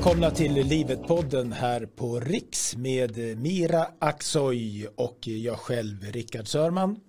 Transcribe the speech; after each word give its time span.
Välkomna 0.00 0.30
till 0.30 0.52
Livet-podden 0.52 1.52
här 1.52 1.86
på 1.86 2.20
Riks 2.20 2.76
med 2.76 3.38
Mira 3.38 3.86
Aksoy 3.98 4.86
och 4.96 5.18
jag 5.22 5.58
själv, 5.58 6.12
Rickard 6.12 6.48
Sörman. 6.48 7.00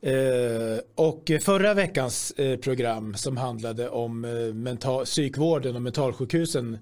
Eh, 0.00 0.78
och 0.94 1.30
förra 1.40 1.74
veckans 1.74 2.30
eh, 2.30 2.58
program 2.58 3.14
som 3.14 3.36
handlade 3.36 3.88
om 3.88 4.24
eh, 4.24 4.54
mental, 4.54 5.04
psykvården 5.04 5.76
och 5.76 5.82
mentalsjukhusen 5.82 6.78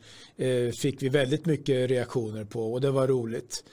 fick 0.81 1.03
vi 1.03 1.09
väldigt 1.09 1.47
mycket 1.47 1.91
reaktioner 1.91 2.45
på 2.45 2.73
och 2.73 2.81
det 2.81 2.91
var 2.91 3.07
roligt. 3.09 3.65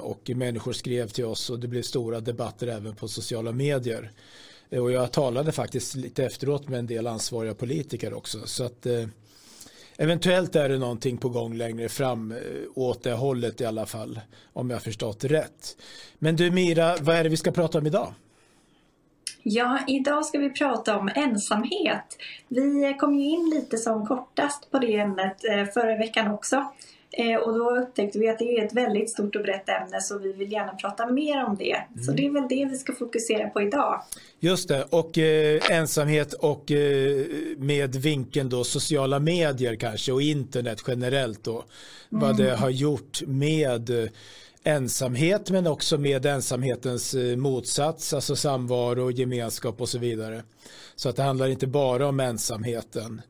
Och 0.00 0.30
människor 0.34 0.72
skrev 0.72 1.08
till 1.08 1.24
oss 1.24 1.50
och 1.50 1.60
det 1.60 1.68
blev 1.68 1.82
stora 1.82 2.20
debatter 2.20 2.66
även 2.66 2.96
på 2.96 3.08
sociala 3.08 3.52
medier. 3.52 4.12
Och 4.70 4.92
jag 4.92 5.12
talade 5.12 5.52
faktiskt 5.52 5.94
lite 5.94 6.24
efteråt 6.24 6.68
med 6.68 6.78
en 6.78 6.86
del 6.86 7.06
ansvariga 7.06 7.54
politiker 7.54 8.14
också. 8.14 8.38
Så 8.46 8.64
att 8.64 8.86
eventuellt 9.98 10.56
är 10.56 10.68
det 10.68 10.78
någonting 10.78 11.16
på 11.16 11.28
gång 11.28 11.54
längre 11.54 11.88
fram 11.88 12.32
eh, 12.32 12.38
åt 12.74 13.02
det 13.02 13.12
hållet 13.12 13.60
i 13.60 13.64
alla 13.64 13.86
fall. 13.86 14.20
Om 14.52 14.70
jag 14.70 14.82
förstått 14.82 15.24
rätt. 15.24 15.76
Men 16.18 16.36
du 16.36 16.50
Mira, 16.50 16.96
vad 17.00 17.16
är 17.16 17.24
det 17.24 17.30
vi 17.30 17.36
ska 17.36 17.50
prata 17.50 17.78
om 17.78 17.86
idag? 17.86 18.14
Ja, 19.42 19.78
idag 19.86 20.24
ska 20.24 20.38
vi 20.38 20.50
prata 20.50 20.98
om 20.98 21.10
ensamhet. 21.14 22.18
Vi 22.48 22.96
kom 23.00 23.14
ju 23.14 23.24
in 23.24 23.50
lite 23.54 23.78
som 23.78 24.06
kortast 24.06 24.70
på 24.70 24.78
det 24.78 24.96
ämnet 24.96 25.44
eh, 25.44 25.64
förra 25.64 25.96
veckan 25.96 26.30
också. 26.30 26.64
Eh, 27.16 27.36
och 27.36 27.54
då 27.54 27.76
upptäckte 27.76 28.18
vi 28.18 28.28
att 28.28 28.38
det 28.38 28.58
är 28.58 28.64
ett 28.64 28.72
väldigt 28.72 29.10
stort 29.10 29.36
och 29.36 29.42
brett 29.42 29.68
ämne 29.68 30.00
så 30.00 30.18
vi 30.18 30.32
vill 30.32 30.52
gärna 30.52 30.72
prata 30.72 31.06
mer 31.06 31.44
om 31.44 31.56
det. 31.56 31.72
Mm. 31.72 32.04
Så 32.04 32.12
det 32.12 32.26
är 32.26 32.30
väl 32.30 32.48
det 32.48 32.68
vi 32.70 32.76
ska 32.76 32.92
fokusera 32.92 33.48
på 33.48 33.62
idag. 33.62 34.02
Just 34.40 34.68
det, 34.68 34.84
och 34.90 35.18
eh, 35.18 35.60
ensamhet 35.70 36.32
och 36.32 36.70
eh, 36.70 37.26
med 37.56 37.96
vinkeln 37.96 38.48
då 38.48 38.64
sociala 38.64 39.18
medier 39.18 39.74
kanske 39.74 40.12
och 40.12 40.22
internet 40.22 40.82
generellt 40.86 41.44
då. 41.44 41.52
Mm. 41.52 41.64
Vad 42.08 42.36
det 42.36 42.56
har 42.56 42.70
gjort 42.70 43.22
med 43.26 44.10
ensamhet 44.64 45.50
men 45.50 45.66
också 45.66 45.98
med 45.98 46.26
ensamhetens 46.26 47.14
eh, 47.14 47.36
motsats, 47.36 48.14
alltså 48.14 48.36
samvaro, 48.36 49.10
gemenskap 49.10 49.80
och 49.80 49.88
så 49.88 49.98
vidare. 49.98 50.42
Så 50.96 51.08
att 51.08 51.16
det 51.16 51.22
handlar 51.22 51.48
inte 51.48 51.66
bara 51.66 52.08
om 52.08 52.20
ensamheten. 52.20 53.22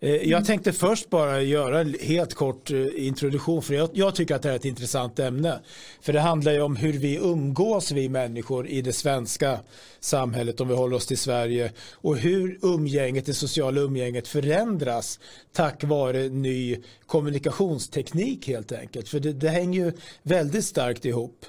Eh, 0.00 0.10
jag 0.10 0.26
mm. 0.26 0.44
tänkte 0.44 0.72
först 0.72 1.10
bara 1.10 1.42
göra 1.42 1.80
en 1.80 1.96
helt 2.00 2.34
kort 2.34 2.70
eh, 2.70 2.86
introduktion 2.94 3.62
för 3.62 3.74
jag, 3.74 3.90
jag, 3.92 4.14
tycker 4.14 4.34
att 4.34 4.42
det 4.42 4.50
är 4.50 4.56
ett 4.56 4.64
intressant 4.64 5.18
ämne. 5.18 5.60
För 6.00 6.12
det 6.12 6.20
handlar 6.20 6.52
ju 6.52 6.60
om 6.60 6.76
hur 6.76 6.92
vi 6.92 7.16
umgås 7.16 7.92
vi 7.92 8.08
människor 8.08 8.68
i 8.68 8.82
det 8.82 8.92
svenska 8.92 9.60
samhället 10.00 10.60
om 10.60 10.68
vi 10.68 10.74
håller 10.74 10.96
oss 10.96 11.06
till 11.06 11.18
Sverige 11.18 11.72
och 11.92 12.16
hur 12.16 12.58
umgänget, 12.62 13.26
det 13.26 13.34
sociala 13.34 13.80
umgänget 13.80 14.28
förändras 14.28 15.20
tack 15.52 15.84
vare 15.84 16.28
ny 16.28 16.76
kommunikationsteknik 17.06 18.48
helt 18.48 18.72
enkelt. 18.72 19.08
För 19.08 19.20
det, 19.20 19.32
det 19.32 19.48
hänger 19.48 19.84
ju 19.84 19.92
väldigt 20.22 20.64
starkt 20.64 21.04
ihop. 21.04 21.46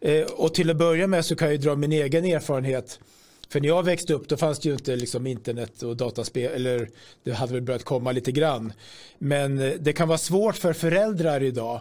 Eh, 0.00 0.22
och 0.22 0.54
till 0.54 0.70
att 0.70 0.76
börja 0.76 1.06
med 1.06 1.24
så 1.24 1.36
kan 1.36 1.50
jag 1.50 1.60
dra 1.60 1.76
min 1.76 1.92
egen 1.92 2.24
erfarenhet 2.24 2.98
för 3.52 3.60
när 3.60 3.68
jag 3.68 3.82
växte 3.82 4.14
upp 4.14 4.28
då 4.28 4.36
fanns 4.36 4.58
det 4.58 4.68
ju 4.68 4.74
inte 4.74 4.96
liksom 4.96 5.26
internet 5.26 5.82
och 5.82 5.96
dataspel, 5.96 6.52
eller 6.52 6.88
det 7.22 7.32
hade 7.32 7.52
väl 7.52 7.62
börjat 7.62 7.84
komma 7.84 8.12
lite 8.12 8.32
grann. 8.32 8.72
Men 9.18 9.58
eh, 9.58 9.72
det 9.80 9.92
kan 9.92 10.08
vara 10.08 10.18
svårt 10.18 10.56
för 10.56 10.72
föräldrar 10.72 11.42
idag 11.42 11.80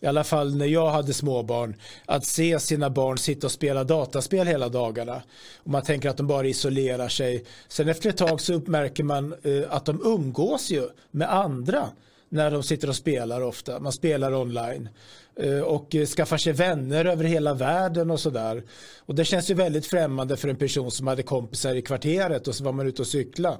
i 0.00 0.06
alla 0.06 0.24
fall 0.24 0.56
när 0.56 0.66
jag 0.66 0.90
hade 0.90 1.14
småbarn, 1.14 1.74
att 2.06 2.24
se 2.24 2.60
sina 2.60 2.90
barn 2.90 3.18
sitta 3.18 3.46
och 3.46 3.52
spela 3.52 3.84
dataspel 3.84 4.46
hela 4.46 4.68
dagarna. 4.68 5.22
Och 5.56 5.70
man 5.70 5.82
tänker 5.82 6.08
att 6.08 6.16
de 6.16 6.26
bara 6.26 6.46
isolerar 6.46 7.08
sig. 7.08 7.44
Sen 7.68 7.88
efter 7.88 8.10
ett 8.10 8.16
tag 8.16 8.40
så 8.40 8.54
uppmärker 8.54 9.04
man 9.04 9.34
eh, 9.42 9.62
att 9.70 9.84
de 9.84 10.00
umgås 10.04 10.70
ju 10.70 10.88
med 11.10 11.34
andra 11.34 11.88
när 12.28 12.50
de 12.50 12.62
sitter 12.62 12.88
och 12.88 12.96
spelar 12.96 13.40
ofta. 13.40 13.80
Man 13.80 13.92
spelar 13.92 14.34
online 14.34 14.88
Eh, 15.42 15.60
och 15.60 15.94
eh, 15.94 16.06
skaffar 16.06 16.36
sig 16.36 16.52
vänner 16.52 17.04
över 17.04 17.24
hela 17.24 17.54
världen 17.54 18.10
och 18.10 18.20
sådär. 18.20 18.62
Och 18.98 19.14
det 19.14 19.24
känns 19.24 19.50
ju 19.50 19.54
väldigt 19.54 19.86
främmande 19.86 20.36
för 20.36 20.48
en 20.48 20.56
person 20.56 20.90
som 20.90 21.06
hade 21.06 21.22
kompisar 21.22 21.74
i 21.74 21.82
kvarteret 21.82 22.48
och 22.48 22.54
så 22.54 22.64
var 22.64 22.72
man 22.72 22.86
ute 22.86 23.02
och 23.02 23.08
cykla. 23.08 23.58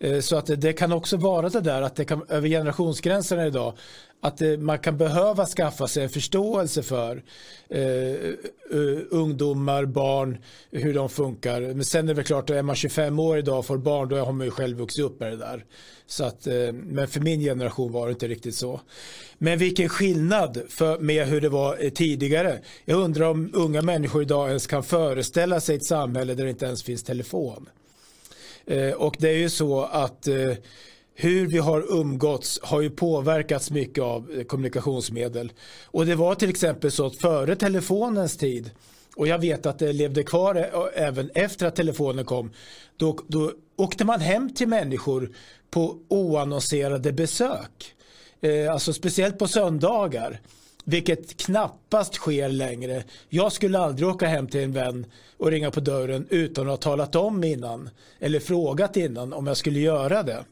Eh, 0.00 0.20
så 0.20 0.36
att 0.36 0.60
det 0.60 0.72
kan 0.72 0.92
också 0.92 1.16
vara 1.16 1.48
det 1.48 1.60
där 1.60 1.82
att 1.82 1.96
det 1.96 2.04
kan 2.04 2.24
över 2.28 2.48
generationsgränserna 2.48 3.46
idag 3.46 3.74
att 4.24 4.42
eh, 4.42 4.56
man 4.56 4.78
kan 4.78 4.98
behöva 4.98 5.46
skaffa 5.46 5.88
sig 5.88 6.02
en 6.02 6.08
förståelse 6.08 6.82
för 6.82 7.22
eh, 7.68 7.82
eh, 7.82 8.98
ungdomar, 9.10 9.84
barn, 9.84 10.38
hur 10.70 10.94
de 10.94 11.08
funkar. 11.08 11.60
Men 11.60 11.84
sen 11.84 12.04
är 12.04 12.08
det 12.08 12.14
väl 12.14 12.24
klart 12.24 12.50
är 12.50 12.62
man 12.62 12.76
25 12.76 13.18
år 13.18 13.38
idag 13.38 13.58
och 13.58 13.66
får 13.66 13.78
barn 13.78 14.08
då 14.08 14.16
har 14.16 14.32
man 14.32 14.46
ju 14.46 14.50
själv 14.50 14.78
vuxit 14.78 15.04
upp 15.04 15.20
med 15.20 15.32
det 15.32 15.36
där. 15.36 15.64
Så 16.06 16.24
att, 16.24 16.46
eh, 16.46 16.72
men 16.72 17.08
för 17.08 17.20
min 17.20 17.40
generation 17.40 17.92
var 17.92 18.06
det 18.06 18.12
inte 18.12 18.28
riktigt 18.28 18.54
så. 18.54 18.80
Men 19.38 19.58
vilken 19.58 19.88
skillnad 19.88 20.62
för, 20.68 20.98
med 20.98 21.26
hur 21.26 21.40
det 21.40 21.48
var 21.48 21.90
tidigare. 21.90 22.58
Jag 22.84 23.00
undrar 23.00 23.26
om 23.26 23.50
unga 23.54 23.82
människor 23.82 24.22
idag 24.22 24.48
ens 24.48 24.66
kan 24.66 24.82
föreställa 24.82 25.60
sig 25.60 25.76
ett 25.76 25.86
samhälle 25.86 26.34
där 26.34 26.44
det 26.44 26.50
inte 26.50 26.66
ens 26.66 26.82
finns 26.82 27.02
telefon. 27.02 27.68
Eh, 28.66 28.90
och 28.90 29.16
det 29.18 29.28
är 29.28 29.38
ju 29.38 29.50
så 29.50 29.82
att 29.82 30.28
eh, 30.28 30.52
hur 31.14 31.46
vi 31.46 31.58
har 31.58 32.00
umgåtts 32.00 32.60
har 32.62 32.80
ju 32.80 32.90
påverkats 32.90 33.70
mycket 33.70 34.04
av 34.04 34.30
eh, 34.30 34.44
kommunikationsmedel. 34.44 35.52
Och 35.84 36.06
det 36.06 36.14
var 36.14 36.34
till 36.34 36.50
exempel 36.50 36.90
så 36.92 37.06
att 37.06 37.16
före 37.16 37.56
telefonens 37.56 38.36
tid 38.36 38.70
och 39.16 39.28
jag 39.28 39.38
vet 39.38 39.66
att 39.66 39.78
det 39.78 39.92
levde 39.92 40.22
kvar 40.22 40.88
även 40.94 41.30
efter 41.34 41.66
att 41.66 41.76
telefonen 41.76 42.24
kom. 42.24 42.50
Då, 42.96 43.18
då 43.26 43.52
åkte 43.76 44.04
man 44.04 44.20
hem 44.20 44.54
till 44.54 44.68
människor 44.68 45.30
på 45.70 45.98
oannonserade 46.08 47.12
besök. 47.12 47.94
Eh, 48.40 48.72
alltså 48.72 48.92
speciellt 48.92 49.38
på 49.38 49.48
söndagar. 49.48 50.40
Vilket 50.84 51.36
knappast 51.36 52.14
sker 52.14 52.48
längre. 52.48 53.04
Jag 53.28 53.52
skulle 53.52 53.78
aldrig 53.78 54.08
åka 54.08 54.26
hem 54.26 54.46
till 54.46 54.60
en 54.60 54.72
vän 54.72 55.06
och 55.38 55.50
ringa 55.50 55.70
på 55.70 55.80
dörren 55.80 56.26
utan 56.30 56.64
att 56.64 56.70
ha 56.70 56.76
talat 56.76 57.14
om 57.14 57.44
innan. 57.44 57.90
Eller 58.20 58.40
frågat 58.40 58.96
innan 58.96 59.32
om 59.32 59.46
jag 59.46 59.56
skulle 59.56 59.80
göra 59.80 60.22
det. 60.22 60.44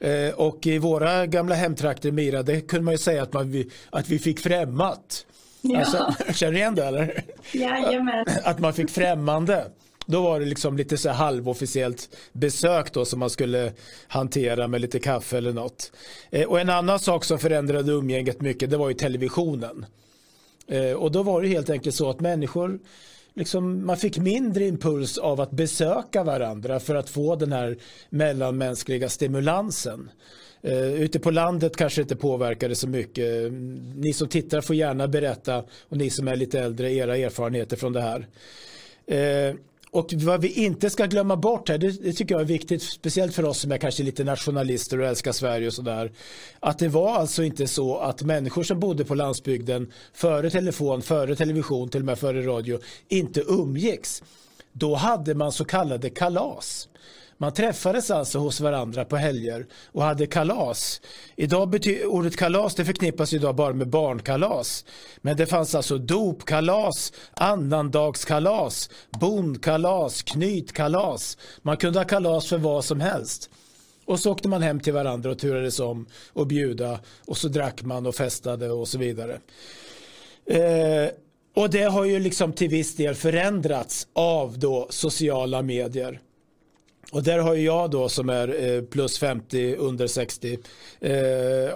Eh, 0.00 0.34
och 0.34 0.66
i 0.66 0.78
våra 0.78 1.26
gamla 1.26 1.54
hemtrakter 1.54 2.10
Mira, 2.12 2.42
det 2.42 2.60
kunde 2.60 2.84
man 2.84 2.94
ju 2.94 2.98
säga 2.98 3.22
att, 3.22 3.32
man, 3.32 3.64
att 3.90 4.08
vi 4.08 4.18
fick 4.18 4.40
främmat. 4.40 5.26
Ja. 5.60 5.78
Alltså, 5.78 6.14
känner 6.32 6.52
du 6.52 6.58
igen 6.58 6.74
det 6.74 6.84
eller? 6.84 7.24
Jajamän. 7.52 8.26
Att 8.44 8.58
man 8.58 8.72
fick 8.74 8.90
främmande. 8.90 9.66
Då 10.10 10.22
var 10.22 10.40
det 10.40 10.46
liksom 10.46 10.76
lite 10.76 10.96
så 10.96 11.10
halvofficiellt 11.10 12.16
besök 12.32 12.92
då 12.92 13.04
som 13.04 13.20
man 13.20 13.30
skulle 13.30 13.72
hantera 14.08 14.68
med 14.68 14.80
lite 14.80 14.98
kaffe 14.98 15.38
eller 15.38 15.52
något. 15.52 15.92
Eh, 16.30 16.48
och 16.48 16.60
en 16.60 16.70
annan 16.70 16.98
sak 16.98 17.24
som 17.24 17.38
förändrade 17.38 17.92
umgänget 17.92 18.40
mycket 18.40 18.70
det 18.70 18.76
var 18.76 18.88
ju 18.88 18.94
televisionen. 18.94 19.86
Eh, 20.68 20.92
och 20.92 21.12
då 21.12 21.22
var 21.22 21.42
det 21.42 21.48
helt 21.48 21.70
enkelt 21.70 21.94
så 21.94 22.10
att 22.10 22.20
människor 22.20 22.78
liksom, 23.34 23.86
man 23.86 23.96
fick 23.96 24.18
mindre 24.18 24.66
impuls 24.66 25.18
av 25.18 25.40
att 25.40 25.50
besöka 25.50 26.24
varandra 26.24 26.80
för 26.80 26.94
att 26.94 27.10
få 27.10 27.36
den 27.36 27.52
här 27.52 27.76
mellanmänskliga 28.10 29.08
stimulansen. 29.08 30.10
Uh, 30.64 31.02
ute 31.02 31.20
på 31.20 31.30
landet 31.30 31.76
kanske 31.76 32.02
inte 32.02 32.16
påverkade 32.16 32.74
så 32.74 32.88
mycket. 32.88 33.52
Ni 33.96 34.12
som 34.12 34.28
tittar 34.28 34.60
får 34.60 34.76
gärna 34.76 35.08
berätta 35.08 35.64
och 35.88 35.96
ni 35.96 36.10
som 36.10 36.28
är 36.28 36.36
lite 36.36 36.60
äldre 36.60 36.92
era 36.92 37.16
erfarenheter 37.16 37.76
från 37.76 37.92
det 37.92 38.00
här. 38.00 38.26
Uh, 39.10 39.56
och 39.92 40.12
vad 40.12 40.40
vi 40.40 40.52
inte 40.64 40.90
ska 40.90 41.06
glömma 41.06 41.36
bort 41.36 41.68
här, 41.68 41.78
det, 41.78 41.90
det, 41.90 42.12
tycker 42.12 42.34
jag 42.34 42.42
är 42.42 42.46
viktigt, 42.46 42.82
speciellt 42.82 43.34
för 43.34 43.44
oss 43.44 43.58
som 43.58 43.72
är 43.72 43.78
kanske 43.78 44.02
lite 44.02 44.24
nationalister 44.24 45.00
och 45.00 45.06
älskar 45.06 45.32
Sverige 45.32 45.66
och 45.66 45.72
sådär, 45.72 46.12
att 46.60 46.78
det 46.78 46.88
var 46.88 47.14
alltså 47.14 47.42
inte 47.42 47.66
så 47.66 47.98
att 47.98 48.22
människor 48.22 48.62
som 48.62 48.80
bodde 48.80 49.04
på 49.04 49.14
landsbygden 49.14 49.92
före 50.12 50.50
telefon, 50.50 51.02
före 51.02 51.36
television, 51.36 51.88
till 51.88 52.00
och 52.00 52.06
med 52.06 52.18
före 52.18 52.46
radio, 52.46 52.78
inte 53.08 53.40
umgicks. 53.40 54.22
Då 54.72 54.94
hade 54.94 55.34
man 55.34 55.52
så 55.52 55.64
kallade 55.64 56.10
kalas. 56.10 56.88
Man 57.40 57.52
träffades 57.52 58.10
alltså 58.10 58.38
hos 58.38 58.60
varandra 58.60 59.04
på 59.04 59.16
helger 59.16 59.66
och 59.92 60.02
hade 60.02 60.26
kalas. 60.26 61.00
Idag 61.36 61.70
betyder 61.70 62.06
ordet 62.06 62.36
kalas 62.36 62.74
det 62.74 62.84
förknippas 62.84 63.32
idag 63.32 63.54
bara 63.54 63.72
med 63.72 63.88
barnkalas. 63.88 64.84
Men 65.20 65.36
det 65.36 65.46
fanns 65.46 65.74
alltså 65.74 65.98
dopkalas, 65.98 67.12
annandagskalas, 67.32 68.90
bondkalas, 69.20 70.22
knytkalas. 70.22 71.38
Man 71.62 71.76
kunde 71.76 71.98
ha 71.98 72.04
kalas 72.04 72.46
för 72.46 72.58
vad 72.58 72.84
som 72.84 73.00
helst. 73.00 73.50
Och 74.04 74.20
så 74.20 74.32
åkte 74.32 74.48
man 74.48 74.62
hem 74.62 74.80
till 74.80 74.92
varandra 74.92 75.30
och 75.30 75.38
turades 75.38 75.80
om 75.80 76.06
och 76.32 76.46
bjuda 76.46 77.00
och 77.26 77.36
så 77.36 77.48
drack 77.48 77.82
man 77.82 78.06
och 78.06 78.14
festade 78.14 78.70
och 78.70 78.88
så 78.88 78.98
vidare. 78.98 79.40
Eh, 80.46 81.10
och 81.56 81.70
det 81.70 81.82
har 81.82 82.04
ju 82.04 82.18
liksom 82.18 82.52
till 82.52 82.68
viss 82.68 82.96
del 82.96 83.14
förändrats 83.14 84.08
av 84.12 84.58
då 84.58 84.86
sociala 84.90 85.62
medier. 85.62 86.20
Och 87.12 87.22
där 87.22 87.38
har 87.38 87.54
jag 87.54 87.90
då 87.90 88.08
som 88.08 88.30
är 88.30 88.64
eh, 88.64 88.82
plus 88.82 89.18
50, 89.18 89.76
under 89.76 90.06
60, 90.06 90.58
eh, 91.00 91.10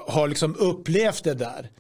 har 0.07 0.29
liksom 0.29 0.57
upplevt 0.59 1.25
det 1.25 1.35
där. 1.35 1.71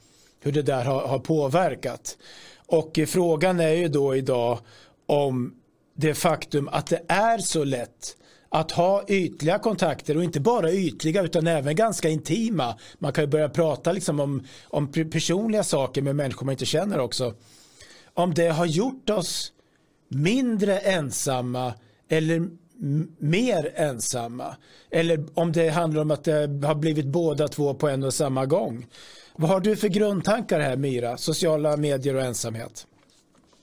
Hur 0.40 0.52
det 0.52 0.62
där 0.62 0.84
har, 0.84 1.06
har 1.06 1.18
påverkat. 1.18 2.18
Och 2.66 2.98
eh, 2.98 3.06
frågan 3.06 3.60
är 3.60 3.72
ju 3.72 3.88
då 3.88 4.16
idag 4.16 4.58
om 5.06 5.54
det 5.96 6.14
faktum 6.14 6.68
att 6.68 6.86
det 6.86 7.02
är 7.08 7.38
så 7.38 7.64
lätt 7.64 8.16
att 8.48 8.70
ha 8.70 9.04
ytliga 9.08 9.58
kontakter 9.58 10.16
och 10.16 10.24
inte 10.24 10.40
bara 10.40 10.72
ytliga 10.72 11.22
utan 11.22 11.46
även 11.46 11.76
ganska 11.76 12.08
intima. 12.08 12.78
Man 12.98 13.12
kan 13.12 13.24
ju 13.24 13.28
börja 13.28 13.48
prata 13.48 13.92
liksom 13.92 14.20
om, 14.20 14.42
om 14.64 14.92
personliga 14.92 15.64
saker 15.64 16.02
med 16.02 16.16
människor 16.16 16.46
man 16.46 16.52
inte 16.52 16.66
känner 16.66 16.98
också. 16.98 17.34
Om 18.14 18.34
det 18.34 18.48
har 18.48 18.66
gjort 18.66 19.10
oss 19.10 19.52
mindre 20.08 20.78
ensamma 20.78 21.74
eller 22.08 22.48
mer 23.18 23.72
ensamma. 23.74 24.56
Eller 24.90 25.26
om 25.34 25.52
det 25.52 25.68
handlar 25.68 26.02
om 26.02 26.10
att 26.10 26.24
det 26.24 26.66
har 26.66 26.74
blivit 26.74 27.06
båda 27.06 27.48
två 27.48 27.74
på 27.74 27.88
en 27.88 28.02
och 28.02 28.14
samma 28.14 28.46
gång. 28.46 28.86
Vad 29.36 29.50
har 29.50 29.60
du 29.60 29.76
för 29.76 29.88
grundtankar 29.88 30.60
här 30.60 30.76
Mira? 30.76 31.16
Sociala 31.16 31.76
medier 31.76 32.14
och 32.14 32.22
ensamhet? 32.22 32.86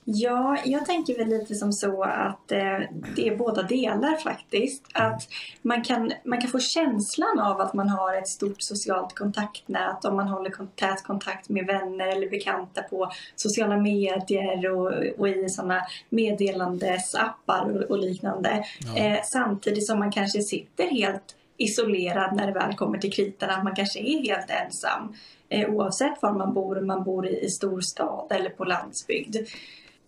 Ja, 0.04 0.58
jag 0.64 0.86
tänker 0.86 1.18
väl 1.18 1.28
lite 1.28 1.54
som 1.54 1.72
så 1.72 2.02
att 2.02 2.52
eh, 2.52 2.78
det 3.16 3.28
är 3.28 3.36
båda 3.36 3.62
delar 3.62 4.16
faktiskt. 4.16 4.84
Att 4.94 5.28
man 5.62 5.84
kan, 5.84 6.12
man 6.24 6.40
kan 6.40 6.50
få 6.50 6.58
känslan 6.58 7.38
av 7.40 7.60
att 7.60 7.74
man 7.74 7.88
har 7.88 8.14
ett 8.14 8.28
stort 8.28 8.62
socialt 8.62 9.14
kontaktnät 9.14 10.04
om 10.04 10.16
man 10.16 10.28
håller 10.28 10.50
tät 10.76 11.02
kontakt 11.02 11.48
med 11.48 11.66
vänner 11.66 12.06
eller 12.06 12.30
bekanta 12.30 12.82
på 12.82 13.10
sociala 13.36 13.76
medier 13.76 14.70
och, 14.70 14.92
och 15.18 15.28
i 15.28 15.48
sådana 15.48 15.82
meddelandesappar 16.08 17.70
och, 17.70 17.90
och 17.90 17.98
liknande. 17.98 18.64
Ja. 18.94 19.02
Eh, 19.02 19.18
samtidigt 19.24 19.86
som 19.86 19.98
man 19.98 20.12
kanske 20.12 20.42
sitter 20.42 20.84
helt 20.84 21.36
isolerad 21.56 22.36
när 22.36 22.46
det 22.46 22.52
väl 22.52 22.74
kommer 22.74 22.98
till 22.98 23.12
kritan, 23.12 23.50
att 23.50 23.64
man 23.64 23.74
kanske 23.74 24.00
är 24.00 24.22
helt 24.22 24.50
ensam 24.50 25.14
eh, 25.48 25.70
oavsett 25.70 26.22
var 26.22 26.32
man 26.32 26.54
bor, 26.54 26.78
om 26.78 26.86
man 26.86 27.04
bor 27.04 27.26
i, 27.26 27.44
i 27.44 27.50
storstad 27.50 28.26
eller 28.30 28.50
på 28.50 28.64
landsbygd. 28.64 29.36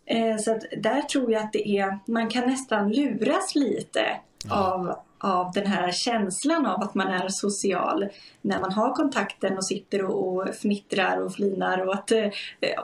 Eh, 0.07 0.37
så 0.37 0.59
där 0.77 1.03
tror 1.03 1.33
jag 1.33 1.43
att 1.43 1.53
det 1.53 1.69
är, 1.69 1.99
man 2.07 2.29
kan 2.29 2.47
nästan 2.47 2.93
luras 2.93 3.55
lite 3.55 4.01
ja. 4.49 4.73
av, 4.73 4.95
av 5.19 5.53
den 5.53 5.67
här 5.67 5.93
känslan 5.93 6.67
av 6.67 6.83
att 6.83 6.95
man 6.95 7.09
är 7.09 7.29
social 7.29 8.09
när 8.41 8.61
man 8.61 8.73
har 8.73 8.95
kontakten 8.95 9.57
och 9.57 9.65
sitter 9.65 10.05
och, 10.05 10.37
och 10.37 10.55
fnittrar 10.55 11.21
och 11.21 11.35
flinar 11.35 11.87
och 11.87 11.95
att, 11.95 12.13
eh, 12.13 12.29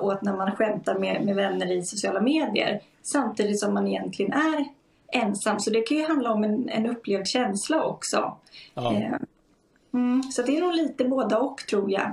och 0.01 0.13
att 0.13 0.23
när 0.23 0.37
man 0.37 0.57
skämtar 0.57 0.99
med, 0.99 1.25
med 1.25 1.35
vänner 1.35 1.73
i 1.73 1.83
sociala 1.83 2.21
medier 2.21 2.81
samtidigt 3.03 3.61
som 3.61 3.75
man 3.75 3.87
egentligen 3.87 4.33
är 4.33 4.65
ensam. 5.13 5.61
Så 5.61 5.71
det 5.71 5.83
kan 5.83 5.97
ju 5.97 6.07
handla 6.07 6.33
om 6.33 6.45
en, 6.45 6.69
en 6.69 6.87
upplevd 6.87 7.27
känsla 7.27 7.83
också. 7.83 8.37
Ja. 8.75 8.95
Eh, 8.95 9.15
mm, 9.95 10.23
så 10.23 10.43
det 10.43 10.57
är 10.57 10.61
nog 10.61 10.75
lite 10.75 11.05
båda 11.05 11.39
och 11.39 11.67
tror 11.71 11.91
jag. 11.91 12.13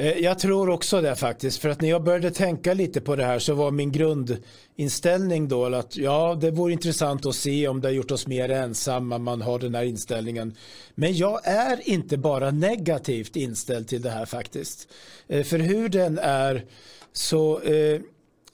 Eh, 0.00 0.18
jag 0.18 0.38
tror 0.38 0.70
också 0.70 1.00
det 1.00 1.16
faktiskt, 1.16 1.58
för 1.58 1.68
att 1.68 1.80
när 1.80 1.88
jag 1.88 2.04
började 2.04 2.30
tänka 2.30 2.74
lite 2.74 3.00
på 3.00 3.16
det 3.16 3.24
här 3.24 3.38
så 3.38 3.54
var 3.54 3.70
min 3.70 3.92
grundinställning 3.92 5.48
då 5.48 5.64
att 5.64 5.96
ja, 5.96 6.38
det 6.40 6.50
vore 6.50 6.72
intressant 6.72 7.26
att 7.26 7.34
se 7.34 7.68
om 7.68 7.80
det 7.80 7.88
har 7.88 7.92
gjort 7.92 8.10
oss 8.10 8.26
mer 8.26 8.48
ensamma, 8.48 9.18
man 9.18 9.42
har 9.42 9.58
den 9.58 9.74
här 9.74 9.84
inställningen. 9.84 10.54
Men 10.94 11.16
jag 11.16 11.40
är 11.44 11.88
inte 11.88 12.16
bara 12.16 12.50
negativt 12.50 13.36
inställd 13.36 13.88
till 13.88 14.02
det 14.02 14.10
här 14.10 14.26
faktiskt. 14.26 14.88
Eh, 15.28 15.44
för 15.44 15.58
hur 15.58 15.88
den 15.88 16.18
är 16.18 16.64
så, 17.12 17.60
eh, 17.60 18.00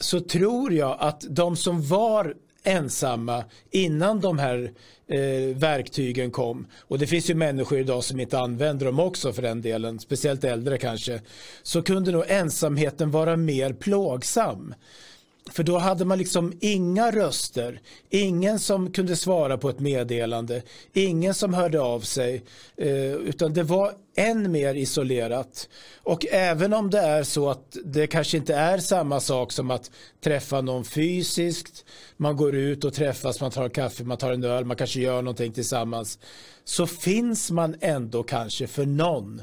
så 0.01 0.21
tror 0.21 0.73
jag 0.73 0.97
att 1.01 1.25
de 1.29 1.57
som 1.57 1.83
var 1.83 2.35
ensamma 2.65 3.45
innan 3.71 4.21
de 4.21 4.39
här 4.39 4.73
eh, 5.09 5.57
verktygen 5.57 6.31
kom. 6.31 6.67
Och 6.81 6.99
det 6.99 7.07
finns 7.07 7.31
ju 7.31 7.35
människor 7.35 7.79
idag 7.79 8.05
som 8.05 8.21
inte 8.21 8.39
använder 8.39 8.87
dem 8.87 9.01
också 9.01 9.33
för 9.33 9.43
den 9.43 9.63
delen, 9.63 10.01
speciellt 10.01 10.45
äldre 10.45 10.79
kanske. 10.79 11.21
Så 11.63 11.83
kunde 11.83 12.13
nog 12.13 12.25
ensamheten 12.29 13.11
vara 13.11 13.37
mer 13.37 13.73
plågsam. 13.73 14.75
För 15.51 15.63
då 15.63 15.79
hade 15.79 16.05
man 16.05 16.19
liksom 16.19 16.53
inga 16.61 17.11
röster, 17.11 17.81
ingen 18.11 18.59
som 18.59 18.93
kunde 18.93 19.17
svara 19.17 19.59
på 19.59 19.69
ett 19.69 19.81
meddelande, 19.81 20.63
ingen 20.93 21.35
som 21.35 21.55
hörde 21.55 21.81
av 21.81 22.01
sig, 22.01 22.43
eh, 22.77 23.13
utan 23.13 23.55
det 23.55 23.63
var 23.63 23.93
än 24.17 24.53
mer 24.53 24.75
isolerat. 24.75 25.69
Och 26.03 26.27
även 26.31 26.73
om 26.73 26.91
det 26.91 27.01
är 27.01 27.23
så 27.23 27.51
att 27.51 27.77
det 27.85 28.07
kanske 28.07 28.37
inte 28.37 28.55
är 28.55 28.79
samma 28.79 29.21
sak 29.21 29.53
som 29.53 29.71
att 29.71 29.91
träffa 30.21 30.61
någon 30.61 30.85
fysiskt, 30.85 31.85
man 32.17 32.37
går 32.37 32.55
ut 32.55 32.85
och 32.85 32.95
träffas, 32.95 33.41
man 33.41 33.51
tar 33.51 33.69
kaffe, 33.69 34.05
man 34.05 34.19
tar 34.19 34.33
en 34.33 34.45
öl, 34.45 34.65
man 34.65 34.77
kanske 34.77 35.01
gör 35.01 35.23
någonting 35.23 35.53
tillsammans, 35.53 36.19
så 36.65 36.87
finns 36.87 37.51
man 37.51 37.77
ändå 37.81 38.23
kanske 38.23 38.67
för 38.67 38.87
någon 38.87 39.43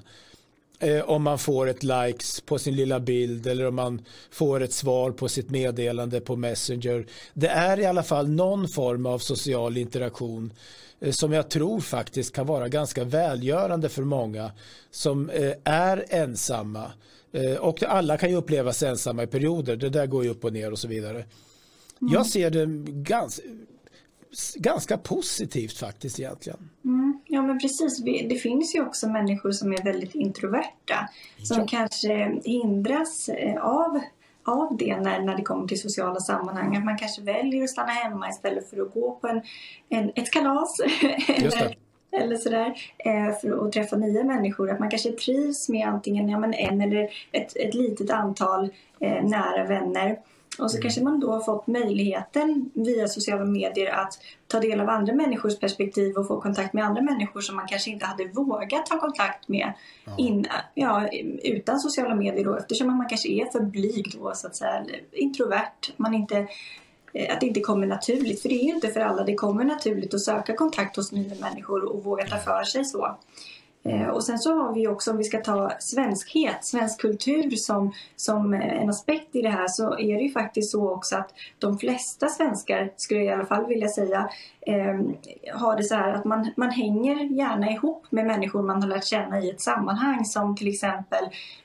eh, 0.82 1.10
om 1.10 1.24
man 1.24 1.40
får 1.40 1.68
ett 1.68 1.84
likes 1.84 2.42
på 2.42 2.60
sin 2.60 2.76
lilla 2.76 3.00
bild 3.00 3.48
eller 3.48 3.68
om 3.68 3.76
man 3.76 4.02
får 4.32 4.62
ett 4.62 4.74
svar 4.74 5.12
på 5.12 5.30
sitt 5.30 5.50
meddelande 5.50 6.22
på 6.22 6.36
Messenger. 6.36 7.06
Det 7.34 7.48
är 7.48 7.80
i 7.80 7.86
alla 7.86 8.04
fall 8.04 8.30
någon 8.30 8.68
form 8.68 9.06
av 9.06 9.20
social 9.20 9.78
interaktion 9.78 10.54
eh, 11.00 11.12
som 11.12 11.34
jag 11.34 11.50
tror 11.50 11.80
faktiskt 11.80 12.36
kan 12.36 12.48
vara 12.48 12.70
ganska 12.70 13.04
välgörande 13.04 13.90
för 13.90 14.04
många 14.04 14.52
som 14.92 15.30
eh, 15.30 15.54
är 15.64 16.06
ensamma. 16.10 16.92
Eh, 17.34 17.56
och 17.56 17.84
alla 17.84 18.18
kan 18.18 18.30
ju 18.30 18.36
uppleva 18.36 18.74
sig 18.74 18.90
ensamma 18.90 19.24
i 19.24 19.28
perioder, 19.28 19.76
det 19.76 19.90
där 19.90 20.06
går 20.06 20.24
ju 20.24 20.30
upp 20.30 20.46
och 20.46 20.54
ner 20.54 20.72
och 20.72 20.80
så 20.80 20.88
vidare. 20.88 21.26
Mm. 22.02 22.14
Jag 22.14 22.26
ser 22.26 22.50
det 22.50 22.66
ganska, 22.92 23.44
ganska 24.56 24.98
positivt 24.98 25.78
faktiskt 25.78 26.20
egentligen. 26.20 26.70
Mm. 26.86 27.20
Ja 27.26 27.42
men 27.42 27.60
precis, 27.60 28.04
det 28.04 28.36
finns 28.36 28.76
ju 28.76 28.82
också 28.82 29.10
människor 29.10 29.52
som 29.52 29.74
är 29.74 29.84
väldigt 29.84 30.16
introverta 30.16 31.10
som 31.44 31.60
ja. 31.60 31.66
kanske 31.68 32.40
hindras 32.44 33.30
eh, 33.30 33.66
av, 33.66 34.00
av 34.44 34.78
det 34.78 34.98
när, 34.98 35.22
när 35.22 35.36
det 35.36 35.44
kommer 35.44 35.68
till 35.68 35.82
sociala 35.82 36.20
sammanhang. 36.20 36.76
Att 36.76 36.86
man 36.86 36.98
kanske 36.98 37.22
väljer 37.22 37.64
att 37.64 37.70
stanna 37.70 37.92
hemma 37.92 38.30
istället 38.30 38.70
för 38.70 38.82
att 38.82 38.94
gå 38.94 39.16
på 39.22 39.28
en, 39.28 39.42
en, 39.90 40.12
ett 40.16 40.32
kalas. 40.32 40.80
eller, 41.28 41.76
eller 42.12 42.36
sådär, 42.36 42.74
eh, 42.98 43.40
för 43.42 43.68
att 43.68 43.74
träffa 43.74 43.96
nya 43.96 44.24
människor. 44.24 44.72
Att 44.72 44.80
man 44.80 44.90
kanske 44.90 45.12
trivs 45.12 45.70
med 45.70 45.88
antingen 45.88 46.30
ja, 46.30 46.40
men 46.40 46.54
en 46.54 46.82
eller 46.82 47.10
ett, 47.32 47.56
ett 47.56 47.74
litet 47.74 48.10
antal 48.10 48.70
eh, 49.00 49.24
nära 49.24 49.66
vänner. 49.68 50.20
Och 50.60 50.72
så 50.72 50.78
mm. 50.78 50.82
kanske 50.82 51.04
man 51.04 51.20
då 51.20 51.32
har 51.32 51.42
fått 51.42 51.68
möjligheten 51.68 52.72
via 52.74 53.08
sociala 53.08 53.46
medier 53.46 53.94
att 53.94 54.20
ta 54.48 54.60
del 54.60 54.82
av 54.82 54.90
andra 54.90 55.14
människors 55.14 55.60
perspektiv 55.60 56.16
och 56.16 56.28
få 56.28 56.42
kontakt 56.42 56.74
med 56.74 56.86
andra 56.86 57.02
människor 57.02 57.42
som 57.42 57.56
man 57.56 57.68
kanske 57.68 57.92
inte 57.92 58.06
hade 58.06 58.28
vågat 58.28 58.86
ta 58.86 59.00
kontakt 59.00 59.48
med. 59.48 59.74
In, 60.18 60.48
ja, 60.74 61.10
utan 61.44 61.80
sociala 61.80 62.16
medier 62.16 62.46
då 62.46 62.56
eftersom 62.56 62.98
man 62.98 63.10
kanske 63.10 63.30
är 63.30 63.46
för 63.46 63.60
blyg 63.60 64.12
då 64.20 64.32
så 64.36 64.48
att 64.48 64.56
säga, 64.56 64.86
introvert. 65.12 65.94
Man 65.98 66.14
inte, 66.14 66.48
eh, 67.14 67.34
att 67.34 67.40
det 67.40 67.48
inte 67.48 67.60
kommer 67.60 67.88
naturligt, 67.88 68.42
för 68.42 68.50
det 68.50 68.56
är 68.56 68.64
ju 68.64 68.74
inte 68.74 68.88
för 68.88 69.00
alla 69.00 69.24
det 69.24 69.36
kommer 69.36 69.64
naturligt 69.64 70.14
att 70.14 70.22
söka 70.22 70.56
kontakt 70.56 70.96
hos 70.96 71.12
nya 71.12 71.36
människor 71.36 71.84
och 71.84 72.04
våga 72.04 72.26
ta 72.26 72.38
för 72.38 72.64
sig 72.64 72.86
så. 72.86 73.18
Eh, 73.84 74.08
och 74.08 74.24
sen 74.24 74.40
så 74.40 74.54
har 74.54 74.74
vi 74.74 74.88
också, 74.88 75.12
om 75.12 75.18
vi 75.18 75.24
ska 75.24 75.42
ta 75.42 75.72
svenskhet, 75.80 76.66
svensk 76.66 77.02
kultur 77.02 77.50
som, 77.56 77.94
som 78.16 78.54
eh, 78.54 78.82
en 78.82 78.90
aspekt 78.90 79.36
i 79.36 79.42
det 79.42 79.50
här 79.50 79.68
så 79.68 80.00
är 80.00 80.16
det 80.16 80.24
ju 80.24 80.32
faktiskt 80.32 80.72
så 80.72 80.90
också 80.90 81.16
att 81.16 81.34
de 81.60 81.78
flesta 81.78 82.28
svenskar, 82.28 82.92
skulle 82.98 83.20
jag 83.20 83.30
i 83.30 83.34
alla 83.34 83.46
fall 83.46 83.66
vilja 83.66 83.88
säga, 83.88 84.30
eh, 84.62 85.00
har 85.54 85.78
det 85.78 85.84
så 85.84 85.96
här 85.96 86.14
att 86.14 86.26
man, 86.26 86.52
man 86.58 86.70
hänger 86.70 87.16
gärna 87.16 87.72
ihop 87.72 88.06
med 88.10 88.26
människor 88.26 88.62
man 88.62 88.82
har 88.82 88.90
lärt 88.90 89.06
känna 89.06 89.42
i 89.42 89.50
ett 89.50 89.62
sammanhang 89.62 90.26
som 90.26 90.56
till 90.56 90.68
exempel 90.68 91.24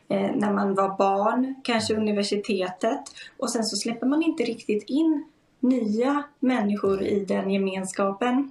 eh, 0.08 0.30
när 0.35 0.52
man 0.52 0.75
var 0.75 0.96
barn, 0.96 1.54
kanske 1.64 1.94
universitetet 1.94 3.02
och 3.37 3.50
sen 3.50 3.64
så 3.64 3.76
släpper 3.76 4.06
man 4.06 4.23
inte 4.23 4.42
riktigt 4.42 4.85
in 4.87 5.25
nya 5.61 6.23
människor 6.38 7.02
i 7.02 7.25
den 7.25 7.50
gemenskapen. 7.50 8.50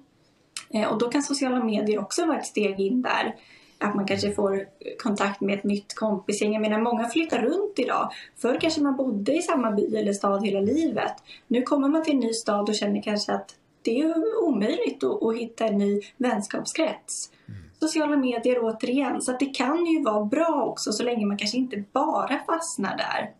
Eh, 0.69 0.88
och 0.88 0.98
då 0.98 1.10
kan 1.10 1.24
sociala 1.24 1.63
medier 1.63 2.00
också 2.00 2.25
vara 2.25 2.38
ett 2.38 2.45
steg 2.45 2.79
in 2.79 3.01
där 3.01 3.36
att 3.79 3.96
man 3.96 4.08
kanske 4.08 4.32
får 4.32 4.65
kontakt 4.98 5.41
med 5.41 5.58
ett 5.58 5.63
nytt 5.63 5.96
kompisgäng. 5.96 6.53
Jag 6.53 6.62
menar, 6.62 6.79
många 6.79 7.10
flyttar 7.10 7.41
runt 7.41 7.79
idag. 7.79 8.12
Förr 8.38 8.58
kanske 8.62 8.82
man 8.82 8.96
bodde 8.96 9.34
i 9.34 9.41
samma 9.41 9.72
by 9.72 9.96
eller 9.96 10.13
stad 10.13 10.46
hela 10.46 10.60
livet. 10.60 11.13
Nu 11.48 11.62
kommer 11.62 11.88
man 11.88 12.03
till 12.03 12.13
en 12.13 12.20
ny 12.20 12.34
stad 12.34 12.70
och 12.70 12.75
känner 12.75 13.01
kanske 13.01 13.34
att 13.34 13.55
det 13.82 14.00
är 14.00 14.44
omöjligt 14.44 15.03
att, 15.03 15.24
att 15.24 15.38
hitta 15.38 15.65
en 15.65 15.77
ny 15.77 16.01
vänskapskrets. 16.17 17.32
Mm. 17.48 17.60
Sociala 17.79 18.17
medier 18.17 18.60
återigen, 18.62 19.22
så 19.22 19.32
att 19.32 19.39
det 19.39 19.46
kan 19.46 19.86
ju 19.86 20.03
vara 20.03 20.25
bra 20.25 20.65
också 20.65 20.91
så 20.91 21.03
länge 21.03 21.25
man 21.25 21.38
kanske 21.38 21.58
inte 21.58 21.84
bara 21.91 22.39
fastnar 22.46 22.98
där. 22.98 23.32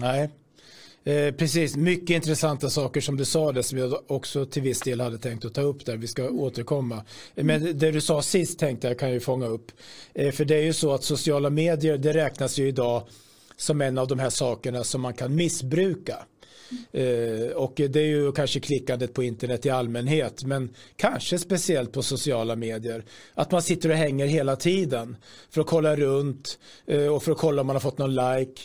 Nej, 0.00 0.30
Eh, 1.04 1.34
precis, 1.34 1.76
mycket 1.76 2.10
intressanta 2.10 2.70
saker 2.70 3.00
som 3.00 3.16
du 3.16 3.24
sa 3.24 3.52
där 3.52 3.62
som 3.62 3.78
jag 3.78 3.94
också 4.06 4.46
till 4.46 4.62
viss 4.62 4.80
del 4.80 5.00
hade 5.00 5.18
tänkt 5.18 5.44
att 5.44 5.54
ta 5.54 5.60
upp 5.60 5.86
där. 5.86 5.96
Vi 5.96 6.06
ska 6.06 6.28
återkomma. 6.30 7.04
Eh, 7.34 7.44
men 7.44 7.78
det 7.78 7.90
du 7.90 8.00
sa 8.00 8.22
sist 8.22 8.58
tänkte 8.58 8.88
jag 8.88 8.98
kan 8.98 9.12
ju 9.12 9.20
fånga 9.20 9.46
upp. 9.46 9.72
Eh, 10.14 10.30
för 10.32 10.44
det 10.44 10.56
är 10.56 10.62
ju 10.62 10.72
så 10.72 10.92
att 10.92 11.04
sociala 11.04 11.50
medier 11.50 11.98
det 11.98 12.12
räknas 12.12 12.58
ju 12.58 12.68
idag 12.68 13.02
som 13.56 13.80
en 13.80 13.98
av 13.98 14.08
de 14.08 14.18
här 14.18 14.30
sakerna 14.30 14.84
som 14.84 15.00
man 15.00 15.14
kan 15.14 15.34
missbruka. 15.34 16.16
Eh, 16.92 17.52
och 17.54 17.72
det 17.76 18.00
är 18.00 18.06
ju 18.06 18.32
kanske 18.32 18.60
klickandet 18.60 19.14
på 19.14 19.22
internet 19.22 19.66
i 19.66 19.70
allmänhet 19.70 20.44
men 20.44 20.74
kanske 20.96 21.38
speciellt 21.38 21.92
på 21.92 22.02
sociala 22.02 22.56
medier. 22.56 23.04
Att 23.34 23.50
man 23.50 23.62
sitter 23.62 23.88
och 23.88 23.96
hänger 23.96 24.26
hela 24.26 24.56
tiden 24.56 25.16
för 25.50 25.60
att 25.60 25.66
kolla 25.66 25.96
runt 25.96 26.58
eh, 26.86 27.06
och 27.06 27.22
för 27.22 27.32
att 27.32 27.38
kolla 27.38 27.60
om 27.60 27.66
man 27.66 27.76
har 27.76 27.80
fått 27.80 27.98
någon 27.98 28.14
like 28.14 28.62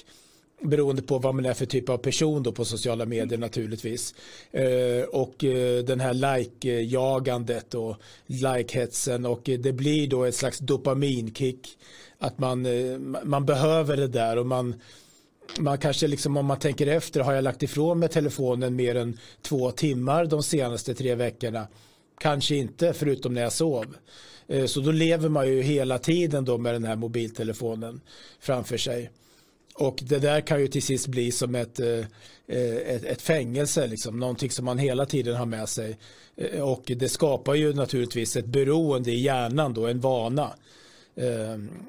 beroende 0.61 1.01
på 1.01 1.17
vad 1.17 1.35
man 1.35 1.45
är 1.45 1.53
för 1.53 1.65
typ 1.65 1.89
av 1.89 1.97
person 1.97 2.43
då 2.43 2.51
på 2.51 2.65
sociala 2.65 3.05
medier 3.05 3.39
naturligtvis. 3.39 4.15
Eh, 4.51 5.03
och 5.11 5.43
eh, 5.43 5.83
den 5.83 5.99
här 5.99 6.13
like-jagandet 6.13 7.73
och 7.73 7.95
like-hetsen 8.25 9.25
och 9.25 9.49
eh, 9.49 9.59
det 9.59 9.73
blir 9.73 10.07
då 10.07 10.23
ett 10.23 10.35
slags 10.35 10.59
dopaminkick. 10.59 11.77
Att 12.19 12.39
man, 12.39 12.65
eh, 12.65 12.97
man 13.23 13.45
behöver 13.45 13.97
det 13.97 14.07
där 14.07 14.37
och 14.37 14.45
man 14.45 14.75
man 15.59 15.77
kanske 15.77 16.07
liksom 16.07 16.37
om 16.37 16.45
man 16.45 16.59
tänker 16.59 16.87
efter 16.87 17.19
har 17.19 17.33
jag 17.33 17.43
lagt 17.43 17.63
ifrån 17.63 17.99
mig 17.99 18.09
telefonen 18.09 18.75
mer 18.75 18.95
än 18.95 19.19
två 19.41 19.71
timmar 19.71 20.25
de 20.25 20.43
senaste 20.43 20.93
tre 20.93 21.15
veckorna 21.15 21.67
kanske 22.17 22.55
inte 22.55 22.93
förutom 22.93 23.33
när 23.33 23.41
jag 23.41 23.53
sov 23.53 23.95
eh, 24.47 24.65
så 24.65 24.79
då 24.79 24.91
lever 24.91 25.29
man 25.29 25.47
ju 25.47 25.61
hela 25.61 25.97
tiden 25.97 26.45
då 26.45 26.57
med 26.57 26.75
den 26.75 26.83
här 26.83 26.95
mobiltelefonen 26.95 28.01
framför 28.39 28.77
sig 28.77 29.11
och 29.77 29.99
det 30.03 30.19
där 30.19 30.41
kan 30.41 30.61
ju 30.61 30.67
till 30.67 30.83
sist 30.83 31.07
bli 31.07 31.31
som 31.31 31.55
ett, 31.55 31.79
eh, 31.79 32.05
ett, 32.47 33.03
ett 33.03 33.21
fängelse, 33.21 33.87
liksom, 33.87 34.19
någonting 34.19 34.49
som 34.49 34.65
man 34.65 34.77
hela 34.77 35.05
tiden 35.05 35.35
har 35.35 35.45
med 35.45 35.69
sig. 35.69 35.97
Eh, 36.37 36.61
och 36.61 36.83
det 36.85 37.09
skapar 37.09 37.53
ju 37.53 37.73
naturligtvis 37.73 38.35
ett 38.35 38.45
beroende 38.45 39.11
i 39.11 39.21
hjärnan, 39.21 39.73
då, 39.73 39.87
en 39.87 39.99
vana. 39.99 40.49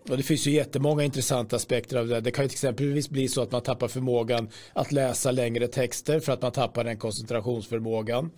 Och 0.08 0.16
det 0.16 0.22
finns 0.22 0.46
ju 0.46 0.50
jättemånga 0.50 1.04
intressanta 1.04 1.56
aspekter 1.56 1.96
av 1.96 2.08
det. 2.08 2.20
Det 2.20 2.30
kan 2.30 2.44
ju 2.44 2.48
till 2.48 2.54
exempelvis 2.54 3.10
bli 3.10 3.28
så 3.28 3.42
att 3.42 3.52
man 3.52 3.62
tappar 3.62 3.88
förmågan 3.88 4.48
att 4.72 4.92
läsa 4.92 5.30
längre 5.30 5.68
texter 5.68 6.20
för 6.20 6.32
att 6.32 6.42
man 6.42 6.52
tappar 6.52 6.84
den 6.84 6.96
koncentrationsförmågan. 6.96 8.30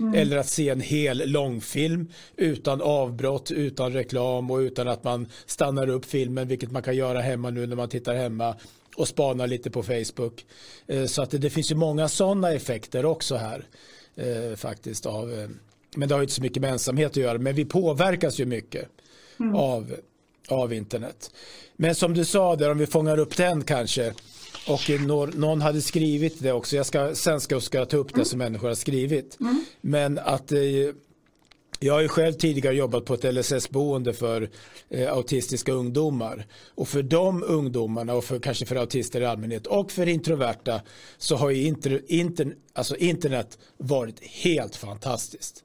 Mm. 0.00 0.14
Eller 0.14 0.36
att 0.36 0.48
se 0.48 0.68
en 0.68 0.80
hel 0.80 1.30
långfilm 1.30 2.08
utan 2.36 2.82
avbrott, 2.82 3.50
utan 3.50 3.92
reklam 3.92 4.50
och 4.50 4.58
utan 4.58 4.88
att 4.88 5.04
man 5.04 5.28
stannar 5.46 5.88
upp 5.88 6.04
filmen, 6.04 6.48
vilket 6.48 6.70
man 6.70 6.82
kan 6.82 6.96
göra 6.96 7.20
hemma 7.20 7.50
nu 7.50 7.66
när 7.66 7.76
man 7.76 7.88
tittar 7.88 8.14
hemma 8.14 8.54
och 8.96 9.08
spanar 9.08 9.46
lite 9.46 9.70
på 9.70 9.82
Facebook. 9.82 10.46
Eh, 10.86 11.06
så 11.06 11.22
att 11.22 11.30
det, 11.30 11.38
det 11.38 11.50
finns 11.50 11.70
ju 11.70 11.74
många 11.74 12.08
sådana 12.08 12.52
effekter 12.52 13.04
också 13.04 13.36
här 13.36 13.64
eh, 14.16 14.56
faktiskt 14.56 15.06
av 15.06 15.32
eh, 15.32 15.48
men 15.96 16.08
det 16.08 16.14
har 16.14 16.22
inte 16.22 16.34
så 16.34 16.42
mycket 16.42 16.62
med 16.62 16.70
ensamhet 16.70 17.10
att 17.10 17.16
göra 17.16 17.38
men 17.38 17.54
vi 17.54 17.64
påverkas 17.64 18.40
ju 18.40 18.46
mycket 18.46 18.88
mm. 19.40 19.54
av, 19.54 19.96
av 20.48 20.72
internet. 20.72 21.30
Men 21.76 21.94
som 21.94 22.14
du 22.14 22.24
sa 22.24 22.56
där 22.56 22.70
om 22.70 22.78
vi 22.78 22.86
fångar 22.86 23.18
upp 23.18 23.36
den 23.36 23.64
kanske 23.64 24.14
och 24.66 24.90
någon 25.34 25.60
hade 25.60 25.82
skrivit 25.82 26.42
det 26.42 26.52
också. 26.52 26.76
Jag 26.76 26.86
ska, 26.86 27.14
sen 27.14 27.40
ska 27.40 27.60
jag 27.72 27.88
ta 27.88 27.96
upp 27.96 28.08
det 28.08 28.14
mm. 28.14 28.24
som 28.24 28.38
människor 28.38 28.68
har 28.68 28.74
skrivit. 28.74 29.40
Mm. 29.40 29.64
Men 29.80 30.18
att 30.18 30.52
jag 31.84 31.94
har 31.94 32.00
ju 32.00 32.08
själv 32.08 32.32
tidigare 32.32 32.74
jobbat 32.74 33.04
på 33.04 33.14
ett 33.14 33.34
LSS-boende 33.34 34.12
för 34.12 34.50
eh, 34.88 35.12
autistiska 35.12 35.72
ungdomar. 35.72 36.46
Och 36.74 36.88
för 36.88 37.02
de 37.02 37.42
ungdomarna 37.42 38.14
och 38.14 38.24
för, 38.24 38.38
kanske 38.38 38.66
för 38.66 38.76
autister 38.76 39.20
i 39.20 39.24
allmänhet 39.24 39.66
och 39.66 39.92
för 39.92 40.08
introverta 40.08 40.80
så 41.18 41.36
har 41.36 41.50
ju 41.50 41.62
inter, 41.66 42.02
inter, 42.06 42.54
alltså 42.72 42.96
internet 42.96 43.58
varit 43.78 44.22
helt 44.22 44.76
fantastiskt. 44.76 45.63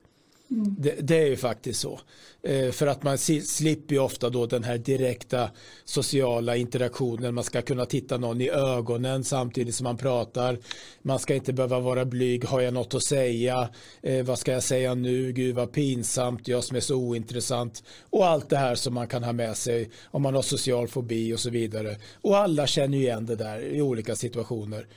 Mm. 0.51 0.75
Det, 0.79 0.95
det, 1.01 1.17
är 1.17 1.25
ju 1.25 1.35
faktiskt 1.35 1.79
så. 1.79 1.99
Eh, 2.43 2.71
för 2.71 2.87
att 2.87 3.03
man 3.03 3.17
slipper 3.17 3.95
ju 3.95 3.99
ofta 3.99 4.29
då 4.29 4.45
den 4.45 4.63
här 4.63 4.77
direkta 4.77 5.49
sociala 5.85 6.55
interaktionen. 6.55 7.35
Man 7.35 7.43
ska 7.43 7.61
kunna 7.61 7.85
titta 7.85 8.17
någon 8.17 8.41
i 8.41 8.49
ögonen 8.49 9.23
samtidigt 9.23 9.75
som 9.75 9.83
man 9.83 9.97
pratar. 9.97 10.57
Man 11.01 11.19
ska 11.19 11.35
inte 11.35 11.53
behöva 11.53 11.79
vara 11.79 12.05
blyg. 12.05 12.45
Har 12.45 12.61
jag 12.61 12.73
något 12.73 12.93
att 12.93 13.03
säga? 13.03 13.69
Eh, 14.01 14.25
vad 14.25 14.39
ska 14.39 14.51
jag 14.51 14.63
säga 14.63 14.93
nu? 14.93 15.31
Gud 15.31 15.55
vad 15.55 15.71
pinsamt. 15.71 16.47
Jag 16.47 16.63
som 16.63 16.77
är 16.77 16.81
så 16.81 16.95
ointressant. 16.95 17.83
Och 18.09 18.27
allt 18.27 18.49
det 18.49 18.57
här 18.57 18.75
som 18.75 18.93
man 18.93 19.07
kan 19.07 19.23
ha 19.23 19.33
med 19.33 19.57
sig 19.57 19.89
om 20.05 20.21
man 20.21 20.35
har 20.35 20.41
social 20.41 20.87
fobi 20.87 21.33
och 21.33 21.39
så 21.39 21.49
vidare. 21.49 21.97
Och 22.21 22.37
alla 22.37 22.67
känner 22.67 22.97
ju 22.97 23.03
igen 23.03 23.25
det 23.25 23.35
där 23.35 23.61
i 23.61 23.81
olika 23.81 24.15
situationer. 24.15 24.87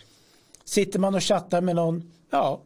Sitter 0.65 0.99
man 0.99 1.15
och 1.15 1.23
chattar 1.23 1.61
med 1.61 1.77
någon, 1.77 2.13
ja, 2.31 2.63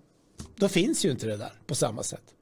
då 0.57 0.69
finns 0.69 1.05
ju 1.05 1.11
inte 1.11 1.27
det 1.27 1.37
där 1.37 1.53
på 1.67 1.75
samma 1.75 2.03
sätt. 2.03 2.36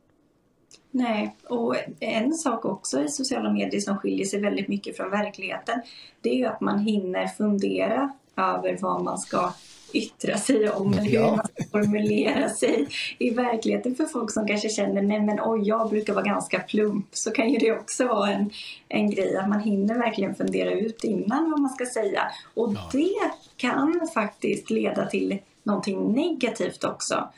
Nej, 0.97 1.37
och 1.49 1.77
en 2.01 2.35
sak 2.35 2.65
också 2.65 3.03
i 3.03 3.09
sociala 3.09 3.53
medier 3.53 3.81
som 3.81 3.99
skiljer 3.99 4.27
sig 4.27 4.41
väldigt 4.41 4.69
mycket 4.69 4.97
från 4.97 5.11
verkligheten 5.11 5.83
det 6.21 6.31
är 6.31 6.35
ju 6.35 6.45
att 6.45 6.61
man 6.61 6.79
hinner 6.79 7.27
fundera 7.27 8.13
över 8.37 8.79
vad 8.81 9.05
man 9.05 9.19
ska 9.19 9.53
yttra 9.93 10.39
sig 10.39 10.71
om, 10.71 10.93
ja. 10.93 11.01
hur 11.03 11.37
man 11.37 11.47
ska 11.47 11.65
formulera 11.71 12.49
sig 12.49 12.89
i 13.19 13.31
verkligheten 13.31 13.95
för 13.95 14.05
folk 14.05 14.31
som 14.31 14.47
kanske 14.47 14.69
känner 14.69 15.03
nej 15.03 15.21
men 15.21 15.41
oj, 15.43 15.69
jag 15.69 15.91
brukar 15.91 16.15
vara 16.15 16.25
ganska 16.25 16.59
plump 16.61 17.07
så 17.13 17.31
kan 17.31 17.51
ju 17.51 17.59
det 17.59 17.73
också 17.73 18.07
vara 18.07 18.31
en, 18.31 18.51
en 18.89 19.11
grej 19.11 19.37
att 19.37 19.49
man 19.49 19.61
hinner 19.61 19.95
verkligen 19.95 20.35
fundera 20.35 20.71
ut 20.71 21.05
innan 21.05 21.51
vad 21.51 21.61
man 21.61 21.71
ska 21.71 21.87
säga 21.87 22.23
och 22.55 22.73
ja. 22.75 22.91
det 22.93 23.31
kan 23.57 24.09
faktiskt 24.15 24.71
leda 24.71 25.07
till 25.07 25.39
någonting 25.63 26.13
negativt 26.13 26.85
också. 26.85 27.29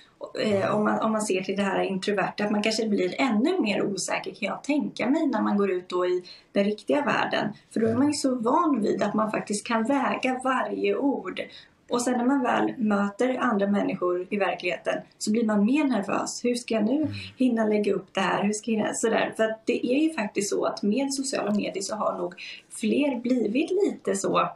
Eh, 0.40 0.74
om, 0.74 0.84
man, 0.84 0.98
om 0.98 1.12
man 1.12 1.22
ser 1.22 1.42
till 1.42 1.56
det 1.56 1.62
här 1.62 1.82
introverta, 1.82 2.44
att 2.44 2.50
man 2.50 2.62
kanske 2.62 2.88
blir 2.88 3.14
ännu 3.20 3.60
mer 3.60 3.82
osäker 3.82 4.30
kan 4.34 4.48
jag 4.48 4.64
tänka 4.64 5.10
mig 5.10 5.26
när 5.26 5.42
man 5.42 5.56
går 5.56 5.70
ut 5.70 5.88
då 5.88 6.06
i 6.06 6.24
den 6.52 6.64
riktiga 6.64 7.02
världen. 7.02 7.52
För 7.70 7.80
då 7.80 7.86
är 7.86 7.94
man 7.94 8.06
ju 8.06 8.12
så 8.12 8.34
van 8.34 8.82
vid 8.82 9.02
att 9.02 9.14
man 9.14 9.30
faktiskt 9.30 9.66
kan 9.66 9.84
väga 9.84 10.40
varje 10.44 10.96
ord. 10.96 11.40
Och 11.88 12.02
sen 12.02 12.18
när 12.18 12.24
man 12.24 12.42
väl 12.42 12.74
möter 12.78 13.38
andra 13.38 13.66
människor 13.66 14.26
i 14.30 14.36
verkligheten 14.36 15.02
så 15.18 15.30
blir 15.30 15.44
man 15.44 15.64
mer 15.64 15.84
nervös. 15.84 16.44
Hur 16.44 16.54
ska 16.54 16.74
jag 16.74 16.84
nu 16.84 17.08
hinna 17.36 17.66
lägga 17.66 17.94
upp 17.94 18.14
det 18.14 18.20
här? 18.20 18.44
Hur 18.44 18.52
ska 18.52 18.70
jag? 18.70 18.96
Sådär. 18.96 19.32
För 19.36 19.44
att 19.44 19.66
det 19.66 19.86
är 19.86 19.98
ju 19.98 20.12
faktiskt 20.12 20.50
så 20.50 20.64
att 20.64 20.82
med 20.82 21.14
sociala 21.14 21.50
medier 21.50 21.82
så 21.82 21.96
har 21.96 22.18
nog 22.18 22.34
fler 22.70 23.20
blivit 23.20 23.70
lite 23.70 24.16
så, 24.16 24.48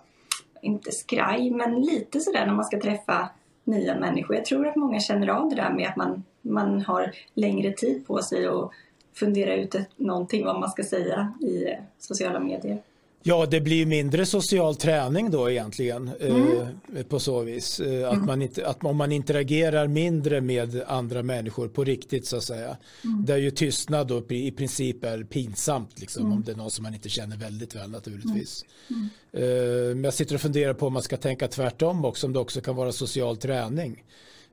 inte 0.62 0.92
skraj, 0.92 1.50
men 1.50 1.80
lite 1.80 2.20
sådär 2.20 2.46
när 2.46 2.54
man 2.54 2.64
ska 2.64 2.80
träffa 2.80 3.28
nya 3.64 3.98
människor. 3.98 4.36
Jag 4.36 4.44
tror 4.44 4.66
att 4.66 4.76
många 4.76 5.00
känner 5.00 5.28
av 5.28 5.48
det 5.48 5.56
där 5.56 5.70
med 5.70 5.88
att 5.88 5.96
man, 5.96 6.24
man 6.42 6.80
har 6.80 7.12
längre 7.34 7.72
tid 7.72 8.06
på 8.06 8.18
sig 8.18 8.46
att 8.46 8.70
fundera 9.14 9.54
ut 9.54 9.74
ett, 9.74 9.88
någonting 9.96 10.44
vad 10.44 10.60
man 10.60 10.70
ska 10.70 10.82
säga 10.82 11.34
i 11.40 11.64
eh, 11.64 11.78
sociala 11.98 12.40
medier. 12.40 12.82
Ja, 13.22 13.46
det 13.46 13.60
blir 13.60 13.86
mindre 13.86 14.26
social 14.26 14.76
träning 14.76 15.30
då 15.30 15.50
egentligen 15.50 16.10
eh, 16.20 16.36
mm. 16.36 16.68
eh, 16.96 17.02
på 17.02 17.18
så 17.18 17.40
vis. 17.40 17.80
Eh, 17.80 18.08
att, 18.08 18.14
mm. 18.14 18.26
man 18.26 18.42
inte, 18.42 18.66
att 18.66 18.84
om 18.84 18.96
man 18.96 19.12
interagerar 19.12 19.86
mindre 19.86 20.40
med 20.40 20.82
andra 20.86 21.22
människor 21.22 21.68
på 21.68 21.84
riktigt 21.84 22.26
så 22.26 22.36
att 22.36 22.44
säga. 22.44 22.76
Mm. 23.04 23.24
Där 23.24 23.36
ju 23.36 23.50
tystnad 23.50 24.06
då 24.06 24.22
i 24.28 24.50
princip 24.50 25.04
är 25.04 25.24
pinsamt 25.24 26.00
liksom, 26.00 26.22
mm. 26.22 26.36
om 26.36 26.42
det 26.42 26.52
är 26.52 26.56
någon 26.56 26.70
som 26.70 26.82
man 26.82 26.94
inte 26.94 27.08
känner 27.08 27.36
väldigt 27.36 27.76
väl 27.76 27.90
naturligtvis. 27.90 28.64
Mm. 28.90 29.08
Mm. 29.32 29.88
Eh, 29.88 29.94
men 29.94 30.04
jag 30.04 30.14
sitter 30.14 30.34
och 30.34 30.40
funderar 30.40 30.74
på 30.74 30.86
om 30.86 30.92
man 30.92 31.02
ska 31.02 31.16
tänka 31.16 31.48
tvärtom 31.48 32.04
också, 32.04 32.26
om 32.26 32.32
det 32.32 32.38
också 32.38 32.60
kan 32.60 32.76
vara 32.76 32.92
social 32.92 33.36
träning. 33.36 34.04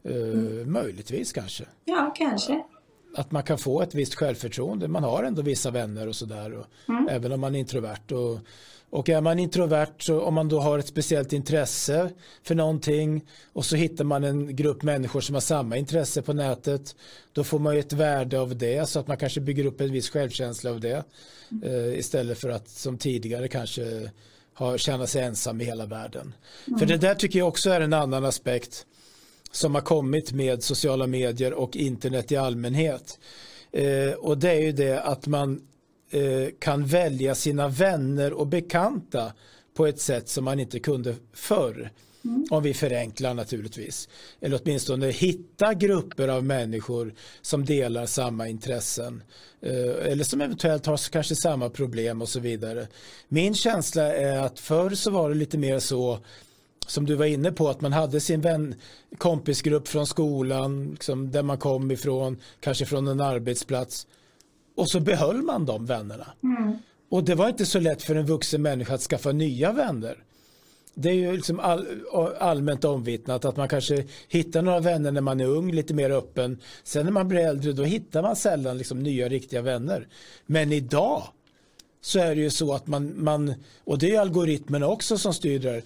Eh, 0.03 0.65
möjligtvis 0.65 1.33
kanske. 1.33 1.63
Ja, 1.86 2.13
kanske 2.17 2.63
att 3.17 3.31
man 3.31 3.43
kan 3.43 3.57
få 3.57 3.81
ett 3.81 3.95
visst 3.95 4.15
självförtroende. 4.15 4.88
Man 4.88 5.03
har 5.03 5.24
ändå 5.24 5.41
vissa 5.41 5.71
vänner 5.71 6.07
och 6.07 6.15
sådär. 6.15 6.65
Mm. 6.89 7.07
Även 7.09 7.31
om 7.31 7.39
man 7.39 7.55
är 7.55 7.59
introvert. 7.59 8.12
Och, 8.12 8.39
och 8.89 9.09
är 9.09 9.21
man 9.21 9.39
introvert 9.39 9.93
så 10.00 10.21
om 10.21 10.33
man 10.33 10.50
då 10.50 10.59
har 10.59 10.79
ett 10.79 10.88
speciellt 10.88 11.33
intresse 11.33 12.09
för 12.43 12.55
någonting 12.55 13.25
och 13.53 13.65
så 13.65 13.75
hittar 13.75 14.03
man 14.03 14.24
en 14.24 14.55
grupp 14.55 14.83
människor 14.83 15.21
som 15.21 15.36
har 15.36 15.41
samma 15.41 15.77
intresse 15.77 16.21
på 16.21 16.33
nätet. 16.33 16.95
Då 17.33 17.43
får 17.43 17.59
man 17.59 17.74
ju 17.74 17.79
ett 17.79 17.93
värde 17.93 18.39
av 18.39 18.57
det 18.57 18.89
så 18.89 19.00
att 19.00 19.07
man 19.07 19.17
kanske 19.17 19.41
bygger 19.41 19.65
upp 19.65 19.81
en 19.81 19.91
viss 19.91 20.09
självkänsla 20.09 20.71
av 20.71 20.79
det. 20.79 21.03
Mm. 21.51 21.63
Eh, 21.63 22.00
istället 22.00 22.39
för 22.39 22.50
att 22.50 22.69
som 22.69 22.97
tidigare 22.97 23.47
kanske 23.47 24.12
ha, 24.53 24.77
känna 24.77 25.07
sig 25.07 25.24
ensam 25.24 25.62
i 25.62 25.63
hela 25.63 25.86
världen. 25.86 26.33
Mm. 26.67 26.79
För 26.79 26.86
det 26.86 26.97
där 26.97 27.15
tycker 27.15 27.39
jag 27.39 27.47
också 27.47 27.69
är 27.69 27.81
en 27.81 27.93
annan 27.93 28.25
aspekt 28.25 28.86
som 29.51 29.75
har 29.75 29.82
kommit 29.82 30.32
med 30.32 30.63
sociala 30.63 31.08
medier 31.08 31.54
och 31.54 31.75
internet 31.75 32.32
i 32.32 32.36
allmänhet. 32.36 33.20
Eh, 33.72 34.12
och 34.12 34.38
det 34.38 34.51
är 34.51 34.62
ju 34.62 34.72
det 34.72 35.01
att 35.01 35.27
man 35.27 35.62
eh, 36.10 36.48
kan 36.60 36.86
välja 36.86 37.36
sina 37.36 37.68
vänner 37.68 38.34
och 38.34 38.48
bekanta 38.48 39.34
på 39.74 39.86
ett 39.86 40.00
sätt 40.00 40.30
som 40.30 40.46
man 40.46 40.60
inte 40.60 40.80
kunde 40.80 41.16
förr. 41.34 41.92
Mm. 42.25 42.46
Om 42.50 42.63
vi 42.63 42.74
förenklar 42.74 43.34
naturligtvis. 43.34 44.10
Eller 44.42 44.60
åtminstone 44.63 45.12
hitta 45.12 45.74
grupper 45.74 46.27
av 46.27 46.44
människor 46.44 47.13
som 47.42 47.66
delar 47.66 48.06
samma 48.06 48.48
intressen. 48.48 49.24
Eh, 49.62 50.12
eller 50.12 50.24
som 50.24 50.42
eventuellt 50.42 50.86
har 50.86 51.10
kanske 51.10 51.36
samma 51.36 51.70
problem 51.70 52.22
och 52.22 52.30
så 52.30 52.39
vidare. 52.39 52.88
Min 53.27 53.56
känsla 53.56 54.16
är 54.16 54.39
att 54.39 54.60
förr 54.60 54.89
så 54.89 55.12
var 55.12 55.30
det 55.30 55.36
lite 55.36 55.58
mer 55.58 55.80
så 55.80 56.20
som 56.88 57.06
du 57.06 57.15
var 57.15 57.25
inne 57.25 57.51
på, 57.51 57.70
att 57.70 57.82
man 57.82 57.94
hade 57.94 58.20
sin 58.20 58.41
vän, 58.41 58.75
kompisgrupp 59.17 59.88
från 59.88 60.08
skolan, 60.08 60.89
liksom, 60.91 61.32
där 61.32 61.44
man 61.44 61.58
kom 61.58 61.91
ifrån, 61.91 62.38
kanske 62.60 62.86
från 62.86 63.08
en 63.08 63.22
arbetsplats. 63.22 64.08
Och 64.75 64.89
så 64.89 65.00
behöll 65.00 65.41
man 65.41 65.65
de 65.65 65.86
vännerna. 65.86 66.27
Mm. 66.44 66.77
Och 67.10 67.24
det 67.24 67.36
var 67.36 67.50
inte 67.50 67.65
så 67.65 67.79
lätt 67.79 68.03
för 68.03 68.15
en 68.15 68.25
vuxen 68.25 68.62
människa 68.62 68.94
att 68.94 69.01
skaffa 69.01 69.32
nya 69.32 69.72
vänner. 69.72 70.24
Det 70.94 71.10
är 71.10 71.13
ju 71.13 71.32
liksom 71.32 71.60
all, 71.60 71.88
allmänt 72.39 72.86
omvittnat 72.86 73.46
att 73.46 73.58
man 73.58 73.67
kanske 73.67 74.06
hittar 74.27 74.62
några 74.62 74.79
vänner 74.79 75.12
när 75.12 75.22
man 75.22 75.39
är 75.39 75.46
ung, 75.46 75.72
lite 75.72 75.94
mer 75.94 76.10
öppen. 76.10 76.60
Sen 76.84 77.06
när 77.06 77.12
man 77.12 77.27
blir 77.27 77.39
äldre 77.39 77.74
då 77.74 77.84
hittar 77.84 78.22
man 78.22 78.36
sällan 78.36 78.77
liksom 78.77 79.03
nya 79.03 79.29
riktiga 79.29 79.62
vänner. 79.62 80.08
Men 80.46 80.72
idag 80.72 81.24
så 82.01 82.20
är 82.20 82.36
det 82.36 82.41
ju 82.41 82.50
så 82.50 82.74
att 82.74 82.88
man, 82.88 83.24
man 83.24 83.53
och 83.84 84.00
det 84.00 84.15
är 84.15 84.20
algoritmerna 84.20 84.88
också 84.88 85.17
som 85.17 85.34
styr 85.34 85.60
det 85.60 85.82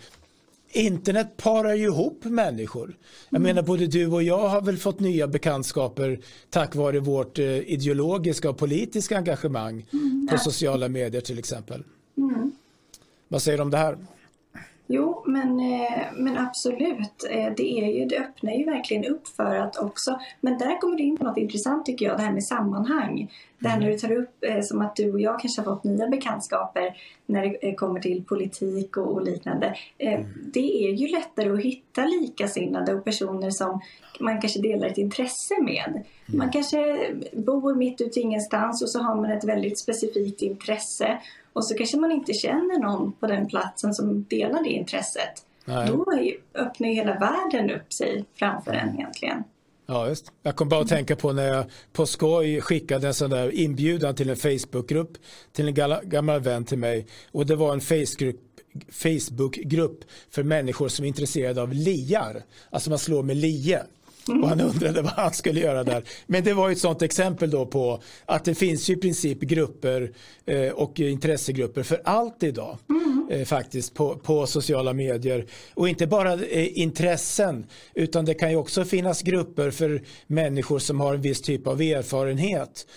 internet 0.71 1.37
parar 1.37 1.73
ju 1.73 1.83
ihop 1.83 2.23
människor. 2.23 2.97
Jag 3.29 3.39
mm. 3.39 3.55
menar 3.55 3.67
både 3.67 3.87
du 3.87 4.07
och 4.07 4.23
jag 4.23 4.49
har 4.49 4.61
väl 4.61 4.77
fått 4.77 4.99
nya 4.99 5.27
bekantskaper 5.27 6.19
tack 6.49 6.75
vare 6.75 6.99
vårt 6.99 7.39
eh, 7.39 7.45
ideologiska 7.45 8.49
och 8.49 8.57
politiska 8.57 9.17
engagemang 9.17 9.85
mm. 9.93 10.27
på 10.31 10.37
sociala 10.37 10.87
medier 10.87 11.21
till 11.21 11.39
exempel. 11.39 11.83
Mm. 12.17 12.51
Vad 13.27 13.41
säger 13.41 13.57
du 13.57 13.61
om 13.61 13.71
det 13.71 13.77
här? 13.77 13.97
Jo, 14.93 15.23
men, 15.25 15.59
eh, 15.59 16.03
men 16.13 16.37
absolut. 16.37 17.25
Eh, 17.29 17.53
det, 17.57 17.79
är 17.79 17.99
ju, 17.99 18.05
det 18.05 18.19
öppnar 18.19 18.51
ju 18.51 18.65
verkligen 18.65 19.05
upp 19.05 19.27
för 19.27 19.55
att 19.55 19.77
också... 19.77 20.19
Men 20.41 20.57
där 20.57 20.81
kommer 20.81 20.97
du 20.97 21.03
in 21.03 21.17
på 21.17 21.23
något 21.23 21.37
intressant 21.37 21.85
tycker 21.85 22.05
jag, 22.05 22.17
det 22.17 22.23
här 22.23 22.31
med 22.31 22.43
sammanhang. 22.43 23.31
Det 23.59 23.67
här 23.67 23.77
mm. 23.77 23.87
när 23.87 23.93
du 23.93 23.99
tar 23.99 24.11
upp 24.11 24.35
eh, 24.41 24.61
som 24.61 24.81
att 24.81 24.95
du 24.95 25.11
och 25.11 25.21
jag 25.21 25.39
kanske 25.39 25.61
har 25.61 25.75
fått 25.75 25.83
nya 25.83 26.07
bekantskaper 26.07 26.97
när 27.25 27.57
det 27.61 27.75
kommer 27.75 27.99
till 27.99 28.23
politik 28.23 28.97
och, 28.97 29.13
och 29.13 29.21
liknande. 29.21 29.75
Mm. 29.97 30.25
Det 30.53 30.87
är 30.87 30.91
ju 30.91 31.07
lättare 31.07 31.49
att 31.49 31.61
hitta 31.63 32.05
likasinnade 32.05 32.93
och 32.93 33.03
personer 33.03 33.49
som 33.49 33.81
man 34.19 34.41
kanske 34.41 34.61
delar 34.61 34.87
ett 34.87 34.97
intresse 34.97 35.53
med. 35.61 35.89
Mm. 35.89 36.03
Man 36.37 36.51
kanske 36.51 36.97
bor 37.33 37.75
mitt 37.75 38.01
ute 38.01 38.19
ingenstans 38.19 38.81
och 38.81 38.89
så 38.89 38.99
har 38.99 39.15
man 39.15 39.31
ett 39.31 39.43
väldigt 39.43 39.79
specifikt 39.79 40.41
intresse 40.41 41.17
och 41.53 41.65
så 41.65 41.75
kanske 41.75 41.97
man 41.97 42.11
inte 42.11 42.33
känner 42.33 42.79
någon 42.79 43.11
på 43.11 43.27
den 43.27 43.47
platsen 43.47 43.93
som 43.93 44.23
delar 44.23 44.63
det 44.63 44.69
intresset. 44.69 45.45
Nej. 45.65 45.87
Då 45.87 46.05
öppnar 46.55 46.87
ju 46.87 46.93
hela 46.93 47.19
världen 47.19 47.71
upp 47.71 47.93
sig 47.93 48.25
framför 48.35 48.71
en 48.71 48.95
egentligen. 48.95 49.43
Ja, 49.85 50.07
just. 50.07 50.31
Jag 50.43 50.55
kom 50.55 50.69
bara 50.69 50.81
att 50.81 50.87
tänka 50.87 51.15
på 51.15 51.33
när 51.33 51.47
jag 51.47 51.65
på 51.93 52.05
skoj 52.05 52.61
skickade 52.61 53.07
en 53.07 53.13
sån 53.13 53.29
där 53.29 53.55
inbjudan 53.55 54.15
till 54.15 54.29
en 54.29 54.35
Facebookgrupp 54.35 55.17
till 55.51 55.67
en 55.67 55.99
gammal 56.03 56.39
vän 56.39 56.65
till 56.65 56.77
mig 56.77 57.07
och 57.31 57.45
det 57.45 57.55
var 57.55 57.73
en 57.73 57.81
Facebookgrupp 58.91 59.99
för 60.29 60.43
människor 60.43 60.87
som 60.87 61.05
är 61.05 61.07
intresserade 61.07 61.61
av 61.61 61.73
liar. 61.73 62.43
Alltså 62.69 62.89
man 62.89 62.99
slår 62.99 63.23
med 63.23 63.37
lie. 63.37 63.81
Och 64.27 64.49
han 64.49 64.61
undrade 64.61 65.01
vad 65.01 65.11
han 65.11 65.33
skulle 65.33 65.59
göra 65.59 65.83
där. 65.83 66.03
Men 66.27 66.43
det 66.43 66.53
var 66.53 66.69
ett 66.69 66.79
sånt 66.79 67.01
exempel 67.01 67.49
då 67.49 67.65
på 67.65 68.01
att 68.25 68.45
det 68.45 68.55
finns 68.55 68.89
ju 68.89 68.93
i 68.93 68.97
princip 68.97 69.39
grupper 69.39 70.11
eh, 70.45 70.69
och 70.69 70.99
intressegrupper 70.99 71.83
för 71.83 72.01
allt 72.05 72.43
idag. 72.43 72.77
Mm. 72.89 73.27
Eh, 73.31 73.45
faktiskt 73.45 73.93
på, 73.93 74.15
på 74.15 74.47
sociala 74.47 74.93
medier. 74.93 75.45
Och 75.73 75.89
inte 75.89 76.07
bara 76.07 76.33
eh, 76.33 76.79
intressen 76.79 77.65
utan 77.95 78.25
det 78.25 78.33
kan 78.33 78.49
ju 78.49 78.55
också 78.55 78.85
finnas 78.85 79.21
grupper 79.21 79.71
för 79.71 80.01
människor 80.27 80.79
som 80.79 80.99
har 80.99 81.13
en 81.13 81.21
viss 81.21 81.41
typ 81.41 81.67
av 81.67 81.81
erfarenhet. 81.81 82.87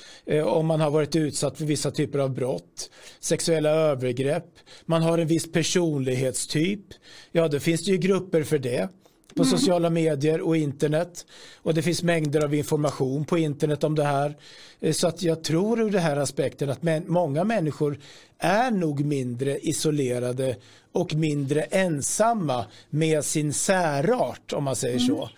om 0.45 0.67
man 0.67 0.81
har 0.81 0.91
varit 0.91 1.17
utsatt 1.17 1.59
för 1.59 1.65
vissa 1.65 1.91
typer 1.91 2.19
av 2.19 2.35
brott, 2.35 2.91
sexuella 3.21 3.71
övergrepp, 3.71 4.47
man 4.87 5.03
har 5.03 5.19
en 5.19 5.27
viss 5.27 5.53
personlighetstyp. 5.53 6.85
Ja, 7.33 7.49
då 7.49 7.61
finns 7.61 7.85
det 7.85 7.91
ju 7.91 7.99
grupper 7.99 8.43
för 8.43 8.59
det 8.59 8.89
på 9.37 9.43
mm. 9.43 9.59
sociala 9.59 9.91
medier 9.91 10.41
och 10.41 10.57
internet. 10.57 11.27
Och 11.63 11.75
det 11.75 11.83
finns 11.83 12.03
mängder 12.03 12.45
av 12.45 12.55
information 12.55 13.25
på 13.25 13.39
internet 13.39 13.85
om 13.85 13.95
det 13.95 14.05
här. 14.05 14.37
Eh, 14.81 14.93
så 14.93 15.07
att 15.09 15.23
jag 15.23 15.45
tror 15.45 15.81
ur 15.81 15.91
den 15.91 16.03
här 16.03 16.17
aspekten 16.17 16.71
att 16.71 17.07
många 17.07 17.45
människor 17.45 17.99
är 18.39 18.71
nog 18.71 19.05
mindre 19.05 19.59
isolerade 19.59 20.57
och 20.93 21.15
mindre 21.15 21.63
ensamma 21.63 22.65
med 22.91 23.25
sin 23.25 23.53
särart 23.53 24.53
om 24.53 24.65
man 24.65 24.77
säger 24.77 24.97
mm. 24.97 25.09
så. 25.09 25.31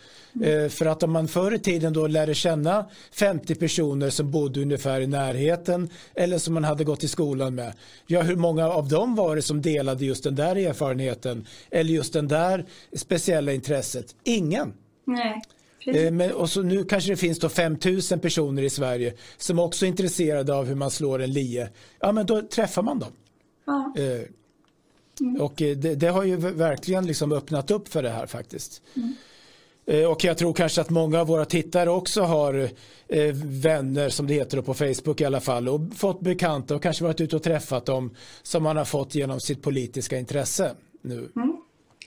Mm. 0.43 0.71
För 0.71 0.87
att 0.87 1.02
om 1.02 1.12
man 1.12 1.28
förr 1.28 1.55
i 1.55 1.59
tiden 1.59 1.93
då 1.93 2.07
lärde 2.07 2.35
känna 2.35 2.87
50 3.12 3.55
personer 3.55 4.11
som 4.11 4.31
bodde 4.31 4.61
ungefär 4.61 5.00
i 5.00 5.07
närheten 5.07 5.90
eller 6.14 6.38
som 6.38 6.55
man 6.55 6.64
hade 6.64 6.85
gått 6.85 7.05
i 7.05 7.09
skolan 7.09 7.55
med. 7.55 7.73
Ja, 8.07 8.23
hur 8.23 8.37
många 8.37 8.69
av 8.69 8.88
dem 8.88 9.14
var 9.14 9.37
det 9.37 9.43
som 9.43 9.62
delade 9.62 10.05
just 10.05 10.25
den 10.25 10.35
där 10.35 10.57
erfarenheten 10.57 11.47
eller 11.71 11.90
just 11.90 12.12
den 12.12 12.28
där 12.28 12.64
speciella 12.93 13.52
intresset? 13.52 14.14
Ingen. 14.25 14.73
Nej. 15.05 15.43
Eh, 15.87 16.12
men, 16.12 16.33
och 16.33 16.50
så 16.50 16.62
nu 16.62 16.85
kanske 16.85 17.11
det 17.11 17.16
finns 17.16 17.38
då 17.38 17.49
5000 17.49 18.21
personer 18.21 18.62
i 18.62 18.71
Sverige 18.71 19.14
som 19.37 19.59
också 19.59 19.85
är 19.85 19.88
intresserade 19.88 20.55
av 20.55 20.66
hur 20.66 20.75
man 20.75 20.90
slår 20.90 21.22
en 21.22 21.33
lie. 21.33 21.68
Ja, 22.01 22.12
men 22.12 22.27
då 22.27 22.42
träffar 22.42 22.83
man 22.83 22.99
dem. 22.99 23.12
Ja. 23.66 23.94
Mm. 25.20 25.40
Och 25.40 25.55
det, 25.57 25.75
det, 25.75 26.09
har 26.09 26.22
ju 26.22 26.37
verkligen 26.37 27.07
liksom 27.07 27.33
öppnat 27.33 27.70
upp 27.70 27.88
för 27.88 28.03
det 28.03 28.11
här 28.11 28.27
faktiskt. 28.27 28.83
Mm. 28.94 29.14
Eh, 29.87 30.11
och 30.11 30.25
jag 30.25 30.38
tror 30.38 30.53
kanske 30.53 30.81
att 30.81 30.90
många 30.90 31.20
av 31.20 31.27
våra 31.27 31.44
tittare 31.44 31.90
också 31.90 32.22
har 32.22 32.68
eh, 33.09 33.35
vänner 33.44 34.09
som 34.09 34.27
det 34.27 34.35
heter 34.35 34.62
på 34.62 34.75
Facebook 34.75 35.20
i 35.20 35.25
alla 35.25 35.40
fall 35.40 35.68
och 35.68 35.81
fått 35.96 36.20
bekanta 36.20 36.75
och 36.75 36.83
kanske 36.83 37.05
varit 37.05 37.20
ute 37.20 37.37
och 37.37 37.42
träffat 37.42 37.87
dem 37.87 38.14
som 38.42 38.62
man 38.62 38.77
har 38.77 38.85
fått 38.85 39.14
genom 39.14 39.40
sitt 39.40 39.62
politiska 39.62 40.18
intresse 40.18 40.75
nu. 41.03 41.29
Mm. 41.37 41.57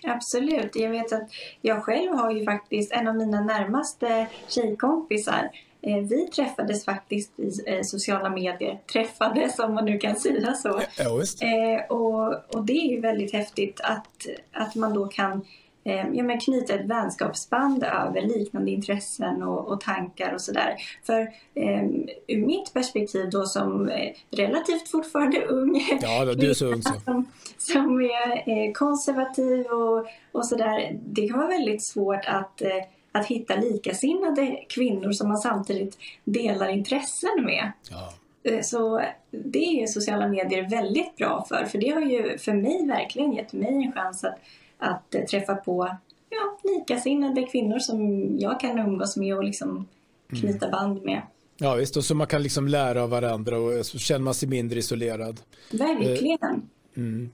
Absolut. 0.04 0.76
Jag 0.76 0.90
vet 0.90 1.14
att 1.14 1.30
jag 1.62 1.84
själv 1.84 2.14
har 2.14 2.32
ju 2.32 2.46
faktiskt 2.46 2.92
en 2.92 3.08
av 3.08 3.16
mina 3.16 3.42
närmaste 3.42 4.28
tjejkompisar 4.48 5.50
eh, 5.82 5.98
vi 5.98 6.28
träffades 6.28 6.86
faktiskt 6.86 7.40
i 7.40 7.52
sociala 7.84 8.30
medier. 8.30 8.80
Träffades 8.94 9.60
om 9.60 9.74
man 9.74 9.86
nu 9.86 9.98
kan 9.98 10.16
säga 10.16 10.54
så. 10.54 10.82
Ja, 10.98 11.86
och, 11.90 12.56
och 12.56 12.66
det 12.66 12.74
är 12.74 12.92
ju 12.92 13.02
väldigt 13.02 13.34
häftigt 13.34 13.82
att, 13.84 14.28
att 14.52 14.76
man 14.76 14.94
då 14.94 15.08
kan 15.08 15.46
ja, 15.92 16.24
men 16.24 16.40
knyta 16.40 16.74
ett 16.74 16.86
vänskapsband 16.86 17.84
över 17.84 18.22
liknande 18.22 18.72
intressen 18.72 19.44
och, 19.44 19.68
och 19.68 19.82
tankar 19.82 20.34
och 20.34 20.42
sådär. 20.42 20.76
För 21.04 21.22
eh, 21.56 21.84
ur 22.28 22.46
mitt 22.46 22.74
perspektiv 22.74 23.30
då 23.30 23.46
som 23.46 23.90
eh, 23.90 24.12
relativt 24.32 24.90
fortfarande 24.90 25.46
ung, 25.46 25.82
ja, 26.02 26.26
du 26.26 26.50
är 26.50 26.54
så 26.54 26.66
ung 26.66 26.82
så. 26.82 26.94
Som, 27.06 27.26
som 27.58 28.02
är 28.02 28.50
eh, 28.50 28.72
konservativ 28.74 29.66
och, 29.66 30.08
och 30.32 30.46
sådär, 30.46 31.00
det 31.06 31.28
kan 31.28 31.38
vara 31.38 31.48
väldigt 31.48 31.84
svårt 31.84 32.26
att 32.26 32.62
eh, 32.62 32.70
att 33.12 33.26
hitta 33.26 33.56
likasinnade 33.56 34.66
kvinnor 34.70 35.12
som 35.12 35.28
man 35.28 35.38
samtidigt 35.38 35.98
delar 36.24 36.70
intressen 36.70 37.46
med. 37.46 37.72
Ja. 37.92 38.14
Eh, 38.44 38.62
så 38.62 39.02
det 39.32 39.66
är 39.66 39.82
ju 39.82 39.88
sociala 39.88 40.28
medier 40.28 40.70
väldigt 40.70 41.16
bra 41.16 41.46
för, 41.50 41.66
för 41.66 41.78
det 41.78 41.90
har 41.90 42.02
ju 42.02 42.38
för 42.38 42.54
mig 42.54 42.88
verkligen 42.88 43.34
gett 43.34 43.54
mig 43.54 43.84
en 43.86 43.92
chans 43.92 44.24
att 44.24 44.40
att 44.80 45.16
eh, 45.16 45.22
träffa 45.22 45.56
på 45.56 45.98
ja, 46.30 46.72
likasinnade 46.72 47.44
kvinnor 47.44 47.80
som 47.80 48.30
jag 48.40 48.60
kan 48.60 48.80
umgås 48.80 49.18
med 49.18 49.36
och 49.36 49.44
liksom 49.44 49.88
knyta 50.30 50.66
mm. 50.66 50.72
band 50.72 51.04
med. 51.04 51.22
Ja 51.58 51.76
visst, 51.76 51.98
och 51.98 52.04
så 52.04 52.16
man 52.16 52.28
kan 52.28 52.44
liksom 52.44 52.68
lära 52.68 53.04
av 53.04 53.10
varandra 53.10 53.58
och 53.58 53.86
så 53.86 53.98
känner 53.98 54.20
man 54.20 54.34
sig 54.34 54.50
mindre 54.50 54.80
isolerad. 54.80 55.42
Verkligen. 55.72 56.40
Eh, 56.42 56.98
mm. 56.98 57.30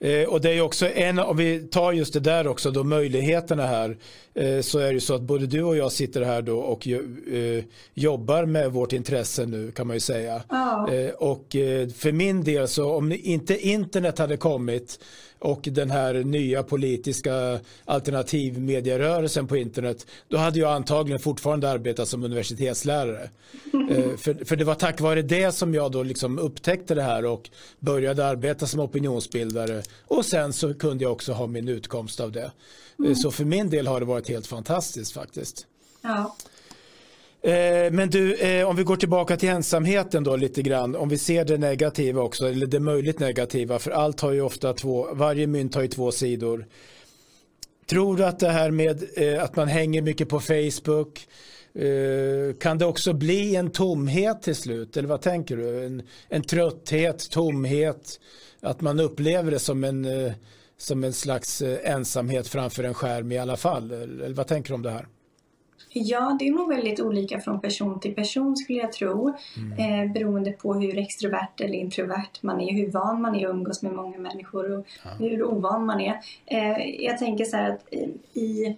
Eh, 0.00 0.28
och 0.28 0.40
det 0.40 0.50
är 0.50 0.60
också 0.60 0.88
en, 0.88 1.18
om 1.18 1.36
vi 1.36 1.60
tar 1.60 1.92
just 1.92 2.12
det 2.12 2.20
där 2.20 2.46
också 2.46 2.70
då 2.70 2.84
möjligheterna 2.84 3.66
här 3.66 3.96
eh, 4.34 4.60
så 4.60 4.78
är 4.78 4.86
det 4.86 4.92
ju 4.92 5.00
så 5.00 5.14
att 5.14 5.22
både 5.22 5.46
du 5.46 5.62
och 5.62 5.76
jag 5.76 5.92
sitter 5.92 6.22
här 6.22 6.42
då 6.42 6.58
och 6.58 6.88
eh, 6.88 7.64
jobbar 7.94 8.44
med 8.44 8.72
vårt 8.72 8.92
intresse 8.92 9.46
nu 9.46 9.70
kan 9.70 9.86
man 9.86 9.96
ju 9.96 10.00
säga. 10.00 10.42
Ja. 10.48 10.88
och 11.18 11.46
för 11.96 12.12
min 12.12 12.44
del 12.44 12.68
så 12.68 12.94
om 12.94 13.12
inte 13.12 13.68
internet 13.68 14.18
hade 14.18 14.36
kommit 14.36 14.98
och 15.40 15.60
den 15.62 15.90
här 15.90 16.14
nya 16.14 16.62
politiska 16.62 17.60
alternativmedierörelsen 17.84 19.46
på 19.46 19.56
internet 19.56 20.06
då 20.28 20.36
hade 20.36 20.58
jag 20.58 20.72
antagligen 20.72 21.20
fortfarande 21.20 21.70
arbetat 21.70 22.08
som 22.08 22.24
universitetslärare. 22.24 23.22
eh, 23.90 24.16
för, 24.16 24.44
för 24.44 24.56
det 24.56 24.64
var 24.64 24.74
tack 24.74 25.00
vare 25.00 25.22
det 25.22 25.52
som 25.52 25.74
jag 25.74 25.92
då 25.92 26.02
liksom 26.02 26.38
upptäckte 26.38 26.94
det 26.94 27.02
här 27.02 27.24
och 27.24 27.50
började 27.78 28.26
arbeta 28.26 28.66
som 28.66 28.80
opinionsbildare 28.80 29.82
och 30.06 30.24
sen 30.24 30.52
så 30.52 30.74
kunde 30.74 31.04
jag 31.04 31.12
också 31.12 31.32
ha 31.32 31.46
min 31.46 31.68
utkomst 31.68 32.20
av 32.20 32.32
det. 32.32 32.52
Mm. 32.98 33.14
så 33.14 33.30
för 33.30 33.44
min 33.44 33.70
del 33.70 33.86
har 33.86 34.00
det 34.00 34.06
varit 34.06 34.28
helt 34.28 34.46
fantastiskt 34.46 35.12
faktiskt. 35.12 35.66
Ja. 36.02 36.36
Eh, 37.42 37.92
men 37.92 38.10
du, 38.10 38.34
eh, 38.34 38.68
om 38.68 38.76
vi 38.76 38.82
går 38.82 38.96
tillbaka 38.96 39.36
till 39.36 39.48
ensamheten 39.48 40.24
då 40.24 40.36
lite 40.36 40.62
grann. 40.62 40.96
Om 40.96 41.08
vi 41.08 41.18
ser 41.18 41.44
det 41.44 41.58
negativa 41.58 42.22
också, 42.22 42.48
eller 42.48 42.66
det 42.66 42.80
möjligt 42.80 43.18
negativa. 43.18 43.78
För 43.78 43.90
allt 43.90 44.20
har 44.20 44.32
ju 44.32 44.40
ofta 44.40 44.72
två, 44.72 45.08
varje 45.12 45.46
mynt 45.46 45.74
har 45.74 45.82
ju 45.82 45.88
två 45.88 46.12
sidor. 46.12 46.66
Tror 47.86 48.16
du 48.16 48.24
att 48.24 48.38
det 48.38 48.48
här 48.48 48.70
med 48.70 49.04
eh, 49.16 49.42
att 49.42 49.56
man 49.56 49.68
hänger 49.68 50.02
mycket 50.02 50.28
på 50.28 50.40
Facebook, 50.40 51.28
eh, 51.74 52.56
kan 52.60 52.78
det 52.78 52.86
också 52.86 53.12
bli 53.12 53.56
en 53.56 53.70
tomhet 53.70 54.42
till 54.42 54.56
slut? 54.56 54.96
Eller 54.96 55.08
vad 55.08 55.22
tänker 55.22 55.56
du? 55.56 55.86
En, 55.86 56.02
en 56.28 56.42
trötthet, 56.42 57.30
tomhet, 57.30 58.20
att 58.60 58.80
man 58.80 59.00
upplever 59.00 59.50
det 59.50 59.58
som 59.58 59.84
en, 59.84 60.04
eh, 60.04 60.32
som 60.78 61.04
en 61.04 61.12
slags 61.12 61.62
eh, 61.62 61.92
ensamhet 61.92 62.48
framför 62.48 62.84
en 62.84 62.94
skärm 62.94 63.32
i 63.32 63.38
alla 63.38 63.56
fall? 63.56 63.90
Eller 63.90 64.34
vad 64.34 64.46
tänker 64.46 64.68
du 64.68 64.74
om 64.74 64.82
det 64.82 64.90
här? 64.90 65.06
Ja, 65.92 66.36
det 66.38 66.48
är 66.48 66.52
nog 66.52 66.68
väldigt 66.68 67.00
olika 67.00 67.40
från 67.40 67.60
person 67.60 68.00
till 68.00 68.14
person 68.14 68.56
skulle 68.56 68.78
jag 68.78 68.92
tro. 68.92 69.34
Mm. 69.56 70.06
Eh, 70.06 70.12
beroende 70.12 70.52
på 70.52 70.74
hur 70.74 70.98
extrovert 70.98 71.60
eller 71.60 71.74
introvert 71.74 72.40
man 72.40 72.60
är, 72.60 72.72
hur 72.72 72.90
van 72.90 73.22
man 73.22 73.34
är 73.34 73.48
att 73.48 73.54
umgås 73.54 73.82
med 73.82 73.92
många 73.92 74.18
människor 74.18 74.78
och 74.78 74.86
ja. 75.04 75.10
hur 75.18 75.42
ovan 75.42 75.86
man 75.86 76.00
är. 76.00 76.20
Eh, 76.46 77.04
jag 77.04 77.18
tänker 77.18 77.44
så 77.44 77.56
här 77.56 77.70
att 77.70 77.94
i, 78.32 78.76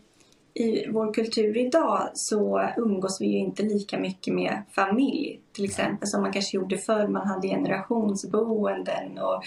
i 0.54 0.86
vår 0.90 1.14
kultur 1.14 1.58
idag 1.58 2.08
så 2.14 2.68
umgås 2.76 3.20
vi 3.20 3.26
ju 3.26 3.38
inte 3.38 3.62
lika 3.62 3.98
mycket 3.98 4.34
med 4.34 4.62
familj 4.70 5.40
till 5.52 5.64
exempel 5.64 6.08
som 6.08 6.22
man 6.22 6.32
kanske 6.32 6.56
gjorde 6.56 6.78
förr. 6.78 7.06
Man 7.06 7.26
hade 7.26 7.48
generationsboenden 7.48 9.18
och, 9.18 9.44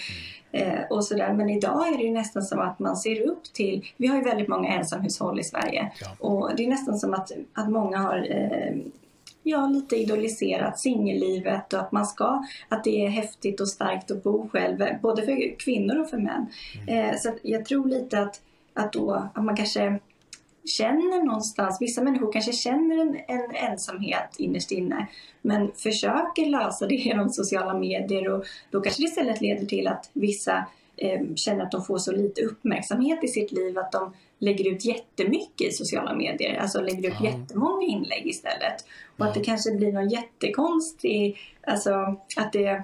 eh, 0.52 0.80
och 0.90 1.04
sådär. 1.04 1.32
Men 1.32 1.50
idag 1.50 1.88
är 1.88 1.96
det 1.96 2.04
ju 2.04 2.12
nästan 2.12 2.42
som 2.42 2.60
att 2.60 2.78
man 2.78 2.96
ser 2.96 3.20
upp 3.20 3.44
till... 3.44 3.86
Vi 3.96 4.06
har 4.06 4.16
ju 4.16 4.22
väldigt 4.22 4.48
många 4.48 4.68
ensamhushåll 4.68 5.40
i 5.40 5.44
Sverige 5.44 5.92
ja. 6.00 6.26
och 6.26 6.56
det 6.56 6.64
är 6.64 6.68
nästan 6.68 6.98
som 6.98 7.14
att, 7.14 7.32
att 7.52 7.70
många 7.70 7.98
har 7.98 8.26
eh, 8.30 8.76
ja, 9.42 9.66
lite 9.66 9.96
idoliserat 9.96 10.78
singellivet 10.78 11.72
och 11.72 11.80
att 11.80 11.92
man 11.92 12.06
ska, 12.06 12.44
att 12.68 12.84
det 12.84 13.04
är 13.04 13.08
häftigt 13.08 13.60
och 13.60 13.68
starkt 13.68 14.10
att 14.10 14.22
bo 14.22 14.48
själv, 14.48 14.84
både 15.02 15.22
för 15.22 15.58
kvinnor 15.58 16.00
och 16.00 16.10
för 16.10 16.18
män. 16.18 16.46
Mm. 16.88 17.10
Eh, 17.10 17.16
så 17.18 17.32
jag 17.42 17.64
tror 17.64 17.88
lite 17.88 18.20
att, 18.20 18.40
att 18.74 18.92
då, 18.92 19.28
att 19.34 19.44
man 19.44 19.56
kanske 19.56 19.98
känner 20.66 21.24
någonstans, 21.24 21.78
vissa 21.80 22.02
människor 22.02 22.32
kanske 22.32 22.52
känner 22.52 22.98
en, 22.98 23.16
en 23.28 23.70
ensamhet 23.70 24.36
innerst 24.38 24.70
inne 24.70 25.06
men 25.42 25.72
försöker 25.72 26.46
lösa 26.46 26.86
det 26.86 26.94
genom 26.94 27.30
sociala 27.30 27.74
medier 27.74 28.28
och 28.28 28.44
då 28.70 28.80
kanske 28.80 29.02
det 29.02 29.06
istället 29.06 29.40
leder 29.40 29.66
till 29.66 29.86
att 29.86 30.10
vissa 30.12 30.66
eh, 30.96 31.20
känner 31.34 31.62
att 31.62 31.70
de 31.70 31.84
får 31.84 31.98
så 31.98 32.12
lite 32.12 32.42
uppmärksamhet 32.42 33.24
i 33.24 33.28
sitt 33.28 33.52
liv 33.52 33.78
att 33.78 33.92
de 33.92 34.14
lägger 34.38 34.72
ut 34.72 34.84
jättemycket 34.84 35.68
i 35.68 35.72
sociala 35.72 36.14
medier, 36.14 36.58
alltså 36.60 36.80
lägger 36.80 37.08
ut 37.08 37.16
ja. 37.20 37.30
jättemånga 37.30 37.86
inlägg 37.86 38.26
istället. 38.26 38.84
Och 39.18 39.26
att 39.26 39.34
det 39.34 39.44
kanske 39.44 39.70
blir 39.70 39.92
någon 39.92 40.08
jättekonstig, 40.08 41.38
alltså 41.66 42.16
att 42.36 42.52
det 42.52 42.82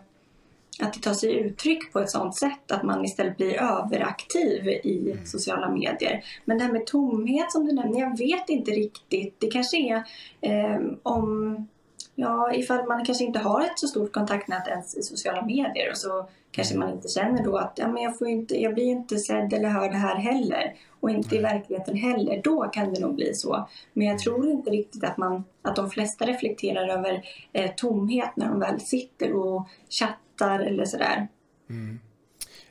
att 0.82 0.92
det 0.92 1.00
tar 1.00 1.14
sig 1.14 1.34
uttryck 1.34 1.92
på 1.92 2.00
ett 2.00 2.10
sådant 2.10 2.36
sätt 2.36 2.70
att 2.70 2.82
man 2.82 3.04
istället 3.04 3.36
blir 3.36 3.62
överaktiv 3.62 4.68
i 4.68 5.10
mm. 5.12 5.26
sociala 5.26 5.70
medier. 5.70 6.24
Men 6.44 6.58
det 6.58 6.64
här 6.64 6.72
med 6.72 6.86
tomhet 6.86 7.52
som 7.52 7.66
du 7.66 7.72
nämner, 7.72 8.00
jag 8.00 8.18
vet 8.18 8.48
inte 8.48 8.70
riktigt. 8.70 9.36
Det 9.38 9.46
kanske 9.46 9.76
är 9.76 9.96
eh, 10.40 10.80
om, 11.02 11.66
ja, 12.14 12.54
ifall 12.54 12.86
man 12.86 13.04
kanske 13.04 13.24
inte 13.24 13.38
har 13.38 13.60
ett 13.60 13.78
så 13.78 13.86
stort 13.86 14.12
kontaktnät 14.12 14.68
ens 14.68 14.96
i 14.96 15.02
sociala 15.02 15.42
medier 15.42 15.90
och 15.90 15.96
så 15.96 16.28
kanske 16.50 16.78
man 16.78 16.90
inte 16.90 17.08
känner 17.08 17.44
då 17.44 17.56
att 17.56 17.72
ja, 17.76 17.88
men 17.88 18.02
jag, 18.02 18.18
får 18.18 18.28
inte, 18.28 18.62
jag 18.62 18.74
blir 18.74 18.84
inte 18.84 19.18
sedd 19.18 19.52
eller 19.52 19.68
hörd 19.68 19.92
här 19.92 20.16
heller 20.16 20.74
och 21.00 21.10
inte 21.10 21.36
i 21.36 21.38
verkligheten 21.38 21.96
heller. 21.96 22.40
Då 22.44 22.62
kan 22.62 22.94
det 22.94 23.00
nog 23.00 23.14
bli 23.14 23.34
så. 23.34 23.68
Men 23.92 24.06
jag 24.06 24.18
tror 24.18 24.50
inte 24.50 24.70
riktigt 24.70 25.04
att, 25.04 25.16
man, 25.16 25.44
att 25.62 25.76
de 25.76 25.90
flesta 25.90 26.26
reflekterar 26.26 26.88
över 26.88 27.24
eh, 27.52 27.70
tomhet 27.76 28.30
när 28.36 28.48
de 28.48 28.60
väl 28.60 28.80
sitter 28.80 29.32
och 29.32 29.68
chattar 29.88 30.60
eller 30.60 30.84
sådär. 30.84 31.28
Mm. 31.70 31.98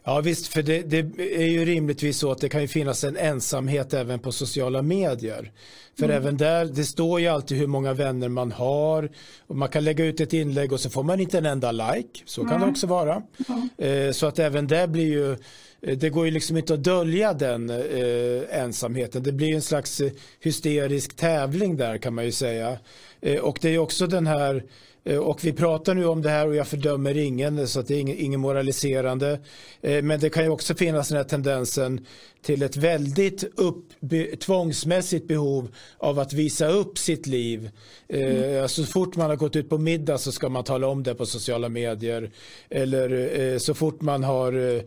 Ja 0.03 0.21
visst, 0.21 0.47
för 0.47 0.61
det, 0.63 0.81
det, 0.81 0.97
är 1.35 1.47
ju 1.47 1.65
rimligtvis 1.65 2.17
så 2.17 2.31
att 2.31 2.41
det 2.41 2.49
kan 2.49 2.61
ju 2.61 2.67
finnas 2.67 3.03
en 3.03 3.17
ensamhet 3.17 3.93
även 3.93 4.19
på 4.19 4.31
sociala 4.31 4.81
medier. 4.81 5.51
För 5.97 6.05
mm. 6.05 6.17
även 6.17 6.37
där, 6.37 6.65
det 6.65 6.85
står 6.85 7.19
ju 7.19 7.27
alltid 7.27 7.57
hur 7.57 7.67
många 7.67 7.93
vänner 7.93 8.29
man 8.29 8.51
har 8.51 9.09
och 9.47 9.55
man 9.55 9.69
kan 9.69 9.83
lägga 9.83 10.05
ut 10.05 10.19
ett 10.19 10.33
inlägg 10.33 10.73
och 10.73 10.79
så 10.79 10.89
får 10.89 11.03
man 11.03 11.19
inte 11.19 11.37
en 11.37 11.45
enda 11.45 11.71
like. 11.71 12.19
Så 12.25 12.41
kan 12.41 12.51
mm. 12.51 12.61
det 12.61 12.71
också 12.71 12.87
vara. 12.87 13.21
Mm. 13.77 14.13
så 14.13 14.27
att 14.27 14.39
även 14.39 14.67
där 14.67 14.87
blir 14.87 15.07
ju 15.07 15.31
eh, 15.81 15.97
det 15.97 16.09
går 16.09 16.25
ju 16.25 16.31
liksom 16.31 16.57
inte 16.57 16.73
att 16.73 16.83
dölja 16.83 17.33
den 17.33 17.69
eh, 17.69 18.59
ensamheten. 18.61 19.23
Det 19.23 19.31
blir 19.31 19.55
en 19.55 19.61
slags 19.61 20.01
eh, 20.01 20.11
hysterisk 20.39 21.15
tävling 21.15 21.77
där 21.77 21.97
kan 21.97 22.13
man 22.13 22.25
ju 22.25 22.31
säga. 22.31 22.77
Eh, 23.21 23.39
och 23.39 23.57
det 23.61 23.69
är 23.69 23.77
också 23.77 24.07
den 24.07 24.27
här 24.27 24.55
Eh, 24.55 24.90
och 25.05 25.43
vi 25.43 25.53
pratar 25.53 25.95
nu 25.95 26.05
om 26.05 26.21
det 26.21 26.29
här 26.29 26.47
och 26.47 26.55
jag 26.55 26.67
fördömer 26.67 27.17
ingen 27.17 27.67
så 27.67 27.79
att 27.79 27.87
det 27.87 27.95
är 27.95 28.21
inget 28.21 28.39
moraliserande. 28.39 29.39
Eh, 29.81 30.01
men 30.03 30.19
det 30.19 30.29
kan 30.29 30.43
ju 30.43 30.49
också 30.49 30.75
finnas 30.75 31.07
den 31.07 31.17
här 31.17 31.23
tendensen 31.23 32.05
till 32.41 32.63
ett 32.63 32.77
väldigt 32.77 33.43
upp, 33.43 33.85
tvångsmässigt 34.39 35.27
behov 35.27 35.75
av 35.97 36.19
att 36.19 36.33
visa 36.33 36.67
upp 36.67 36.97
sitt 36.97 37.27
liv. 37.27 37.69
Mm. 38.09 38.63
Alltså, 38.63 38.83
så 38.83 38.91
fort 38.91 39.15
man 39.15 39.29
har 39.29 39.37
gått 39.37 39.55
ut 39.55 39.69
på 39.69 39.77
middag 39.77 40.17
så 40.17 40.31
ska 40.31 40.49
man 40.49 40.63
tala 40.63 40.87
om 40.87 41.03
det 41.03 41.15
på 41.15 41.25
sociala 41.25 41.69
medier. 41.69 42.31
Eller 42.69 43.59
så 43.59 43.73
fort 43.73 44.01
man 44.01 44.23
har, 44.23 44.81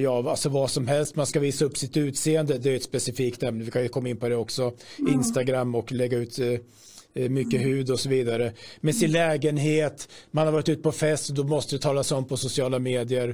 ja 0.00 0.30
alltså 0.30 0.48
vad 0.48 0.70
som 0.70 0.86
helst, 0.86 1.16
man 1.16 1.26
ska 1.26 1.40
visa 1.40 1.64
upp 1.64 1.76
sitt 1.76 1.96
utseende. 1.96 2.58
Det 2.58 2.70
är 2.70 2.76
ett 2.76 2.82
specifikt 2.82 3.42
ämne, 3.42 3.64
vi 3.64 3.70
kan 3.70 3.82
ju 3.82 3.88
komma 3.88 4.08
in 4.08 4.16
på 4.16 4.28
det 4.28 4.36
också. 4.36 4.72
Mm. 4.98 5.14
Instagram 5.14 5.74
och 5.74 5.92
lägga 5.92 6.18
ut 6.18 6.38
Eh, 6.38 6.60
mycket 7.14 7.60
mm. 7.60 7.68
hud 7.68 7.90
och 7.90 8.00
så 8.00 8.08
vidare. 8.08 8.52
Med 8.80 8.94
sin 8.94 9.12
lägenhet, 9.12 10.08
man 10.30 10.46
har 10.46 10.52
varit 10.52 10.68
ute 10.68 10.82
på 10.82 10.92
fest 10.92 11.28
och 11.28 11.34
då 11.34 11.44
måste 11.44 11.76
det 11.76 11.82
talas 11.82 12.12
om 12.12 12.24
på 12.24 12.36
sociala 12.36 12.78
medier. 12.78 13.28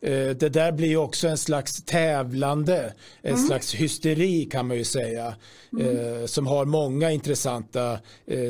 Eh, 0.00 0.28
det 0.28 0.48
där 0.48 0.72
blir 0.72 0.88
ju 0.88 0.96
också 0.96 1.28
en 1.28 1.38
slags 1.38 1.84
tävlande, 1.84 2.94
en 3.22 3.34
mm. 3.34 3.46
slags 3.46 3.74
hysteri 3.74 4.44
kan 4.44 4.66
man 4.66 4.76
ju 4.76 4.84
säga. 4.84 5.34
Mm. 5.72 5.96
Eh, 5.96 6.26
som 6.26 6.46
har 6.46 6.64
många 6.64 7.10
intressanta 7.10 7.98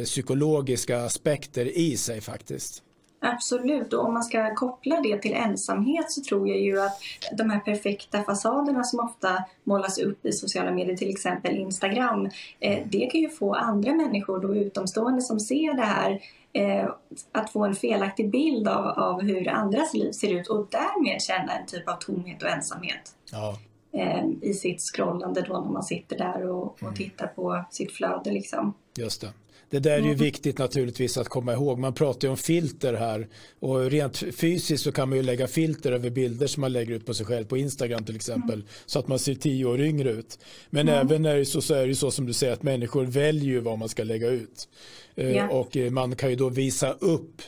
psykologiska 0.04 1.04
aspekter 1.04 1.78
i 1.78 1.96
sig 1.96 2.20
faktiskt. 2.20 2.82
Absolut, 3.20 3.92
och 3.92 4.04
om 4.04 4.14
man 4.14 4.24
ska 4.24 4.54
koppla 4.54 5.00
det 5.00 5.18
till 5.18 5.34
ensamhet 5.34 6.10
så 6.10 6.22
tror 6.22 6.48
jag 6.48 6.58
ju 6.58 6.80
att 6.80 7.00
de 7.32 7.50
här 7.50 7.60
perfekta 7.60 8.22
fasaderna 8.22 8.84
som 8.84 9.00
ofta 9.00 9.44
målas 9.64 9.98
upp 9.98 10.26
i 10.26 10.32
sociala 10.32 10.70
medier, 10.70 10.96
till 10.96 11.10
exempel 11.10 11.56
Instagram, 11.56 12.30
eh, 12.60 12.86
det 12.86 13.06
kan 13.06 13.20
ju 13.20 13.28
få 13.28 13.54
andra 13.54 13.94
människor, 13.94 14.40
då 14.40 14.54
utomstående 14.54 15.22
som 15.22 15.40
ser 15.40 15.74
det 15.74 15.82
här, 15.82 16.20
eh, 16.52 16.88
att 17.32 17.52
få 17.52 17.64
en 17.64 17.74
felaktig 17.74 18.30
bild 18.30 18.68
av, 18.68 18.86
av 18.86 19.20
hur 19.22 19.48
andras 19.48 19.94
liv 19.94 20.12
ser 20.12 20.40
ut 20.40 20.46
och 20.46 20.66
därmed 20.70 21.22
känna 21.22 21.52
en 21.52 21.66
typ 21.66 21.88
av 21.88 21.96
tomhet 21.96 22.42
och 22.42 22.48
ensamhet. 22.48 23.14
Ja. 23.32 23.56
Eh, 23.92 24.24
I 24.42 24.54
sitt 24.54 24.80
scrollande 24.80 25.42
då 25.42 25.60
när 25.60 25.70
man 25.70 25.82
sitter 25.82 26.18
där 26.18 26.48
och, 26.50 26.64
och 26.64 26.82
mm. 26.82 26.94
tittar 26.94 27.26
på 27.26 27.64
sitt 27.70 27.92
flöde 27.92 28.30
liksom. 28.30 28.74
Just 28.96 29.20
det. 29.20 29.28
Det 29.70 29.78
där 29.78 29.90
är 29.90 30.02
ju 30.02 30.14
viktigt 30.14 30.58
naturligtvis 30.58 31.18
att 31.18 31.28
komma 31.28 31.52
ihåg. 31.52 31.78
Man 31.78 31.94
pratar 31.94 32.28
ju 32.28 32.30
om 32.30 32.36
filter 32.36 32.94
här 32.94 33.28
och 33.60 33.90
rent 33.90 34.16
fysiskt 34.16 34.84
så 34.84 34.92
kan 34.92 35.08
man 35.08 35.18
ju 35.18 35.24
lägga 35.24 35.46
filter 35.46 35.92
över 35.92 36.10
bilder 36.10 36.46
som 36.46 36.60
man 36.60 36.72
lägger 36.72 36.94
ut 36.94 37.06
på 37.06 37.14
sig 37.14 37.26
själv 37.26 37.44
på 37.44 37.56
Instagram 37.56 38.04
till 38.04 38.16
exempel 38.16 38.54
mm. 38.54 38.66
så 38.86 38.98
att 38.98 39.08
man 39.08 39.18
ser 39.18 39.34
tio 39.34 39.64
år 39.64 39.80
yngre 39.80 40.10
ut. 40.10 40.38
Men 40.70 40.88
mm. 40.88 41.06
även 41.06 41.26
är 41.26 41.44
så, 41.44 41.60
så 41.60 41.74
är 41.74 41.86
det 41.86 41.94
så 41.94 42.10
som 42.10 42.26
du 42.26 42.32
säger 42.32 42.52
att 42.52 42.62
människor 42.62 43.04
väljer 43.04 43.44
ju 43.44 43.60
vad 43.60 43.78
man 43.78 43.88
ska 43.88 44.04
lägga 44.04 44.28
ut 44.28 44.68
yeah. 45.16 45.50
och 45.50 45.76
eh, 45.76 45.90
man 45.90 46.16
kan 46.16 46.30
ju 46.30 46.36
då 46.36 46.48
visa 46.48 46.92
upp 46.92 47.42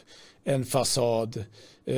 en 0.44 0.64
fasad 0.64 1.44
eh, 1.86 1.96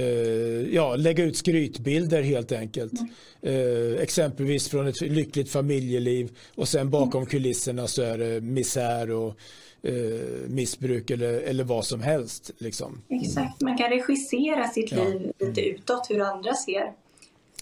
ja, 0.74 0.96
lägga 0.96 1.24
ut 1.24 1.36
skrytbilder 1.36 2.22
helt 2.22 2.52
enkelt. 2.52 2.92
Mm. 2.92 3.92
Eh, 3.94 4.02
exempelvis 4.02 4.68
från 4.68 4.86
ett 4.86 5.00
lyckligt 5.00 5.50
familjeliv 5.50 6.30
och 6.54 6.68
sen 6.68 6.90
bakom 6.90 7.22
mm. 7.22 7.30
kulisserna 7.30 7.86
så 7.86 8.02
är 8.02 8.18
det 8.18 8.40
misär 8.40 9.10
och 9.10 9.38
eh, 9.82 10.48
missbruk 10.48 11.10
eller, 11.10 11.32
eller 11.32 11.64
vad 11.64 11.84
som 11.84 12.00
helst. 12.00 12.50
Liksom. 12.58 13.02
Exakt, 13.08 13.60
man 13.60 13.78
kan 13.78 13.88
regissera 13.90 14.68
sitt 14.68 14.92
ja. 14.92 15.04
liv 15.04 15.32
lite 15.38 15.60
utåt 15.60 16.10
hur 16.10 16.20
andra 16.20 16.54
ser 16.54 16.92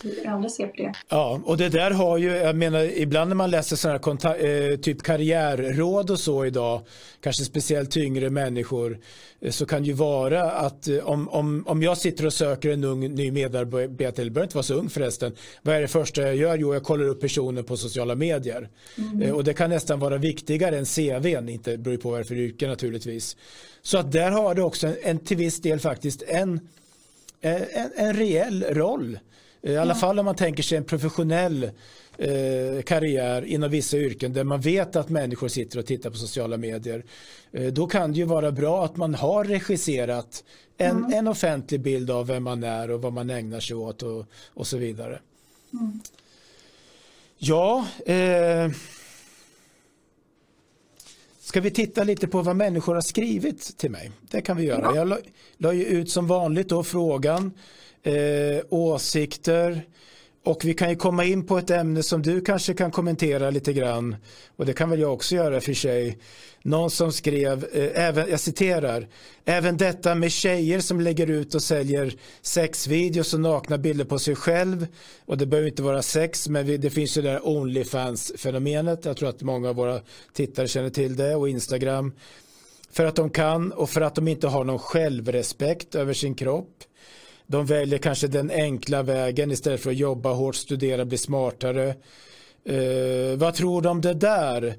hur 0.03 0.27
andra 0.27 0.49
ser 0.49 0.67
på 0.67 0.77
det. 0.77 0.93
Ja, 1.09 1.41
och 1.45 1.57
det 1.57 1.69
där 1.69 1.91
har 1.91 2.19
ju, 2.19 2.29
jag 2.37 2.57
menar, 2.57 2.81
ibland 2.81 3.29
när 3.29 3.37
man 3.37 3.51
läser 3.51 3.77
sådana 3.77 4.19
här 4.23 4.71
eh, 4.71 4.77
typ 4.77 5.03
karriärråd 5.03 6.11
och 6.11 6.21
så 6.21 6.45
idag, 6.45 6.81
kanske 7.21 7.45
speciellt 7.45 7.97
yngre 7.97 8.31
människor, 8.31 8.99
eh, 9.41 9.51
så 9.51 9.67
kan 9.67 9.85
ju 9.85 9.93
vara 9.93 10.51
att 10.51 10.89
eh, 10.89 10.99
om, 10.99 11.29
om, 11.29 11.65
om 11.67 11.83
jag 11.83 11.99
sitter 11.99 12.27
och 12.27 12.33
söker 12.33 12.71
en 12.71 12.85
ung 12.85 13.15
ny 13.15 13.31
medarbetare, 13.31 14.23
eller 14.23 14.31
behöver 14.31 14.47
inte 14.47 14.57
vara 14.57 14.63
så 14.63 14.75
ung 14.75 14.91
förresten, 14.91 15.33
vad 15.63 15.75
är 15.75 15.81
det 15.81 15.89
första 15.89 16.23
jag 16.23 16.37
gör? 16.37 16.57
Jo, 16.57 16.75
jag 16.75 16.83
kollar 16.83 17.05
upp 17.05 17.21
personen 17.21 17.65
på 17.65 17.77
sociala 17.77 18.15
medier. 18.15 18.69
Mm. 18.99 19.35
Och 19.35 19.45
det 19.45 19.55
kan 19.55 19.71
nästan 19.71 20.01
vara 20.01 20.17
viktigare 20.17 20.79
än 20.79 20.85
CVn, 20.85 21.49
inte 21.49 21.79
beror 21.79 21.97
på 21.97 22.11
vad 22.11 22.19
det 22.19 22.23
är 22.23 22.25
för 22.25 22.35
yrke 22.35 22.69
naturligtvis. 22.69 23.37
Så 23.83 23.99
att 23.99 24.13
där 24.13 24.31
har 24.31 24.55
det 24.55 24.63
också 24.63 24.95
en, 25.03 25.19
till 25.19 25.37
viss 25.37 25.61
del 25.61 25.81
faktiskt 25.81 26.23
en, 26.23 26.61
en, 27.41 27.91
en 27.97 28.15
reell 28.15 28.65
roll. 28.65 29.19
I 29.62 29.77
alla 29.77 29.94
fall 29.94 30.18
om 30.18 30.25
man 30.25 30.35
tänker 30.35 30.62
sig 30.62 30.79
en 30.79 30.85
professionell 30.85 31.70
eh, 32.18 32.83
karriär 32.87 33.44
inom 33.44 33.70
vissa 33.70 33.96
yrken 33.96 34.33
där 34.33 34.44
man 34.44 34.61
vet 34.61 34.96
att 34.96 35.09
människor 35.09 35.49
sitter 35.49 35.79
och 35.79 35.87
tittar 35.87 36.11
på 36.11 36.16
sociala 36.16 36.57
medier. 36.57 37.05
Eh, 37.53 37.66
då 37.66 37.87
kan 37.87 38.12
det 38.12 38.18
ju 38.18 38.25
vara 38.25 38.53
bra 38.53 38.85
att 38.85 38.96
man 38.96 39.14
har 39.14 39.44
regisserat 39.44 40.44
en, 40.79 40.96
mm. 40.96 41.12
en 41.12 41.29
offentlig 41.29 41.81
bild 41.81 42.11
av 42.11 42.27
vem 42.27 42.42
man 42.42 42.64
är 42.64 42.90
och 42.90 43.03
vad 43.03 43.12
man 43.12 43.31
ägnar 43.31 43.61
sig 43.61 43.77
åt 43.77 44.03
och, 44.03 44.27
och 44.55 44.66
så 44.66 44.77
vidare. 44.77 45.20
Mm. 45.73 46.01
Ja, 47.38 47.87
eh, 48.07 48.70
Ska 51.51 51.61
vi 51.61 51.70
titta 51.70 52.05
lite 52.05 52.29
på 52.29 52.42
vad 52.42 52.57
människor 52.57 52.94
har 52.94 53.03
skrivit 53.03 53.79
till 53.79 53.90
mig? 53.90 54.11
Det 54.31 54.40
kan 54.40 54.57
vi 54.57 54.64
göra. 54.64 54.83
Ja. 54.83 54.96
Jag 54.96 55.09
la, 55.09 55.18
la 55.57 55.73
ju 55.73 55.85
ut 55.85 56.11
som 56.11 56.27
vanligt 56.27 56.68
då 56.68 56.85
frågan 56.85 57.53
eh, 58.03 58.65
åsikter 58.69 59.87
och 60.45 60.65
vi 60.65 60.75
kan 60.75 60.91
ju 60.91 60.97
komma 60.97 61.25
in 61.25 61.47
på 61.47 61.59
ett 61.59 61.71
ämne 61.71 62.03
som 62.03 62.23
du 62.23 62.41
kanske 62.41 62.75
kan 62.75 62.91
kommentera 62.91 63.51
lite 63.51 63.73
grann. 63.73 64.17
Och 64.57 64.67
det 64.67 64.73
kan 64.73 64.91
väl 64.91 65.01
jag 65.01 65.13
också 65.13 65.35
göra 65.35 65.61
för 65.61 65.75
sig. 65.75 66.19
Någon 66.63 66.91
som 66.91 67.13
skrev, 67.13 67.67
eh, 67.73 68.07
även, 68.07 68.31
jag 68.31 68.41
citerar, 68.41 69.09
även 69.45 69.77
detta 69.77 70.15
med 70.15 70.33
tjejer 70.33 70.81
som 70.81 71.01
lägger 71.01 71.31
ut 71.31 71.55
och 71.55 71.63
säljer 71.63 72.15
sexvideos 72.43 73.35
och 73.35 73.41
nakna 73.41 73.79
bilder 73.79 74.05
på 74.05 74.19
sig 74.19 74.35
själv. 74.35 74.87
Och 75.27 75.39
det 75.39 75.47
behöver 75.47 75.69
inte 75.69 75.83
vara 75.83 76.03
sex, 76.03 76.49
men 76.49 76.67
vi, 76.67 76.77
det 76.77 76.91
finns 76.91 77.19
ju 77.19 77.23
det 77.23 77.31
där 77.31 77.47
Onlyfans-fenomenet. 77.47 79.05
Jag 79.05 79.17
tror 79.17 79.29
att 79.29 79.43
många 79.43 79.69
av 79.69 79.77
våra 79.77 80.01
tittare 80.33 80.69
känner 80.69 80.91
till 80.91 81.17
det 81.17 81.35
och 81.35 81.49
Instagram. 81.49 82.13
För 82.93 83.05
att 83.05 83.17
de 83.17 83.31
kan 83.31 83.73
och 83.73 83.91
för 83.91 84.01
att 84.01 84.15
de 84.15 84.29
inte 84.29 84.47
har 84.47 84.65
någon 84.65 84.79
självrespekt 84.79 85.95
över 85.95 86.13
sin 86.13 86.35
kropp. 86.35 86.85
De 87.51 87.67
väljer 87.67 87.99
kanske 87.99 88.27
den 88.27 88.51
enkla 88.51 89.03
vägen 89.03 89.51
istället 89.51 89.81
för 89.81 89.91
att 89.91 89.97
jobba 89.97 90.33
hårt, 90.33 90.55
studera, 90.55 91.05
bli 91.05 91.19
smartare. 91.19 91.89
Eh, 92.65 93.37
vad 93.39 93.55
tror 93.55 93.83
du 93.83 93.89
om 93.89 94.01
det 94.01 94.15
där? 94.15 94.75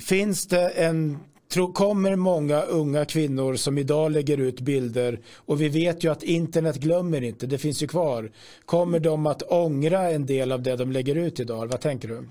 Finns 0.00 0.46
det 0.46 0.68
en 0.68 1.18
Tro, 1.52 1.72
kommer 1.72 2.16
många 2.16 2.62
unga 2.62 3.04
kvinnor 3.04 3.54
som 3.56 3.78
idag 3.78 4.12
lägger 4.12 4.38
ut 4.38 4.60
bilder 4.60 5.20
och 5.34 5.60
vi 5.60 5.68
vet 5.68 6.04
ju 6.04 6.12
att 6.12 6.22
internet 6.22 6.76
glömmer 6.76 7.22
inte, 7.22 7.46
det 7.46 7.58
finns 7.58 7.82
ju 7.82 7.86
kvar. 7.86 8.30
Kommer 8.64 9.00
de 9.00 9.26
att 9.26 9.42
ångra 9.42 10.10
en 10.10 10.26
del 10.26 10.52
av 10.52 10.62
det 10.62 10.76
de 10.76 10.92
lägger 10.92 11.14
ut 11.14 11.40
idag? 11.40 11.66
Vad 11.66 11.80
tänker 11.80 12.08
du? 12.08 12.24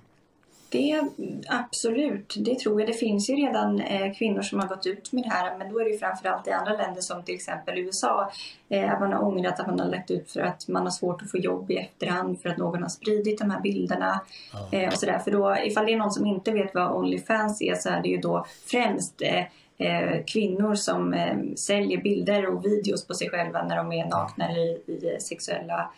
Det 0.70 1.02
absolut, 1.48 2.36
det 2.38 2.60
tror 2.60 2.82
jag. 2.82 2.90
Det 2.90 2.94
finns 2.94 3.30
ju 3.30 3.36
redan 3.36 3.80
eh, 3.82 4.14
kvinnor 4.14 4.42
som 4.42 4.60
har 4.60 4.68
gått 4.68 4.86
ut 4.86 5.12
med 5.12 5.24
det 5.24 5.30
här 5.30 5.58
men 5.58 5.74
då 5.74 5.80
är 5.80 5.86
det 5.86 5.92
ju 5.92 5.98
framförallt 5.98 6.48
i 6.48 6.52
andra 6.52 6.74
länder 6.74 7.02
som 7.02 7.24
till 7.24 7.36
exempel 7.36 7.78
USA. 7.78 8.32
Eh, 8.70 9.00
man 9.00 9.14
har 9.14 9.24
ångrat 9.24 9.60
att 9.60 9.68
man 9.68 9.80
har 9.80 9.88
lagt 9.88 10.12
ut 10.12 10.32
för 10.32 10.42
att 10.42 10.68
man 10.68 10.84
har 10.84 10.92
svårt 10.92 11.22
att 11.22 11.32
få 11.32 11.38
jobb 11.38 11.72
i 11.72 11.78
efterhand 11.78 12.42
för 12.42 12.50
att 12.50 12.58
någon 12.58 12.82
har 12.82 12.90
spridit 12.90 13.40
de 13.40 13.52
här 13.52 13.62
bilderna. 13.62 14.22
Ja. 14.54 14.78
Eh, 14.78 14.88
och 14.88 14.94
sådär. 14.94 15.20
För 15.20 15.32
då, 15.32 15.58
ifall 15.58 15.86
det 15.86 15.94
är 15.94 15.98
någon 15.98 16.12
som 16.12 16.26
inte 16.26 16.52
vet 16.52 16.74
vad 16.74 16.92
Onlyfans 16.92 17.62
är 17.62 17.76
så 17.76 17.90
är 17.90 18.02
det 18.02 18.10
ju 18.10 18.18
då 18.18 18.46
främst 18.66 19.22
eh, 19.22 19.44
eh, 19.78 20.24
kvinnor 20.26 20.76
som 20.76 21.14
eh, 21.14 21.38
säljer 21.56 22.02
bilder 22.02 22.46
och 22.46 22.66
videos 22.66 23.08
på 23.08 23.14
sig 23.14 23.30
själva 23.30 23.64
när 23.64 23.78
de 23.78 23.92
är 23.92 24.06
nakna 24.06 24.52
i, 24.52 24.82
i 24.88 25.18
sexuella 25.20 25.92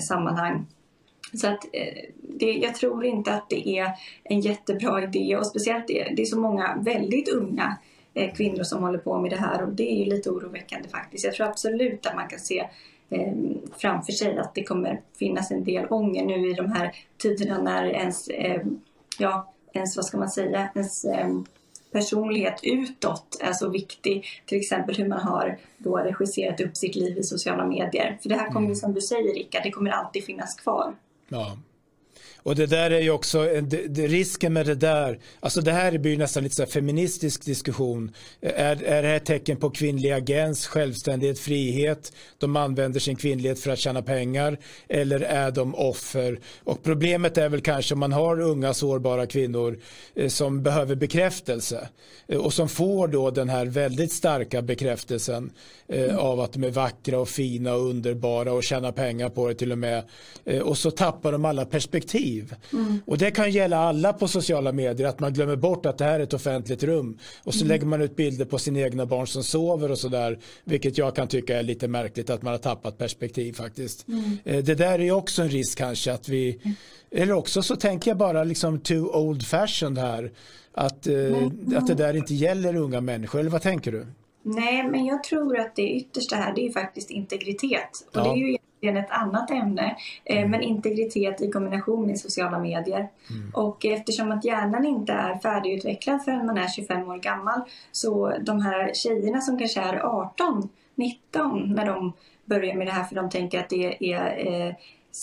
sammanhang. 0.00 0.66
Så 1.32 1.46
att 1.46 1.64
eh, 1.72 2.04
det, 2.22 2.52
jag 2.52 2.74
tror 2.74 3.04
inte 3.04 3.34
att 3.34 3.50
det 3.50 3.68
är 3.68 3.92
en 4.24 4.40
jättebra 4.40 5.02
idé 5.02 5.36
och 5.36 5.46
speciellt 5.46 5.88
det, 5.88 6.12
det 6.16 6.22
är 6.22 6.26
så 6.26 6.40
många 6.40 6.78
väldigt 6.80 7.28
unga 7.28 7.78
eh, 8.14 8.34
kvinnor 8.34 8.62
som 8.62 8.82
håller 8.82 8.98
på 8.98 9.18
med 9.18 9.30
det 9.30 9.36
här 9.36 9.62
och 9.62 9.72
det 9.72 10.02
är 10.02 10.06
lite 10.06 10.30
oroväckande 10.30 10.88
faktiskt. 10.88 11.24
Jag 11.24 11.34
tror 11.34 11.46
absolut 11.46 12.06
att 12.06 12.14
man 12.14 12.28
kan 12.28 12.38
se 12.38 12.68
eh, 13.10 13.32
framför 13.76 14.12
sig 14.12 14.38
att 14.38 14.54
det 14.54 14.64
kommer 14.64 15.00
finnas 15.18 15.50
en 15.50 15.64
del 15.64 15.86
ånger 15.90 16.24
nu 16.24 16.50
i 16.50 16.52
de 16.52 16.72
här 16.72 16.94
tiderna 17.18 17.62
när 17.62 17.84
ens, 17.84 18.30
ja, 19.18 19.52
ens 19.72 19.96
vad 19.96 20.04
ska 20.04 20.18
man 20.18 20.28
säga, 20.28 20.68
ens 20.74 21.06
personlighet 21.92 22.60
utåt 22.62 23.38
är 23.40 23.52
så 23.52 23.68
viktig. 23.68 24.24
Till 24.46 24.58
exempel 24.58 24.96
hur 24.96 25.08
man 25.08 25.20
har 25.20 25.58
då 25.78 25.96
regisserat 25.96 26.60
upp 26.60 26.76
sitt 26.76 26.96
liv 26.96 27.18
i 27.18 27.22
sociala 27.22 27.66
medier. 27.66 28.18
För 28.22 28.28
det 28.28 28.34
här 28.34 28.46
kommer 28.46 28.66
mm. 28.66 28.76
som 28.76 28.94
du 28.94 29.00
säger 29.00 29.34
Rickard, 29.34 29.62
det 29.62 29.70
kommer 29.70 29.90
alltid 29.90 30.24
finnas 30.24 30.54
kvar. 30.54 30.94
Ja. 31.30 31.67
Och 32.42 32.56
det 32.56 32.66
där 32.66 32.90
är 32.90 33.00
ju 33.00 33.10
också, 33.10 33.44
det, 33.62 33.88
det, 33.88 34.06
risken 34.06 34.52
med 34.52 34.66
det 34.66 34.74
där, 34.74 35.18
alltså 35.40 35.60
det 35.60 35.72
här 35.72 35.98
blir 35.98 36.16
nästan 36.16 36.42
lite 36.42 36.54
så 36.54 36.66
feministisk 36.66 37.44
diskussion. 37.44 38.14
Är, 38.40 38.82
är 38.82 39.02
det 39.02 39.08
här 39.08 39.18
tecken 39.18 39.56
på 39.56 39.70
kvinnlig 39.70 40.10
agens, 40.10 40.66
självständighet, 40.66 41.38
frihet? 41.38 42.12
De 42.38 42.56
använder 42.56 43.00
sin 43.00 43.16
kvinnlighet 43.16 43.60
för 43.60 43.70
att 43.70 43.78
tjäna 43.78 44.02
pengar 44.02 44.58
eller 44.88 45.20
är 45.20 45.50
de 45.50 45.74
offer? 45.74 46.40
Och 46.64 46.82
problemet 46.82 47.38
är 47.38 47.48
väl 47.48 47.60
kanske 47.60 47.94
om 47.94 48.00
man 48.00 48.12
har 48.12 48.40
unga 48.40 48.74
sårbara 48.74 49.26
kvinnor 49.26 49.78
eh, 50.14 50.28
som 50.28 50.62
behöver 50.62 50.94
bekräftelse 50.94 51.88
eh, 52.28 52.38
och 52.38 52.52
som 52.52 52.68
får 52.68 53.08
då 53.08 53.30
den 53.30 53.48
här 53.48 53.66
väldigt 53.66 54.12
starka 54.12 54.62
bekräftelsen 54.62 55.50
eh, 55.88 56.16
av 56.16 56.40
att 56.40 56.52
de 56.52 56.64
är 56.64 56.70
vackra 56.70 57.20
och 57.20 57.28
fina 57.28 57.74
och 57.74 57.88
underbara 57.88 58.52
och 58.52 58.64
tjäna 58.64 58.92
pengar 58.92 59.28
på 59.28 59.48
det 59.48 59.54
till 59.54 59.72
och 59.72 59.78
med. 59.78 60.04
Eh, 60.44 60.60
och 60.60 60.78
så 60.78 60.90
tappar 60.90 61.32
de 61.32 61.44
alla 61.44 61.64
perspektiv 61.64 62.27
liv. 62.28 62.54
Mm. 62.72 63.00
Och 63.06 63.18
det 63.18 63.30
kan 63.30 63.50
gälla 63.50 63.78
alla 63.78 64.12
på 64.12 64.28
sociala 64.28 64.72
medier, 64.72 65.08
att 65.08 65.20
man 65.20 65.32
glömmer 65.32 65.56
bort 65.56 65.86
att 65.86 65.98
det 65.98 66.04
här 66.04 66.20
är 66.20 66.24
ett 66.24 66.34
offentligt 66.34 66.82
rum. 66.82 67.18
Och 67.44 67.54
så 67.54 67.60
mm. 67.60 67.68
lägger 67.68 67.86
man 67.86 68.02
ut 68.02 68.16
bilder 68.16 68.44
på 68.44 68.58
sina 68.58 68.80
egna 68.80 69.06
barn 69.06 69.26
som 69.26 69.44
sover 69.44 69.90
och 69.90 69.98
sådär. 69.98 70.38
Vilket 70.64 70.98
jag 70.98 71.16
kan 71.16 71.28
tycka 71.28 71.58
är 71.58 71.62
lite 71.62 71.88
märkligt 71.88 72.30
att 72.30 72.42
man 72.42 72.52
har 72.52 72.58
tappat 72.58 72.98
perspektiv 72.98 73.52
faktiskt. 73.52 74.08
Mm. 74.08 74.38
Eh, 74.44 74.64
det 74.64 74.74
där 74.74 75.00
är 75.00 75.10
också 75.10 75.42
en 75.42 75.48
risk 75.48 75.78
kanske 75.78 76.12
att 76.12 76.28
vi, 76.28 76.58
mm. 76.62 76.76
eller 77.10 77.32
också 77.32 77.62
så 77.62 77.76
tänker 77.76 78.10
jag 78.10 78.18
bara 78.18 78.44
liksom 78.44 78.80
too 78.80 79.16
old 79.16 79.46
fashioned 79.46 79.98
här. 79.98 80.32
Att, 80.74 81.06
mm. 81.06 81.76
att 81.76 81.86
det 81.86 81.94
där 81.94 82.16
inte 82.16 82.34
gäller 82.34 82.76
unga 82.76 83.00
människor, 83.00 83.40
eller 83.40 83.50
vad 83.50 83.62
tänker 83.62 83.92
du? 83.92 84.06
Nej, 84.42 84.88
men 84.88 85.04
jag 85.04 85.24
tror 85.24 85.58
att 85.58 85.76
det 85.76 85.88
yttersta 85.88 86.36
här 86.36 86.52
det 86.54 86.66
är 86.66 86.72
faktiskt 86.72 87.10
integritet. 87.10 87.90
Och 88.06 88.16
ja. 88.16 88.22
det 88.22 88.28
är 88.28 88.36
ju 88.36 88.48
egentligen 88.80 88.96
ett 88.96 89.10
annat 89.10 89.50
ämne. 89.50 89.96
Eh, 90.24 90.38
mm. 90.38 90.50
Men 90.50 90.62
integritet 90.62 91.42
i 91.42 91.50
kombination 91.50 92.06
med 92.06 92.20
sociala 92.20 92.58
medier. 92.58 93.08
Mm. 93.30 93.50
Och 93.54 93.84
eftersom 93.84 94.32
att 94.32 94.44
hjärnan 94.44 94.84
inte 94.84 95.12
är 95.12 95.38
färdigt 95.38 95.82
förrän 96.24 96.46
man 96.46 96.58
är 96.58 96.68
25 96.68 97.08
år 97.08 97.16
gammal 97.16 97.60
så 97.92 98.34
de 98.40 98.62
här 98.62 98.94
tjejerna 98.94 99.40
som 99.40 99.58
kanske 99.58 99.80
är 99.80 100.06
18, 100.06 100.68
19 100.94 101.74
när 101.74 101.86
de 101.86 102.12
börjar 102.44 102.74
med 102.74 102.86
det 102.86 102.92
här 102.92 103.04
för 103.04 103.14
de 103.14 103.30
tänker 103.30 103.60
att 103.60 103.68
det 103.68 104.12
är 104.12 104.46
eh, 104.46 104.74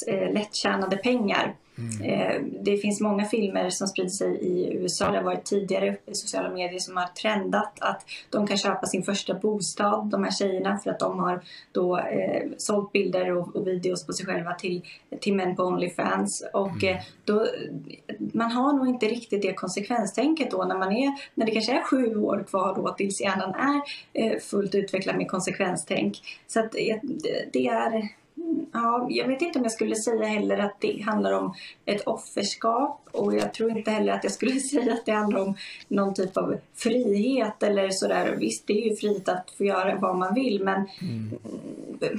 eh 0.08 0.34
lättjänade 0.34 0.98
pengar 0.98 1.56
Mm. 1.78 2.02
Eh, 2.02 2.42
det 2.62 2.78
finns 2.78 3.02
många 3.02 3.26
filmer 3.26 3.70
som 3.70 3.88
sprider 3.88 4.10
sig 4.10 4.38
i 4.42 4.74
USA, 4.74 5.12
det 5.12 5.18
har 5.18 5.24
varit 5.24 5.46
tidigare 5.46 5.98
i 6.06 6.16
sociala 6.16 6.50
medier 6.50 6.80
som 6.80 6.98
har 6.98 7.08
trendat 7.08 7.78
att 7.82 8.06
de 8.30 8.48
kan 8.48 8.58
köpa 8.58 8.86
sin 8.86 9.04
första 9.04 9.34
bostad, 9.34 10.10
de 10.10 10.24
här 10.24 10.32
tjejerna, 10.32 10.78
för 10.78 10.92
att 10.92 11.00
de 11.00 11.20
har 11.20 11.44
då 11.72 11.98
eh, 11.98 12.44
sålt 12.58 12.92
bilder 12.92 13.38
och, 13.38 13.56
och, 13.56 13.68
videos 13.68 14.06
på 14.06 14.14
sig 14.14 14.26
själva 14.26 14.54
till, 14.54 14.86
till 15.20 15.36
män 15.36 15.56
på 15.56 15.64
Onlyfans. 15.64 16.44
Och 16.54 16.84
mm. 16.84 16.96
eh, 16.96 17.04
då, 17.26 17.48
man 18.18 18.52
har 18.52 18.74
nog 18.74 18.88
inte 18.88 19.06
riktigt 19.06 19.42
det 19.42 19.54
konsekvenstänket 19.54 20.52
då 20.52 20.64
när 20.64 20.78
man 20.78 20.92
är, 20.92 21.14
när 21.34 21.46
det 21.46 21.52
kanske 21.52 21.78
är 21.78 21.84
sju 21.84 22.16
år 22.16 22.46
kvar 22.50 22.76
då 22.76 22.94
tills 22.94 23.22
hjärnan 23.22 23.54
är 23.56 23.82
eh, 24.14 24.40
fullt 24.40 24.76
utvecklad 24.76 25.18
med 25.18 25.28
konsekvenstänk. 25.28 26.18
Så 26.48 26.60
att 26.60 26.76
eh, 26.76 26.98
det 27.54 27.68
är 27.68 28.10
Ja, 28.72 29.08
jag 29.10 29.28
vet 29.28 29.42
inte 29.42 29.60
om 29.60 29.66
jag 29.66 29.72
skulle 29.72 29.96
säga 29.96 30.26
heller 30.26 30.58
att 30.58 30.82
det 30.82 31.02
handlar 31.02 31.32
om 31.32 31.54
ett 31.86 32.08
offerskap 32.08 33.02
och 33.12 33.36
jag 33.36 33.54
tror 33.54 33.78
inte 33.78 33.92
heller 33.92 34.14
att 34.14 34.24
jag 34.24 34.34
skulle 34.34 34.60
säga 34.60 34.94
att 34.94 35.06
det 35.06 35.12
handlar 35.12 35.40
om 35.40 35.56
någon 35.88 36.14
typ 36.14 36.38
av 36.38 36.58
frihet 36.76 37.64
eller 37.64 37.90
sådär. 37.90 38.36
Visst, 38.40 38.68
det 38.68 38.74
är 38.74 38.90
ju 38.90 38.96
frihet 38.96 39.30
att 39.30 39.52
få 39.58 39.66
göra 39.66 39.96
vad 39.96 40.16
man 40.16 40.34
vill 40.34 40.64
men 40.64 40.88
mm. 41.02 41.40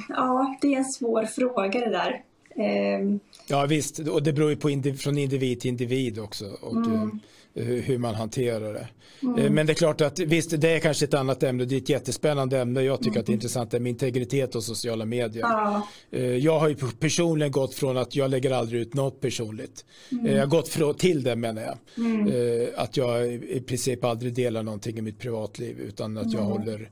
ja, 0.09 0.57
det 0.61 0.75
är 0.75 0.79
en 0.79 0.85
svår 0.85 1.25
fråga 1.25 1.81
det 1.81 1.91
där. 1.91 2.23
Ehm. 2.57 3.21
Ja 3.47 3.67
visst, 3.67 3.99
och 3.99 4.23
det 4.23 4.33
beror 4.33 4.51
ju 4.51 4.57
på 4.57 4.71
indiv 4.71 4.97
från 4.97 5.19
individ 5.19 5.61
till 5.61 5.69
individ 5.69 6.19
också. 6.19 6.45
Och, 6.61 6.77
mm. 6.77 7.21
Eh, 7.57 7.65
hur 7.65 7.99
man 7.99 8.15
hanterar 8.15 8.73
det. 8.73 8.89
Mm. 9.23 9.39
Eh, 9.39 9.51
men 9.51 9.67
det 9.67 9.73
är 9.73 9.75
klart 9.75 10.01
att 10.01 10.19
visst, 10.19 10.61
det 10.61 10.71
är 10.71 10.79
kanske 10.79 11.05
ett 11.05 11.15
annat 11.15 11.43
ämne. 11.43 11.65
Det 11.65 11.75
är 11.75 11.81
ett 11.81 11.89
jättespännande 11.89 12.61
ämne. 12.61 12.83
Jag 12.83 12.99
tycker 12.99 13.11
mm. 13.11 13.21
att 13.21 13.27
det 13.27 13.33
är 13.33 13.35
intressant 13.35 13.73
med 13.73 13.87
integritet 13.87 14.55
och 14.55 14.65
sociala 14.65 15.05
medier. 15.05 15.43
Ja. 15.43 15.89
Eh, 16.11 16.37
jag 16.37 16.59
har 16.59 16.69
ju 16.69 16.77
personligen 17.01 17.53
gått 17.53 17.75
från 17.75 17.97
att 17.97 18.17
jag 18.17 18.31
lägger 18.31 18.51
aldrig 18.51 18.81
ut 18.81 18.95
något 18.95 19.21
personligt. 19.21 19.85
Mm. 20.13 20.27
Jag 20.27 20.39
har 20.39 20.47
gått 20.47 20.69
från, 20.69 20.95
till 20.95 21.23
det 21.23 21.37
menar 21.37 21.63
jag. 21.63 21.79
Mm. 22.07 22.69
Att 22.77 22.97
jag 22.97 23.33
i 23.33 23.61
princip 23.67 24.05
aldrig 24.05 24.35
delar 24.35 24.63
någonting 24.63 24.99
i 24.99 25.03
mitt 25.03 25.19
privatliv 25.19 25.79
utan 25.81 26.19
att 26.19 26.33
jag 26.33 26.43
mm. 26.43 26.53
håller 26.53 26.91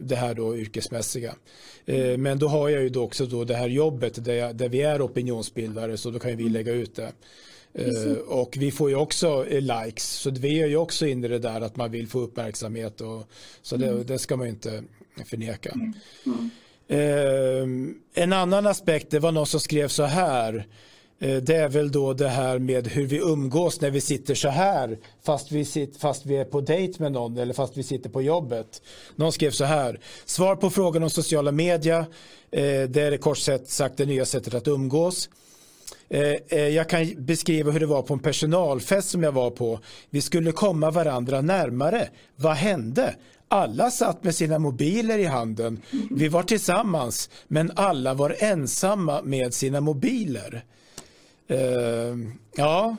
det 0.00 0.16
här 0.16 0.34
då 0.34 0.56
yrkesmässiga. 0.56 1.34
Men 2.18 2.38
då 2.38 2.48
har 2.48 2.68
jag 2.68 2.82
ju 2.82 2.88
då 2.88 3.02
också 3.02 3.26
då 3.26 3.44
det 3.44 3.54
här 3.54 3.68
jobbet 3.68 4.24
där, 4.24 4.34
jag, 4.34 4.56
där 4.56 4.68
vi 4.68 4.82
är 4.82 5.06
opinionsbildare 5.06 5.96
så 5.96 6.10
då 6.10 6.18
kan 6.18 6.36
vi 6.36 6.42
mm. 6.42 6.52
lägga 6.52 6.72
ut 6.72 6.94
det. 6.94 7.12
Uh, 7.78 8.12
och 8.12 8.56
vi 8.58 8.70
får 8.70 8.90
ju 8.90 8.96
också 8.96 9.44
uh, 9.44 9.60
likes, 9.60 10.04
så 10.04 10.30
vi 10.30 10.62
är 10.62 10.66
ju 10.66 10.76
också 10.76 11.06
inne 11.06 11.26
i 11.26 11.30
det 11.30 11.38
där 11.38 11.60
att 11.60 11.76
man 11.76 11.90
vill 11.90 12.08
få 12.08 12.20
uppmärksamhet. 12.20 13.00
Och, 13.00 13.28
så 13.62 13.76
mm. 13.76 13.96
det, 13.96 14.04
det, 14.04 14.18
ska 14.18 14.36
man 14.36 14.46
ju 14.46 14.52
inte 14.52 14.82
förneka. 15.24 15.70
Mm. 15.70 15.92
Mm. 16.26 16.50
Uh, 16.90 17.94
en 18.14 18.32
annan 18.32 18.66
aspekt, 18.66 19.10
det 19.10 19.18
var 19.18 19.32
någon 19.32 19.46
som 19.46 19.60
skrev 19.60 19.88
så 19.88 20.02
här. 20.02 20.66
Det 21.18 21.54
är 21.54 21.68
väl 21.68 21.92
då 21.92 22.12
det 22.12 22.28
här 22.28 22.58
med 22.58 22.88
hur 22.88 23.06
vi 23.06 23.16
umgås 23.16 23.80
när 23.80 23.90
vi 23.90 24.00
sitter 24.00 24.34
så 24.34 24.48
här 24.48 24.98
fast 25.22 25.52
vi, 25.52 25.64
sitter, 25.64 25.98
fast 25.98 26.26
vi 26.26 26.36
är 26.36 26.44
på 26.44 26.60
dejt 26.60 27.02
med 27.02 27.12
någon 27.12 27.38
eller 27.38 27.54
fast 27.54 27.76
vi 27.76 27.82
sitter 27.82 28.10
på 28.10 28.22
jobbet. 28.22 28.82
Någon 29.14 29.32
skrev 29.32 29.50
så 29.50 29.64
här. 29.64 30.00
Svar 30.24 30.56
på 30.56 30.70
frågan 30.70 31.02
om 31.02 31.10
sociala 31.10 31.52
media. 31.52 32.06
Det 32.50 32.96
är 32.96 33.10
det 33.10 33.18
kort 33.18 33.38
sagt 33.66 33.96
det 33.96 34.06
nya 34.06 34.24
sättet 34.24 34.54
att 34.54 34.68
umgås. 34.68 35.28
Eh, 36.08 36.34
eh, 36.48 36.68
jag 36.68 36.88
kan 36.88 37.24
beskriva 37.24 37.70
hur 37.70 37.80
det 37.80 37.86
var 37.86 38.02
på 38.02 38.14
en 38.14 38.20
personalfest 38.20 39.08
som 39.08 39.22
jag 39.22 39.32
var 39.32 39.50
på. 39.50 39.80
Vi 40.10 40.20
skulle 40.20 40.52
komma 40.52 40.90
varandra 40.90 41.40
närmare. 41.40 42.08
Vad 42.36 42.56
hände? 42.56 43.14
Alla 43.48 43.90
satt 43.90 44.24
med 44.24 44.34
sina 44.34 44.58
mobiler 44.58 45.18
i 45.18 45.24
handen. 45.24 45.82
Vi 46.10 46.28
var 46.28 46.42
tillsammans, 46.42 47.30
men 47.48 47.72
alla 47.76 48.14
var 48.14 48.36
ensamma 48.38 49.22
med 49.22 49.54
sina 49.54 49.80
mobiler. 49.80 50.64
Uh, 51.50 52.30
ja. 52.56 52.96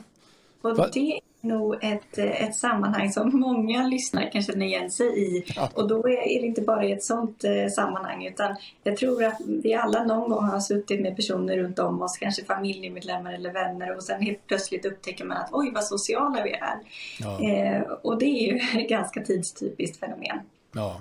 Och 0.62 0.90
det 0.92 1.20
nog 1.40 1.84
ett, 1.84 2.18
ett 2.18 2.56
sammanhang 2.56 3.12
som 3.12 3.40
många 3.40 3.86
lyssnare 3.86 4.30
kan 4.30 4.42
känna 4.42 4.64
igen 4.64 4.90
sig 4.90 5.06
i. 5.06 5.44
Ja. 5.56 5.70
Och 5.74 5.88
då 5.88 6.08
är 6.08 6.40
det 6.40 6.46
inte 6.46 6.62
bara 6.62 6.84
i 6.84 6.92
ett 6.92 7.04
sånt 7.04 7.44
eh, 7.44 7.68
sammanhang 7.70 8.26
utan 8.26 8.56
jag 8.82 8.96
tror 8.96 9.24
att 9.24 9.40
vi 9.46 9.74
alla 9.74 10.04
någon 10.04 10.30
gång 10.30 10.44
har 10.44 10.60
suttit 10.60 11.00
med 11.00 11.16
personer 11.16 11.56
runt 11.56 11.78
om 11.78 12.02
oss, 12.02 12.16
kanske 12.16 12.44
familjemedlemmar 12.44 13.32
eller 13.32 13.52
vänner 13.52 13.96
och 13.96 14.02
sen 14.02 14.22
helt 14.22 14.46
plötsligt 14.46 14.84
upptäcker 14.84 15.24
man 15.24 15.36
att 15.36 15.48
oj 15.52 15.70
vad 15.74 15.84
sociala 15.84 16.42
vi 16.42 16.50
är. 16.50 16.78
Ja. 17.20 17.42
Eh, 17.42 17.82
och 18.02 18.18
det 18.18 18.26
är 18.26 18.52
ju 18.52 18.56
ett 18.82 18.88
ganska 18.88 19.20
tidstypiskt 19.20 20.00
fenomen. 20.00 20.38
Ja. 20.72 21.00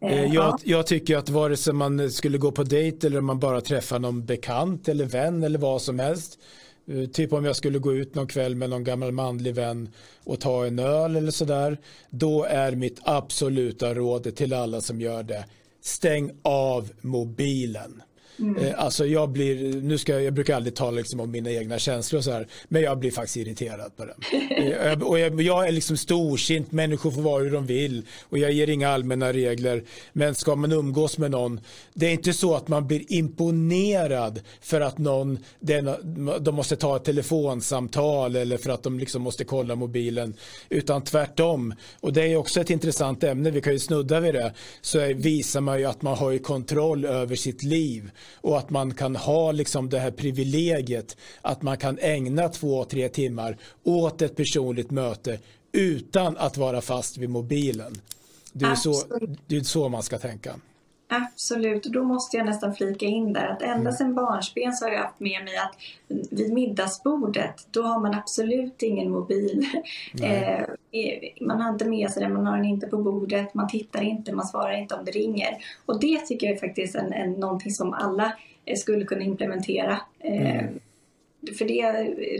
Eh, 0.00 0.12
eh, 0.12 0.34
jag, 0.34 0.60
jag, 0.64 0.86
tycker 0.86 1.16
att 1.16 1.28
vare 1.28 1.56
sig 1.56 1.72
man 1.72 2.10
skulle 2.10 2.38
gå 2.38 2.52
på 2.52 2.62
dejt 2.62 3.06
eller 3.06 3.20
man 3.20 3.38
bara 3.38 3.60
träffar 3.60 3.98
någon 3.98 4.24
bekant 4.24 4.88
eller 4.88 5.04
vän 5.04 5.42
eller 5.42 5.58
vad 5.58 5.82
som 5.82 5.98
helst. 5.98 6.38
Eh, 6.86 7.06
typ 7.06 7.32
om 7.32 7.44
jag 7.44 7.56
skulle 7.56 7.78
gå 7.78 7.94
ut 7.94 8.14
någon 8.14 8.26
kväll 8.26 8.54
med 8.54 8.70
någon 8.70 8.84
gammal 8.84 9.12
manlig 9.12 9.54
vän 9.54 9.88
och 10.24 10.40
ta 10.40 10.66
en 10.66 10.78
öl 10.78 11.16
eller 11.16 11.30
sådär. 11.30 11.78
Då 12.10 12.44
är 12.44 12.72
mitt 12.72 13.00
absoluta 13.02 13.94
råd 13.94 14.36
till 14.36 14.52
alla 14.52 14.80
som 14.80 15.00
gör 15.00 15.22
det. 15.22 15.44
Stäng 15.80 16.30
av 16.42 16.88
mobilen. 17.00 18.02
Mm. 18.38 18.64
Eh, 18.64 18.84
alltså 18.84 19.06
jag 19.06 19.30
blir, 19.30 19.80
nu 19.82 19.98
ska 19.98 20.12
jag, 20.12 20.22
jag 20.22 20.34
brukar 20.34 20.56
aldrig 20.56 20.74
tala 20.74 20.96
liksom 20.96 21.20
om 21.20 21.30
mina 21.30 21.50
egna 21.50 21.78
känslor 21.78 22.18
och 22.18 22.24
så 22.24 22.32
här, 22.32 22.46
men 22.68 22.82
jag 22.82 22.98
blir 22.98 23.10
faktiskt 23.10 23.36
irriterad 23.36 23.96
på 23.96 24.04
den. 24.04 24.16
Eh, 24.62 25.02
och 25.02 25.18
jag, 25.18 25.40
jag, 25.40 25.68
är 25.68 25.72
liksom 25.72 25.96
storsint, 25.96 26.72
människor 26.72 27.10
får 27.10 27.22
vara 27.22 27.42
hur 27.42 27.50
de 27.50 27.66
vill 27.66 28.06
och 28.28 28.38
jag 28.38 28.52
ger 28.52 28.70
inga 28.70 28.88
allmänna 28.88 29.32
regler. 29.32 29.84
Men 30.12 30.34
ska 30.34 30.56
man 30.56 30.72
umgås 30.72 31.18
med 31.18 31.30
någon, 31.30 31.60
det 31.94 32.06
är 32.06 32.12
inte 32.12 32.32
så 32.32 32.54
att 32.54 32.68
man 32.68 32.86
blir 32.86 33.12
imponerad 33.12 34.40
för 34.60 34.80
att 34.80 34.98
någon, 34.98 35.38
de 36.40 36.54
måste 36.54 36.76
ta 36.76 36.96
ett 36.96 37.04
telefonsamtal 37.04 38.36
eller 38.36 38.56
för 38.56 38.70
att 38.70 38.82
de 38.82 38.98
liksom 38.98 39.22
måste 39.22 39.44
kolla 39.44 39.74
mobilen, 39.74 40.34
utan 40.68 41.02
tvärtom. 41.04 41.74
Och 42.00 42.12
det 42.12 42.22
är 42.22 42.36
också 42.36 42.60
ett 42.60 42.70
intressant 42.70 43.24
ämne, 43.24 43.50
vi 43.50 43.60
kan 43.60 43.72
ju 43.72 43.78
snudda 43.78 44.20
vid 44.20 44.34
det, 44.34 44.54
så 44.80 45.12
visar 45.14 45.60
man 45.60 45.78
ju 45.78 45.84
att 45.84 46.02
man 46.02 46.16
har 46.16 46.38
kontroll 46.38 47.04
över 47.04 47.36
sitt 47.36 47.62
liv 47.62 48.10
och 48.34 48.58
att 48.58 48.70
man 48.70 48.94
kan 48.94 49.16
ha 49.16 49.52
liksom 49.52 49.88
det 49.88 49.98
här 49.98 50.10
privilegiet 50.10 51.16
att 51.42 51.62
man 51.62 51.78
kan 51.78 51.98
ägna 51.98 52.48
två, 52.48 52.84
tre 52.84 53.08
timmar 53.08 53.56
åt 53.82 54.22
ett 54.22 54.36
personligt 54.36 54.90
möte 54.90 55.38
utan 55.72 56.36
att 56.36 56.56
vara 56.56 56.80
fast 56.80 57.16
vid 57.16 57.30
mobilen. 57.30 58.00
Det 58.52 58.64
är, 58.64 58.74
så, 58.74 59.02
det 59.46 59.56
är 59.56 59.62
så 59.62 59.88
man 59.88 60.02
ska 60.02 60.18
tänka. 60.18 60.54
Absolut, 61.14 61.86
och 61.86 61.92
då 61.92 62.04
måste 62.04 62.36
jag 62.36 62.46
nästan 62.46 62.74
flika 62.74 63.06
in 63.06 63.32
där 63.32 63.46
att 63.46 63.62
ända 63.62 63.80
mm. 63.80 63.92
sedan 63.92 64.14
barnsben 64.14 64.72
så 64.72 64.84
har 64.84 64.92
jag 64.92 65.02
haft 65.02 65.20
med 65.20 65.44
mig 65.44 65.56
att 65.56 65.76
vid 66.30 66.52
middagsbordet 66.52 67.66
då 67.70 67.82
har 67.82 68.00
man 68.00 68.14
absolut 68.14 68.82
ingen 68.82 69.10
mobil. 69.10 69.66
Eh, 70.22 70.64
man 71.40 71.60
har 71.60 71.72
inte 71.72 71.88
med 71.88 72.10
sig 72.10 72.22
den, 72.22 72.34
man 72.34 72.46
har 72.46 72.56
den 72.56 72.66
inte 72.66 72.86
på 72.86 72.96
bordet, 72.96 73.54
man 73.54 73.68
tittar 73.68 74.02
inte, 74.02 74.32
man 74.32 74.46
svarar 74.46 74.72
inte 74.72 74.94
om 74.94 75.04
det 75.04 75.10
ringer. 75.10 75.56
Och 75.86 76.00
det 76.00 76.18
tycker 76.18 76.46
jag 76.46 76.56
är 76.56 76.60
faktiskt 76.60 76.94
en, 76.94 77.12
en, 77.12 77.32
någonting 77.32 77.72
som 77.72 77.92
alla 77.92 78.32
eh, 78.64 78.76
skulle 78.76 79.04
kunna 79.04 79.22
implementera. 79.22 80.00
Eh, 80.20 80.60
mm. 80.60 80.78
För 81.58 81.64
det, 81.64 81.92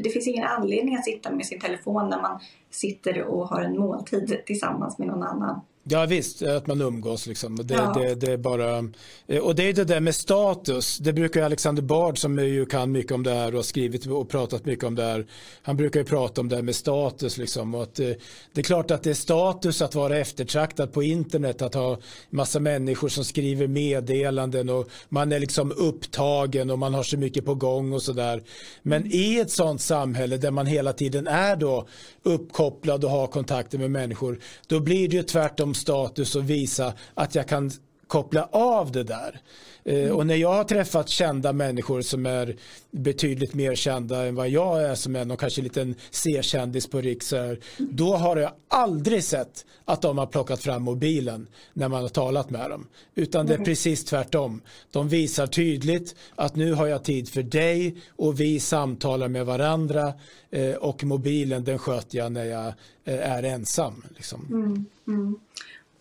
det 0.02 0.10
finns 0.10 0.28
ingen 0.28 0.44
anledning 0.44 0.96
att 0.96 1.04
sitta 1.04 1.30
med 1.30 1.46
sin 1.46 1.60
telefon 1.60 2.10
när 2.10 2.22
man 2.22 2.40
sitter 2.70 3.22
och 3.22 3.48
har 3.48 3.62
en 3.62 3.78
måltid 3.78 4.42
tillsammans 4.46 4.98
med 4.98 5.08
någon 5.08 5.22
annan. 5.22 5.60
Ja 5.84 6.06
visst, 6.06 6.42
att 6.42 6.66
man 6.66 6.80
umgås 6.80 7.26
liksom. 7.26 7.56
Det, 7.56 7.74
ja. 7.74 7.92
det, 7.98 8.14
det, 8.14 8.32
är 8.32 8.36
bara, 8.36 8.78
eh, 9.26 9.38
och 9.38 9.54
det 9.54 9.68
är 9.68 9.72
det 9.72 9.84
där 9.84 10.00
med 10.00 10.14
status. 10.14 10.98
Det 10.98 11.12
brukar 11.12 11.42
Alexander 11.42 11.82
Bard 11.82 12.18
som 12.18 12.38
ju 12.38 12.66
kan 12.66 12.92
mycket 12.92 13.12
om 13.12 13.22
det 13.22 13.30
här 13.30 13.48
och 13.48 13.54
har 13.54 13.62
skrivit 13.62 14.06
och 14.06 14.28
pratat 14.28 14.64
mycket 14.64 14.84
om 14.84 14.94
det 14.94 15.02
här. 15.02 15.26
Han 15.62 15.76
brukar 15.76 16.00
ju 16.00 16.06
prata 16.06 16.40
om 16.40 16.48
det 16.48 16.56
här 16.56 16.62
med 16.62 16.74
status 16.74 17.38
liksom. 17.38 17.74
Och 17.74 17.82
att 17.82 17.94
det, 17.94 18.10
eh, 18.10 18.16
det 18.52 18.60
är 18.60 18.64
klart 18.64 18.90
att 18.90 19.02
det 19.02 19.10
är 19.10 19.14
status 19.14 19.82
att 19.82 19.94
vara 19.94 20.18
eftertraktad 20.18 20.92
på 20.92 21.02
internet. 21.02 21.62
Att 21.62 21.74
ha 21.74 21.98
massa 22.30 22.60
människor 22.60 23.08
som 23.08 23.24
skriver 23.24 23.66
meddelanden 23.66 24.68
och 24.68 24.88
man 25.08 25.32
är 25.32 25.38
liksom 25.38 25.72
upptagen 25.72 26.70
och 26.70 26.78
man 26.78 26.94
har 26.94 27.02
så 27.02 27.16
mycket 27.16 27.44
på 27.44 27.54
gång 27.54 27.92
och 27.92 28.02
sådär. 28.02 28.42
Men 28.82 29.06
i 29.14 29.38
ett 29.38 29.50
sånt 29.50 29.80
samhälle 29.80 30.36
där 30.36 30.50
man 30.50 30.66
hela 30.66 30.92
tiden 30.92 31.26
är 31.26 31.56
då 31.56 31.86
uppkopplad 32.22 33.04
och 33.04 33.10
har 33.10 33.26
kontakter 33.26 33.78
med 33.78 33.90
människor. 33.90 34.38
Då 34.66 34.80
blir 34.80 35.08
det 35.08 35.16
ju 35.16 35.22
tvärtom 35.22 35.71
status 35.74 36.36
och 36.36 36.50
visa 36.50 36.92
att 37.14 37.34
jag 37.34 37.48
kan 37.48 37.70
koppla 38.12 38.48
av 38.52 38.92
det 38.92 39.02
där. 39.02 39.40
Mm. 39.84 40.16
och 40.16 40.26
när 40.26 40.34
jag 40.34 40.52
har 40.52 40.64
träffat 40.64 41.08
kända 41.08 41.52
människor 41.52 42.02
som 42.02 42.26
är 42.26 42.56
betydligt 42.90 43.54
mer 43.54 43.74
kända 43.74 44.26
än 44.26 44.34
vad 44.34 44.48
jag 44.48 44.82
är 44.82 44.94
som 44.94 45.16
är 45.16 45.24
någon 45.24 45.36
kanske 45.36 45.62
liten 45.62 45.94
C-kändis 46.10 46.86
på 46.86 47.00
Riks 47.00 47.34
då 47.78 48.16
har 48.16 48.36
jag 48.36 48.52
aldrig 48.68 49.24
sett 49.24 49.66
att 49.84 50.02
de 50.02 50.18
har 50.18 50.26
plockat 50.26 50.62
fram 50.62 50.82
mobilen 50.82 51.46
när 51.72 51.88
man 51.88 52.02
har 52.02 52.08
talat 52.08 52.50
med 52.50 52.70
dem. 52.70 52.86
Utan 53.14 53.46
det 53.46 53.54
är 53.54 53.58
precis 53.58 54.04
tvärtom. 54.04 54.60
De 54.90 55.08
visar 55.08 55.46
tydligt 55.46 56.14
att 56.34 56.56
nu 56.56 56.72
har 56.72 56.86
jag 56.86 57.04
tid 57.04 57.28
för 57.28 57.42
dig 57.42 57.96
och 58.16 58.40
vi 58.40 58.60
samtalar 58.60 59.28
med 59.28 59.46
varandra 59.46 60.12
eh, 60.50 60.74
och 60.74 61.04
mobilen 61.04 61.64
den 61.64 61.78
sköter 61.78 62.18
jag 62.18 62.32
när 62.32 62.44
jag 62.44 62.72
är 63.04 63.42
ensam. 63.42 64.04
Liksom. 64.16 64.46
Mm. 64.50 64.86
Mm. 65.06 65.38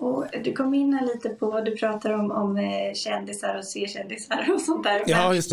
Och 0.01 0.25
du 0.43 0.53
kom 0.53 0.73
in 0.73 0.93
här 0.93 1.05
lite 1.05 1.29
på, 1.29 1.61
du 1.61 1.75
pratar 1.75 2.11
om, 2.13 2.31
om 2.31 2.57
eh, 2.57 2.93
kändisar 2.93 3.57
och 3.57 3.65
C-kändisar 3.65 4.49
och 4.53 4.61
sånt 4.61 4.83
där. 4.83 5.03
Ja, 5.05 5.35
just 5.35 5.49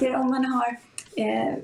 det. 0.00 0.16
om 0.16 0.30
man 0.30 0.44
har, 0.44 0.76
eh, 1.16 1.54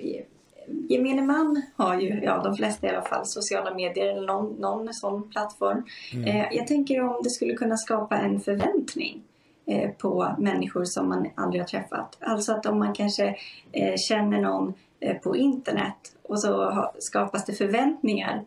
gemene 0.88 1.22
man 1.22 1.62
har 1.76 2.00
ju, 2.00 2.20
ja 2.22 2.42
de 2.42 2.56
flesta 2.56 2.86
i 2.86 2.90
alla 2.90 3.02
fall, 3.02 3.26
sociala 3.26 3.74
medier 3.74 4.06
eller 4.06 4.26
någon, 4.26 4.52
någon 4.52 4.94
sån 4.94 5.30
plattform. 5.30 5.84
Mm. 6.12 6.26
Eh, 6.26 6.46
jag 6.50 6.66
tänker 6.66 7.02
om 7.02 7.20
det 7.22 7.30
skulle 7.30 7.54
kunna 7.54 7.76
skapa 7.76 8.16
en 8.16 8.40
förväntning 8.40 9.22
eh, 9.66 9.90
på 9.90 10.34
människor 10.38 10.84
som 10.84 11.08
man 11.08 11.26
aldrig 11.34 11.62
har 11.62 11.68
träffat. 11.68 12.16
Alltså 12.20 12.52
att 12.52 12.66
om 12.66 12.78
man 12.78 12.94
kanske 12.94 13.36
eh, 13.72 13.96
känner 13.96 14.40
någon 14.40 14.74
eh, 15.00 15.16
på 15.16 15.36
internet 15.36 16.16
och 16.22 16.40
så 16.40 16.84
skapas 16.98 17.44
det 17.44 17.52
förväntningar 17.52 18.44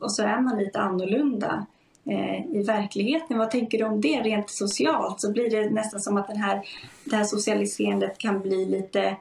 och 0.00 0.12
så 0.12 0.22
är 0.22 0.40
man 0.40 0.58
lite 0.58 0.78
annorlunda 0.78 1.66
Eh, 1.70 1.77
i 2.52 2.62
verkligheten. 2.62 3.38
Vad 3.38 3.50
tänker 3.50 3.78
du 3.78 3.84
om 3.84 4.00
det 4.00 4.22
rent 4.22 4.50
socialt? 4.50 5.20
Så 5.20 5.32
blir 5.32 5.50
det 5.50 5.70
nästan 5.70 6.00
som 6.00 6.16
att 6.16 6.28
den 6.28 6.36
här, 6.36 6.62
det 7.04 7.16
här 7.16 7.24
socialiserandet 7.24 8.18
kan 8.18 8.40
bli 8.40 8.64
lite 8.64 9.16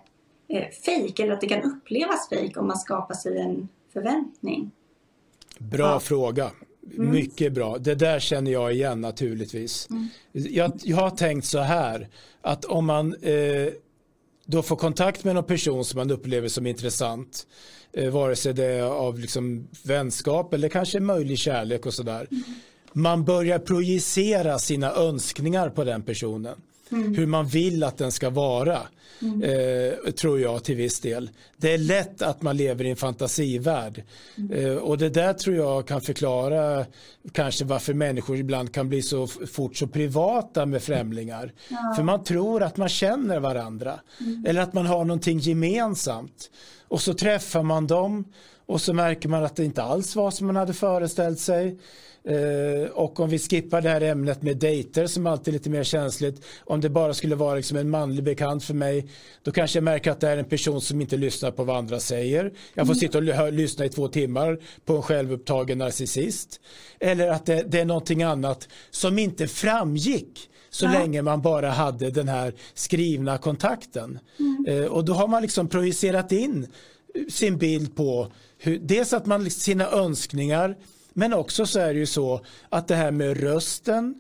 eh, 0.48 0.68
fejk 0.86 1.20
eller 1.20 1.34
att 1.34 1.42
det 1.42 1.48
kan 1.48 1.62
upplevas 1.64 2.30
fejk 2.30 2.58
om 2.58 2.68
man 2.68 2.78
skapar 2.78 3.16
sig 3.16 3.40
en 3.40 3.68
förväntning. 3.94 4.72
Bra 5.58 5.88
ja. 5.88 6.00
fråga. 6.00 6.52
Mm. 6.98 7.12
Mycket 7.12 7.54
bra. 7.54 7.78
Det 7.78 7.96
där 7.96 8.20
känner 8.20 8.52
jag 8.52 8.74
igen 8.74 9.02
naturligtvis. 9.02 9.88
Mm. 9.90 10.08
Jag, 10.32 10.72
jag 10.84 10.98
har 10.98 11.10
tänkt 11.10 11.46
så 11.46 11.60
här 11.60 12.08
att 12.42 12.66
om 12.66 12.86
man 12.86 13.16
eh, 13.22 13.68
då 14.46 14.62
får 14.62 14.76
kontakt 14.76 15.24
med 15.24 15.36
någon 15.36 15.44
person 15.44 15.86
som 15.86 15.98
man 15.98 16.12
upplever 16.12 16.48
som 16.48 16.68
intressant 16.68 17.48
eh, 17.94 18.10
vare 18.10 18.36
sig 18.36 18.54
det 18.54 18.66
är 18.66 18.84
av 18.84 19.20
liksom 19.20 19.68
vänskap 19.84 20.54
eller 20.54 20.70
kanske 20.70 21.00
möjlig 21.00 21.38
kärlek 21.38 21.86
och 21.86 21.94
sådär. 21.94 22.28
Mm 22.32 22.44
man 22.94 23.26
börjar 23.26 23.60
projicera 23.60 24.60
sina 24.60 24.92
önskningar 24.92 25.70
på 25.70 25.84
den 25.84 26.02
personen. 26.02 26.56
Mm. 26.92 27.16
Hur 27.16 27.26
man 27.26 27.48
vill 27.48 27.84
att 27.84 27.98
den 27.98 28.12
ska 28.12 28.30
vara. 28.30 28.80
Mm. 29.22 29.44
Eh, 29.44 30.12
tror 30.12 30.40
jag 30.40 30.64
till 30.64 30.76
viss 30.76 31.00
del. 31.00 31.30
Det 31.58 31.74
är 31.74 31.78
lätt 31.78 32.22
att 32.22 32.42
man 32.42 32.58
lever 32.58 32.86
i 32.86 32.90
en 32.90 32.96
fantasivärld. 32.96 34.04
Mm. 34.38 34.52
Eh, 34.52 34.76
och 34.76 34.98
det 34.98 35.10
där 35.10 35.34
tror 35.34 35.56
jag 35.56 35.88
kan 35.88 36.02
förklara 36.02 36.86
kanske 37.32 37.66
varför 37.66 37.94
människor 37.94 38.38
ibland 38.38 38.74
kan 38.74 38.90
bli 38.90 39.02
så 39.02 39.28
fort 39.28 39.76
så 39.76 39.88
privata 39.88 40.66
med 40.66 40.84
främlingar. 40.84 41.54
Ja. 41.70 41.94
För 41.96 42.04
man 42.04 42.24
tror 42.24 42.64
att 42.64 42.78
man 42.78 42.90
känner 42.90 43.40
varandra. 43.40 44.00
Mm. 44.20 44.46
Eller 44.48 44.62
att 44.62 44.74
man 44.74 44.86
har 44.86 45.06
någonting 45.06 45.40
gemensamt. 45.40 46.52
Och 46.88 47.02
så 47.02 47.14
träffar 47.14 47.64
man 47.64 47.88
dem 47.88 48.26
och 48.68 48.82
så 48.82 48.94
märker 48.94 49.30
man 49.30 49.44
att 49.44 49.56
det 49.56 49.66
inte 49.66 49.84
alls 49.84 50.16
var 50.16 50.32
som 50.32 50.48
man 50.48 50.56
hade 50.56 50.74
föreställt 50.74 51.40
sig. 51.40 51.78
Eh, 52.24 52.90
och 52.92 53.20
om 53.20 53.30
vi 53.30 53.40
skippar 53.40 53.82
det 53.82 53.90
här 53.90 54.02
ämnet 54.02 54.42
med 54.42 54.58
dejter 54.58 55.08
som 55.08 55.28
alltid 55.28 55.48
är 55.48 55.58
lite 55.58 55.70
mer 55.70 55.84
känsligt. 55.84 56.46
Om 56.66 56.82
det 56.82 56.90
bara 56.90 57.14
skulle 57.14 57.36
vara 57.36 57.56
liksom 57.56 57.78
en 57.78 57.90
manlig 57.90 58.24
bekant 58.24 58.64
för 58.64 58.74
mig. 58.74 59.10
Då 59.44 59.52
kanske 59.52 59.78
jag 59.78 59.84
märker 59.84 60.12
att 60.12 60.20
det 60.20 60.30
är 60.30 60.38
en 60.38 60.46
person 60.46 60.82
som 60.82 61.02
inte 61.02 61.18
lyssnar 61.18 61.52
på 61.52 61.64
vad 61.64 61.78
andra 61.78 62.00
säger. 62.00 62.54
Jag 62.74 62.88
får 62.88 62.94
mm. 62.94 63.00
sitta 63.00 63.18
och 63.18 63.54
lyssna 63.54 63.86
i 63.86 63.90
två 63.90 64.08
timmar 64.08 64.60
på 64.86 64.96
en 64.96 65.02
självupptagen 65.02 65.78
narcissist. 65.78 66.62
Eller 67.00 67.30
att 67.30 67.46
det, 67.46 67.64
det 67.68 67.80
är 67.80 67.86
någonting 67.86 68.24
annat 68.24 68.68
som 68.90 69.20
inte 69.20 69.48
framgick 69.48 70.50
så 70.70 70.86
ja. 70.86 70.92
länge 70.92 71.22
man 71.22 71.42
bara 71.42 71.70
hade 71.70 72.10
den 72.10 72.28
här 72.28 72.54
skrivna 72.74 73.38
kontakten. 73.38 74.20
Mm. 74.40 74.66
Eh, 74.68 74.86
och 74.86 75.06
då 75.06 75.14
har 75.14 75.28
man 75.28 75.42
liksom 75.42 75.68
projicerat 75.68 76.32
in 76.32 76.68
sin 77.30 77.58
bild 77.58 77.96
på 77.96 78.32
hur, 78.68 78.80
dels 78.80 79.14
att 79.14 79.26
man 79.26 79.50
sina 79.50 79.92
önskningar 79.92 80.76
men 81.14 81.34
också 81.34 81.66
så 81.66 81.80
är 81.80 81.94
det 81.94 82.00
ju 82.00 82.06
så 82.06 82.42
att 82.70 82.88
det 82.88 82.96
här 82.96 83.12
med 83.12 83.40
rösten, 83.40 84.16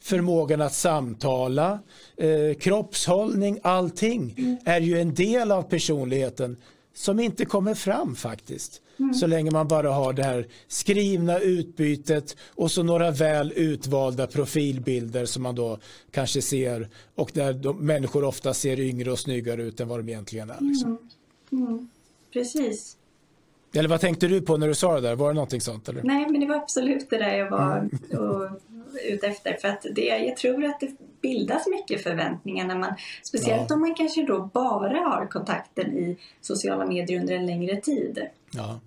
förmågan 0.00 0.60
att 0.60 0.74
samtala, 0.74 1.78
eh, 2.16 2.58
kroppshållning, 2.58 3.58
allting 3.62 4.34
mm. 4.38 4.56
är 4.64 4.80
ju 4.80 5.00
en 5.00 5.14
del 5.14 5.52
av 5.52 5.62
personligheten 5.62 6.56
som 6.94 7.20
inte 7.20 7.44
kommer 7.44 7.74
fram 7.74 8.16
faktiskt. 8.16 8.82
Mm. 8.98 9.14
Så 9.14 9.26
länge 9.26 9.50
man 9.50 9.68
bara 9.68 9.92
har 9.92 10.12
det 10.12 10.22
här 10.22 10.46
skrivna 10.68 11.38
utbytet 11.38 12.36
och 12.48 12.70
så 12.70 12.82
några 12.82 13.10
väl 13.10 13.52
utvalda 13.56 14.26
profilbilder 14.26 15.26
som 15.26 15.42
man 15.42 15.54
då 15.54 15.78
kanske 16.10 16.42
ser 16.42 16.88
och 17.14 17.30
där 17.34 17.72
människor 17.72 18.24
ofta 18.24 18.54
ser 18.54 18.80
yngre 18.80 19.12
och 19.12 19.18
snyggare 19.18 19.62
ut 19.62 19.80
än 19.80 19.88
vad 19.88 19.98
de 19.98 20.08
egentligen 20.08 20.50
är. 20.50 20.60
Liksom. 20.60 20.98
Mm. 21.52 21.66
Mm. 21.66 21.88
Precis. 22.32 22.96
Eller 23.74 23.88
vad 23.88 24.00
tänkte 24.00 24.26
du 24.28 24.40
på 24.40 24.56
när 24.56 24.68
du 24.68 24.74
sa 24.74 24.94
det 24.94 25.00
där? 25.00 25.16
Var 25.16 25.28
det 25.28 25.34
någonting 25.34 25.60
sånt? 25.60 25.88
Eller? 25.88 26.02
Nej, 26.02 26.26
men 26.30 26.40
det 26.40 26.46
var 26.46 26.56
absolut 26.56 27.10
det 27.10 27.18
där 27.18 27.34
jag 27.36 27.50
var 27.50 27.78
mm. 27.78 27.90
och, 28.18 28.48
ute 29.10 29.26
efter. 29.26 29.56
För 29.60 29.68
att 29.68 29.86
det, 29.94 30.04
jag 30.04 30.36
tror 30.36 30.64
att 30.64 30.80
det 30.80 30.90
bildas 31.22 31.66
mycket 31.66 32.02
förväntningar 32.02 32.66
när 32.66 32.78
man, 32.78 32.94
speciellt 33.22 33.66
ja. 33.68 33.74
om 33.74 33.80
man 33.80 33.94
kanske 33.94 34.22
då 34.22 34.50
bara 34.54 34.98
har 34.98 35.26
kontakten 35.26 35.98
i 35.98 36.16
sociala 36.40 36.86
medier 36.86 37.20
under 37.20 37.34
en 37.34 37.46
längre 37.46 37.76
tid. 37.76 38.26
Ja. 38.50 38.80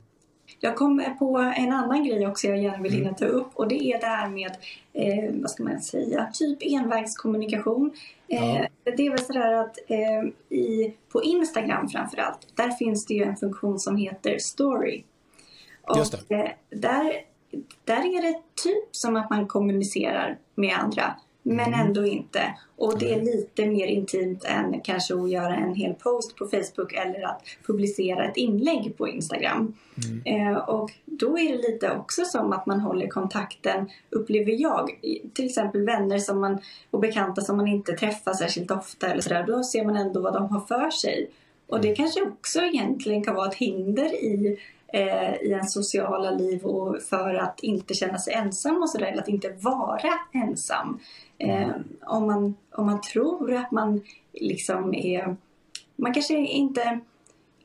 Jag 0.59 0.75
kommer 0.75 1.09
på 1.09 1.53
en 1.57 1.71
annan 1.71 2.03
grej 2.03 2.27
också 2.27 2.47
jag 2.47 2.57
gärna 2.57 2.83
vill 2.83 2.91
hinna 2.91 3.07
mm. 3.07 3.15
ta 3.15 3.25
upp 3.25 3.47
och 3.53 3.67
det 3.67 3.83
är 3.83 3.99
det 3.99 4.05
här 4.05 4.29
med, 4.29 4.51
eh, 4.93 5.33
vad 5.41 5.51
ska 5.51 5.63
man 5.63 5.81
säga, 5.81 6.29
typ 6.33 6.57
envägskommunikation. 6.61 7.91
Eh, 8.27 8.55
ja. 8.55 8.67
Det 8.83 9.05
är 9.05 9.09
väl 9.09 9.19
sådär 9.19 9.53
att 9.53 9.77
eh, 9.87 10.57
i, 10.57 10.93
på 11.11 11.23
Instagram 11.23 11.89
framförallt, 11.89 12.47
där 12.55 12.69
finns 12.69 13.05
det 13.05 13.13
ju 13.13 13.23
en 13.23 13.35
funktion 13.35 13.79
som 13.79 13.97
heter 13.97 14.37
Story. 14.39 15.03
Och 15.81 16.31
eh, 16.31 16.49
där, 16.69 17.13
där 17.83 18.17
är 18.17 18.21
det 18.21 18.39
typ 18.63 18.95
som 18.95 19.15
att 19.15 19.29
man 19.29 19.47
kommunicerar 19.47 20.37
med 20.55 20.75
andra 20.79 21.15
men 21.47 21.73
mm. 21.73 21.79
ändå 21.79 22.05
inte. 22.05 22.53
Och 22.75 22.99
det 22.99 23.13
är 23.13 23.21
lite 23.21 23.65
mer 23.65 23.87
intimt 23.87 24.43
än 24.43 24.81
kanske 24.81 25.15
att 25.15 25.29
göra 25.29 25.55
en 25.55 25.75
hel 25.75 25.93
post 25.93 26.35
på 26.35 26.45
Facebook 26.45 26.93
eller 26.93 27.25
att 27.25 27.41
publicera 27.67 28.25
ett 28.25 28.37
inlägg 28.37 28.97
på 28.97 29.07
Instagram. 29.07 29.73
Mm. 30.07 30.47
Eh, 30.47 30.57
och 30.57 30.91
då 31.05 31.39
är 31.39 31.51
det 31.51 31.71
lite 31.71 31.91
också 31.91 32.25
som 32.25 32.53
att 32.53 32.65
man 32.65 32.79
håller 32.79 33.07
kontakten, 33.07 33.89
upplever 34.09 34.61
jag. 34.61 34.89
Till 35.33 35.45
exempel 35.45 35.85
vänner 35.85 36.19
som 36.19 36.41
man, 36.41 36.59
och 36.91 36.99
bekanta 36.99 37.41
som 37.41 37.57
man 37.57 37.67
inte 37.67 37.93
träffar 37.93 38.33
särskilt 38.33 38.71
ofta 38.71 39.07
eller 39.07 39.21
sådär. 39.21 39.43
Då 39.47 39.63
ser 39.63 39.85
man 39.85 39.95
ändå 39.95 40.21
vad 40.21 40.33
de 40.33 40.47
har 40.47 40.61
för 40.61 40.91
sig. 40.91 41.31
Och 41.67 41.81
det 41.81 41.87
mm. 41.87 41.95
kanske 41.95 42.21
också 42.21 42.59
egentligen 42.59 43.23
kan 43.23 43.35
vara 43.35 43.47
ett 43.47 43.55
hinder 43.55 44.13
i 44.13 44.57
eh, 44.95 45.33
i 45.41 45.51
ens 45.51 45.73
sociala 45.73 46.31
liv 46.31 46.65
och 46.65 47.01
för 47.01 47.33
att 47.33 47.59
inte 47.59 47.93
känna 47.93 48.17
sig 48.17 48.33
ensam 48.33 48.81
och 48.81 48.89
sådär, 48.89 49.05
eller 49.05 49.21
att 49.21 49.27
inte 49.27 49.55
vara 49.59 50.19
ensam. 50.33 50.99
Eh, 51.37 51.69
om, 52.01 52.27
man, 52.27 52.55
om 52.71 52.85
man 52.85 53.01
tror 53.01 53.53
att 53.53 53.71
man 53.71 54.01
liksom 54.33 54.93
är... 54.93 55.35
Man 55.95 56.13
kanske 56.13 56.37
inte... 56.37 56.99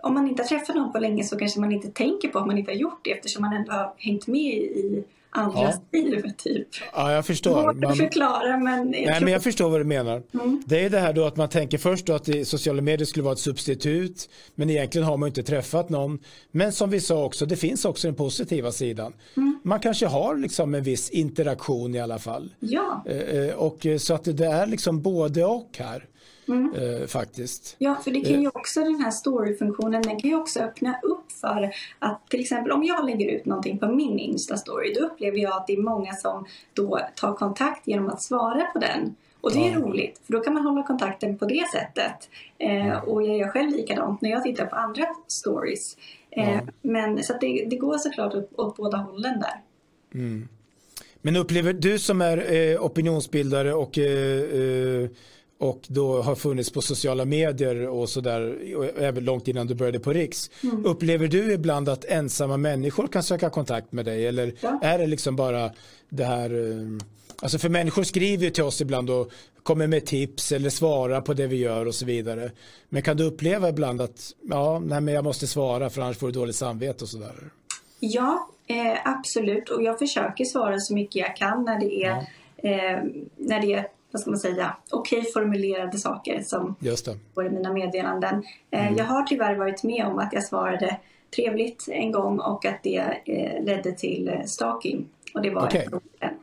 Om 0.03 0.15
man 0.15 0.29
inte 0.29 0.43
har 0.43 0.49
träffat 0.49 0.77
någon 0.77 0.93
på 0.93 0.99
länge 0.99 1.25
så 1.25 1.39
kanske 1.39 1.61
man 1.61 1.73
inte 1.73 1.89
tänker 1.89 2.29
på 2.29 2.39
att 2.39 2.47
man 2.47 2.59
inte 2.59 2.71
har 2.71 2.77
gjort 2.77 3.01
det 3.05 3.13
eftersom 3.13 3.43
man 3.43 3.53
ändå 3.53 3.73
har 3.73 3.93
hängt 3.97 4.27
med 4.27 4.53
i 4.55 5.05
andras 5.31 5.77
ja. 5.91 5.99
liv. 5.99 6.23
Typ. 6.39 6.69
Ja, 6.93 7.13
jag 7.13 7.27
förstår. 7.27 7.87
Att 7.87 7.97
förklara 7.97 8.57
men... 8.57 8.79
Jag, 8.79 8.91
Nej, 8.91 9.07
tror... 9.07 9.25
men 9.25 9.33
jag 9.33 9.43
förstår 9.43 9.71
vad 9.71 9.81
du 9.81 9.85
menar. 9.85 10.23
Mm. 10.35 10.63
Det 10.67 10.85
är 10.85 10.91
det 10.91 10.99
här 10.99 11.13
då 11.13 11.25
att 11.25 11.37
man 11.37 11.49
tänker 11.49 11.79
först 11.79 12.07
då 12.07 12.13
att 12.13 12.29
sociala 12.45 12.83
medier 12.83 13.07
skulle 13.07 13.23
vara 13.23 13.33
ett 13.33 13.39
substitut 13.39 14.29
men 14.55 14.71
egentligen 14.71 15.07
har 15.07 15.17
man 15.17 15.27
inte 15.27 15.43
träffat 15.43 15.89
någon. 15.89 16.19
Men 16.51 16.73
som 16.73 16.91
vi 16.91 17.01
sa 17.01 17.25
också, 17.25 17.47
det 17.47 17.57
finns 17.57 17.85
också 17.85 18.09
den 18.09 18.15
positiva 18.15 18.73
sidan. 18.73 19.13
Mm. 19.37 19.61
Man 19.65 19.81
kanske 19.81 20.07
har 20.07 20.37
liksom 20.37 20.75
en 20.75 20.83
viss 20.83 21.11
interaktion 21.11 21.95
i 21.95 22.01
alla 22.01 22.19
fall. 22.19 22.55
Ja. 22.61 23.05
Eh, 23.07 23.17
eh 23.17 23.55
och 23.55 23.87
så 23.99 24.15
att 24.15 24.25
det 24.25 24.47
är 24.47 24.67
liksom 24.67 25.03
både 25.03 25.45
och 25.45 25.71
här. 25.79 26.07
Mm. 26.49 26.75
Eh, 26.75 27.07
faktiskt. 27.07 27.77
Ja, 27.79 27.97
för 28.05 28.11
det 28.11 28.21
kan 28.21 28.41
ju 28.43 28.49
också 28.49 28.81
den 28.81 29.01
här 29.01 29.11
storyfunktionen, 29.11 30.03
den 30.03 30.21
kan 30.21 30.31
ju 30.31 30.37
också 30.37 30.61
öppna 30.61 31.01
upp 31.03 31.33
för 31.33 31.71
att 31.99 32.31
till 32.31 32.41
exempel 32.41 32.73
om 32.73 32.85
jag 32.85 33.07
lägger 33.07 33.29
ut 33.29 33.45
någonting 33.45 33.79
på 33.79 33.87
min 33.89 34.19
Insta-story, 34.19 34.95
då 34.95 35.07
upplever 35.07 35.39
jag 35.39 35.53
att 35.53 35.67
det 35.67 35.73
är 35.73 35.83
många 35.83 36.13
som 36.13 36.47
då 36.75 37.01
tar 37.15 37.35
kontakt 37.35 37.87
genom 37.87 38.09
att 38.09 38.23
svara 38.23 38.65
på 38.73 38.79
den. 38.79 39.15
Och 39.41 39.53
det 39.53 39.69
är 39.69 39.73
ja. 39.73 39.79
roligt, 39.79 40.21
för 40.27 40.33
då 40.33 40.41
kan 40.41 40.55
man 40.55 40.67
hålla 40.67 40.83
kontakten 40.83 41.39
på 41.39 41.45
det 41.45 41.65
sättet. 41.73 42.29
Eh, 42.59 42.99
och 42.99 43.23
jag 43.23 43.37
gör 43.37 43.49
själv 43.49 43.71
likadant 43.71 44.21
när 44.23 44.31
jag 44.31 44.43
tittar 44.43 44.67
på 44.67 44.77
andra 44.77 45.07
stories. 45.27 45.97
Eh, 46.31 46.55
ja. 46.55 46.61
Men 46.83 47.23
så 47.23 47.33
det, 47.41 47.67
det, 47.71 47.77
går 47.77 47.99
såklart 47.99 48.35
åt, 48.35 48.51
åt 48.59 48.77
båda 48.77 48.99
hållen 48.99 49.41
där. 49.41 49.61
Mm. 50.15 50.49
Men 51.23 51.37
upplever 51.37 51.73
du 51.73 51.99
som 51.99 52.21
är 52.21 52.53
eh, 52.53 52.85
opinionsbildare 52.85 53.75
och 53.75 53.99
eh, 53.99 54.41
eh, 54.41 55.09
och 55.61 55.81
då 55.87 56.23
har 56.23 56.35
funnits 56.35 56.71
på 56.71 56.83
sociala 56.83 57.25
medier 57.25 57.89
och 57.89 58.09
sådär 58.09 58.59
även 58.99 59.25
långt 59.25 59.49
innan 59.49 59.67
du 59.67 59.75
började 59.75 60.01
på 60.01 60.13
Riks. 60.13 60.51
Mm. 60.63 60.85
Upplever 60.85 61.29
du 61.29 61.53
ibland 61.53 61.89
att 61.89 62.05
ensamma 62.05 62.57
människor 62.57 63.07
kan 63.07 63.23
söka 63.23 63.51
kontakt 63.51 63.93
med 63.93 64.05
dig 64.05 64.27
eller 64.27 64.55
ja. 64.61 64.79
är 64.83 64.99
det 64.99 65.07
liksom 65.07 65.37
bara 65.37 65.71
det 66.09 66.25
här 66.25 66.71
eh, 66.71 67.07
Alltså 67.43 67.59
för 67.59 67.69
människor 67.69 68.03
skriver 68.03 68.45
ju 68.45 68.51
till 68.51 68.65
oss 68.65 68.81
ibland 68.81 69.11
och 69.11 69.33
kommer 69.63 69.87
med 69.87 70.07
tips 70.07 70.53
eller 70.53 70.71
svarar 70.71 71.21
på 71.21 71.35
det 71.35 71.47
vi 71.47 71.57
gör 71.57 71.87
och 71.87 71.95
så 71.95 72.07
vidare. 72.07 72.51
Men 72.89 73.03
kan 73.03 73.17
du 73.17 73.25
uppleva 73.25 73.69
ibland 73.69 74.01
att 74.01 74.35
ja, 74.51 74.79
nej 74.79 75.01
men 75.01 75.15
jag 75.15 75.25
måste 75.25 75.47
svara 75.47 75.91
för 75.91 76.03
annars 76.03 76.19
får 76.19 76.27
du 76.27 76.33
dåligt 76.33 76.57
samvete 76.57 77.05
och 77.05 77.09
sådär? 77.09 77.35
Ja, 78.01 78.49
eh, 78.67 78.99
absolut 79.05 79.69
och 79.69 79.83
jag 79.83 79.99
försöker 79.99 80.45
svara 80.45 80.79
så 80.79 80.95
mycket 80.95 81.17
jag 81.17 81.37
kan 81.37 81.65
när 81.65 81.81
det 81.81 82.05
är, 82.05 82.27
ja. 82.63 82.71
eh, 82.71 83.03
när 83.37 83.61
det 83.61 83.73
är 83.73 83.87
vad 84.11 84.21
ska 84.21 84.31
man 84.31 84.39
säga, 84.39 84.77
okej 84.91 85.19
okay 85.19 85.33
formulerade 85.33 85.99
saker 85.99 86.43
som 86.43 86.75
står 86.97 87.47
i 87.47 87.51
mina 87.51 87.73
meddelanden. 87.73 88.43
Eh, 88.71 88.87
mm. 88.87 88.99
Jag 88.99 89.05
har 89.05 89.23
tyvärr 89.23 89.55
varit 89.55 89.83
med 89.83 90.07
om 90.07 90.19
att 90.19 90.33
jag 90.33 90.45
svarade 90.45 90.97
trevligt 91.37 91.89
en 91.89 92.13
gång 92.13 92.41
och 92.41 92.65
att 92.65 92.83
det 92.83 93.21
eh, 93.25 93.65
ledde 93.65 93.93
till 93.93 94.29
eh, 94.29 94.45
stalking. 94.45 95.09
Och 95.35 95.43
det 95.43 95.51
var 95.51 95.67
okay. 95.67 95.81
ett 95.81 95.91
problem. 95.91 96.35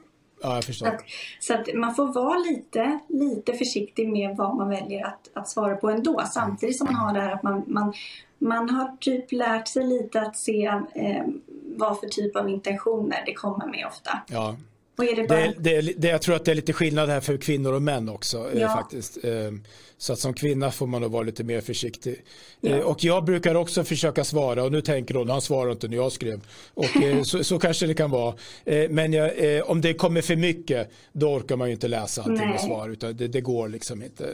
Ja, 0.42 0.56
jag 0.56 0.64
förstår. 0.64 0.86
Så, 0.86 0.94
att, 0.94 1.04
så 1.40 1.54
att 1.54 1.76
man 1.76 1.96
får 1.96 2.14
vara 2.14 2.38
lite, 2.38 3.00
lite 3.08 3.54
försiktig 3.54 4.10
med 4.10 4.38
vad 4.38 4.56
man 4.56 4.70
väljer 4.70 5.06
att, 5.06 5.30
att 5.34 5.50
svara 5.50 5.76
på 5.76 5.90
ändå. 5.90 6.24
Samtidigt 6.32 6.78
som 6.78 6.86
man 6.86 6.96
har 6.96 7.14
det 7.14 7.20
här 7.20 7.32
att 7.32 7.44
man, 7.44 7.64
man, 7.68 7.94
man 8.38 8.70
har 8.70 8.98
typ 8.98 9.32
lärt 9.32 9.68
sig 9.68 9.84
lite 9.84 10.22
att 10.22 10.38
se 10.38 10.66
eh, 10.96 11.26
vad 11.76 12.00
för 12.00 12.08
typ 12.08 12.36
av 12.36 12.50
intentioner 12.50 13.24
det 13.26 13.34
kommer 13.34 13.68
med 13.68 13.86
ofta. 13.88 14.20
Ja, 14.28 14.56
det, 14.98 15.28
bara... 15.28 15.54
det, 15.58 15.82
det, 15.82 16.08
jag 16.08 16.22
tror 16.22 16.36
att 16.36 16.46
det 16.46 16.52
är 16.52 16.56
lite 16.56 16.74
skillnad 16.74 17.10
här 17.10 17.20
för 17.20 17.38
kvinnor 17.38 17.74
och 17.74 17.82
män 17.82 18.10
också 18.10 18.52
eh, 18.54 18.62
ja. 18.62 18.70
faktiskt. 18.70 19.18
Eh, 19.98 20.00
så 20.00 20.14
att 20.14 20.20
som 20.20 20.34
kvinna 20.34 20.72
får 20.72 20.88
man 20.88 21.02
nog 21.02 21.12
vara 21.12 21.24
lite 21.24 21.44
mer 21.44 21.62
försiktig. 21.62 22.24
Ja. 22.62 22.70
Eh, 22.70 22.80
och 22.80 23.04
jag 23.04 23.26
brukar 23.26 23.56
också 23.56 23.84
försöka 23.84 24.24
svara 24.24 24.64
och 24.64 24.72
nu 24.72 24.82
tänker 24.82 25.16
hon, 25.16 25.30
han 25.30 25.42
svarar 25.42 25.72
inte 25.72 25.88
när 25.88 25.98
jag 25.98 26.12
skrev. 26.12 26.42
Och 26.74 26.86
så, 27.24 27.44
så, 27.44 27.60
kanske 27.60 27.88
det 27.88 27.94
kan 27.94 28.12
vara. 28.12 28.36
Men 28.90 29.14
jag, 29.14 29.32
om 29.70 29.82
det 29.82 29.94
kommer 29.94 30.22
för 30.22 30.36
mycket 30.36 30.90
då 31.12 31.30
orkar 31.30 31.56
man 31.56 31.68
ju 31.68 31.74
inte 31.74 31.88
läsa 31.88 32.24
allting 32.24 32.54
och 32.54 32.60
svara 32.60 32.92
utan 32.92 33.18
det, 33.18 33.28
det, 33.28 33.42
går 33.42 33.70
liksom 33.70 34.04
inte. 34.04 34.26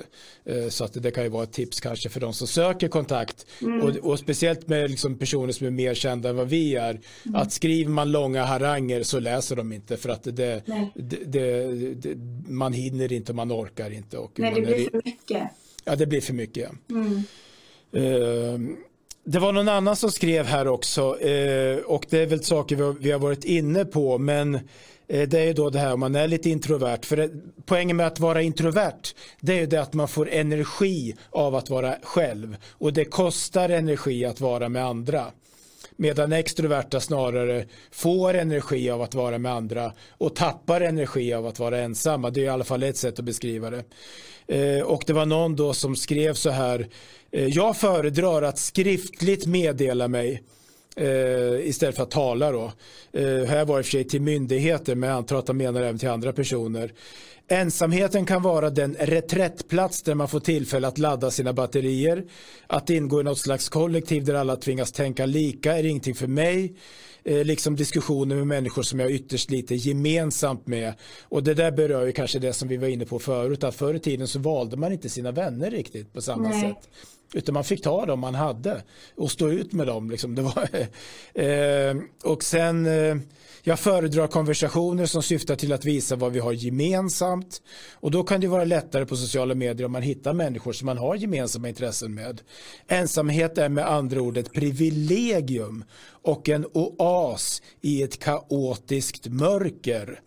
Så 0.69 0.83
att 0.83 1.03
det 1.03 1.11
kan 1.11 1.23
ju 1.23 1.29
vara 1.29 1.43
ett 1.43 1.51
tips 1.51 1.79
kanske 1.79 2.09
för 2.09 2.19
de 2.19 2.33
som 2.33 2.47
söker 2.47 2.87
kontakt 2.87 3.45
mm. 3.61 3.81
och, 3.81 3.95
och, 3.95 4.19
speciellt 4.19 4.67
med 4.67 4.91
liksom 4.91 5.17
personer 5.17 5.53
som 5.53 5.67
är 5.67 5.71
mer 5.71 5.93
kända 5.93 6.29
än 6.29 6.35
vad 6.35 6.47
vi 6.47 6.75
är. 6.75 6.89
Mm. 6.89 7.35
Att 7.35 7.51
skriver 7.51 7.91
man 7.91 8.11
långa 8.11 8.45
haranger 8.45 9.03
så 9.03 9.19
läser 9.19 9.55
de 9.55 9.73
inte 9.73 9.97
för 9.97 10.09
att 10.09 10.23
det 10.23 10.63
det, 10.95 11.95
det, 11.95 12.17
man 12.47 12.73
hinner 12.73 13.13
inte 13.13 13.31
och 13.31 13.35
man 13.35 13.51
orkar 13.51 13.93
inte. 13.93 14.17
Och 14.17 14.31
Nej, 14.35 14.53
det 14.55 14.61
blir 14.61 14.89
för 14.89 15.01
mycket. 15.05 15.43
Ja, 15.85 15.95
det 15.95 16.05
blir 16.05 16.21
för 16.21 16.33
mycket. 16.33 16.71
Mm. 16.89 17.23
Uh, 17.95 18.75
det 19.25 19.39
var 19.39 19.51
någon 19.51 19.69
annan 19.69 19.95
som 19.95 20.11
skrev 20.11 20.45
här 20.45 20.67
också 20.67 21.01
uh, 21.01 21.77
och 21.77 22.05
det 22.09 22.19
är 22.19 22.25
väl 22.25 22.43
saker 22.43 22.75
vi 22.99 23.11
har, 23.11 23.19
varit 23.19 23.43
inne 23.43 23.85
på 23.85 24.17
men 24.17 24.55
uh, 24.55 24.61
det 25.07 25.39
är 25.39 25.45
ju 25.45 25.53
då 25.53 25.69
det 25.69 25.79
här 25.79 25.93
om 25.93 25.99
man 25.99 26.15
är 26.15 26.27
lite 26.27 26.49
introvert. 26.49 26.99
För 27.03 27.17
det, 27.17 27.29
poängen 27.65 27.97
med 27.97 28.07
att 28.07 28.19
vara 28.19 28.41
introvert 28.41 29.15
det 29.39 29.53
är 29.53 29.59
ju 29.59 29.65
det 29.65 29.81
att 29.81 29.93
man 29.93 30.07
får 30.07 30.29
energi 30.29 31.15
av 31.29 31.55
att 31.55 31.69
vara 31.69 31.95
själv 32.03 32.57
och 32.71 32.93
det 32.93 33.05
kostar 33.05 33.69
energi 33.69 34.25
att 34.25 34.41
vara 34.41 34.69
med 34.69 34.85
andra. 34.85 35.25
Medan 35.95 36.33
extroverta 36.33 36.99
snarare 36.99 37.65
får 37.91 38.33
energi 38.33 38.89
av 38.89 39.01
att 39.01 39.13
vara 39.13 39.37
med 39.37 39.53
andra 39.53 39.93
och 40.09 40.35
tappar 40.35 40.81
energi 40.81 41.33
av 41.33 41.47
att 41.47 41.59
vara 41.59 41.79
ensamma. 41.79 42.29
Det 42.29 42.39
är 42.39 42.43
i 42.43 42.49
alla 42.49 42.63
fall 42.63 42.83
ett 42.83 42.97
sätt 42.97 43.19
att 43.19 43.25
beskriva 43.25 43.69
det. 43.69 43.83
Eh, 44.47 44.81
och 44.81 45.03
det 45.07 45.13
var 45.13 45.25
någon 45.25 45.55
då 45.55 45.73
som 45.73 45.95
skrev 45.95 46.33
så 46.33 46.49
här. 46.49 46.87
Eh, 47.31 47.47
jag 47.47 47.77
föredrar 47.77 48.41
att 48.41 48.59
skriftligt 48.59 49.45
meddela 49.45 50.07
mig 50.07 50.43
eh, 50.95 51.67
istället 51.67 51.95
för 51.95 52.03
att 52.03 52.11
tala 52.11 52.51
då. 52.51 52.71
Eh, 53.11 53.43
här 53.43 53.65
var 53.65 53.79
i 53.79 53.81
och 53.81 53.85
för 53.85 53.91
sig 53.91 54.03
till 54.03 54.21
myndigheter 54.21 54.95
men 54.95 55.09
jag 55.09 55.17
antar 55.17 55.35
att 55.35 55.45
de 55.45 55.57
menar 55.57 55.81
även 55.81 55.99
till 55.99 56.09
andra 56.09 56.33
personer. 56.33 56.93
Ensamheten 57.47 58.25
kan 58.25 58.41
vara 58.41 58.69
den 58.69 58.95
reträttplats 58.99 60.01
där 60.01 60.15
man 60.15 60.27
får 60.27 60.39
tillfälle 60.39 60.87
att 60.87 60.97
ladda 60.97 61.31
sina 61.31 61.53
batterier. 61.53 62.23
Att 62.67 62.89
ingå 62.89 63.21
i 63.21 63.23
något 63.23 63.39
slags 63.39 63.69
kollektiv 63.69 64.25
där 64.25 64.33
alla 64.33 64.55
tvingas 64.55 64.91
tänka 64.91 65.25
lika 65.25 65.77
är 65.77 65.85
ingenting 65.85 66.15
för 66.15 66.27
mig. 66.27 66.73
Eh, 67.25 67.43
liksom 67.43 67.75
diskussioner 67.75 68.35
med 68.35 68.47
människor 68.47 68.83
som 68.83 68.99
jag 68.99 69.05
har 69.05 69.11
ytterst 69.11 69.49
lite 69.51 69.75
gemensamt 69.75 70.67
med. 70.67 70.93
Och 71.23 71.43
det 71.43 71.53
där 71.53 71.71
berör 71.71 72.05
ju 72.05 72.11
kanske 72.11 72.39
det 72.39 72.53
som 72.53 72.67
vi 72.67 72.77
var 72.77 72.87
inne 72.87 73.05
på 73.05 73.19
förut 73.19 73.63
att 73.63 73.75
förr 73.75 73.93
i 73.93 73.99
tiden 73.99 74.27
så 74.27 74.39
valde 74.39 74.77
man 74.77 74.91
inte 74.91 75.09
sina 75.09 75.31
vänner 75.31 75.71
riktigt 75.71 76.13
på 76.13 76.21
samma 76.21 76.49
Nej. 76.49 76.61
sätt. 76.61 76.89
Utan 77.33 77.53
man 77.53 77.63
fick 77.63 77.83
ta 77.83 78.05
dem 78.05 78.19
man 78.19 78.35
hade 78.35 78.83
och 79.15 79.31
stå 79.31 79.49
ut 79.49 79.73
med 79.73 79.87
dem. 79.87 80.11
Liksom. 80.11 80.35
Det 80.35 80.41
var, 80.41 80.69
eh, 81.43 81.95
och 82.23 82.43
sen, 82.43 82.85
eh, 82.85 83.17
jag 83.63 83.79
föredrar 83.79 84.27
konversationer 84.27 85.05
som 85.05 85.23
syftar 85.23 85.55
till 85.55 85.73
att 85.73 85.85
visa 85.85 86.15
vad 86.15 86.31
vi 86.31 86.39
har 86.39 86.51
gemensamt. 86.51 87.61
Och 87.93 88.11
då 88.11 88.23
kan 88.23 88.41
det 88.41 88.47
vara 88.47 88.65
lättare 88.65 89.05
på 89.05 89.17
sociala 89.17 89.55
medier 89.55 89.85
om 89.85 89.91
man 89.91 90.01
hittar 90.01 90.33
människor 90.33 90.73
som 90.73 90.85
man 90.85 90.97
har 90.97 91.15
gemensamma 91.15 91.69
intressen 91.69 92.13
med. 92.13 92.41
Ensamhet 92.87 93.57
är 93.57 93.69
med 93.69 93.87
andra 93.87 94.21
ord 94.21 94.37
ett 94.37 94.53
privilegium 94.53 95.83
och 96.05 96.49
en 96.49 96.65
oas 96.73 97.61
i 97.81 98.03
ett 98.03 98.19
kaotiskt 98.19 99.27
mörker. 99.27 100.19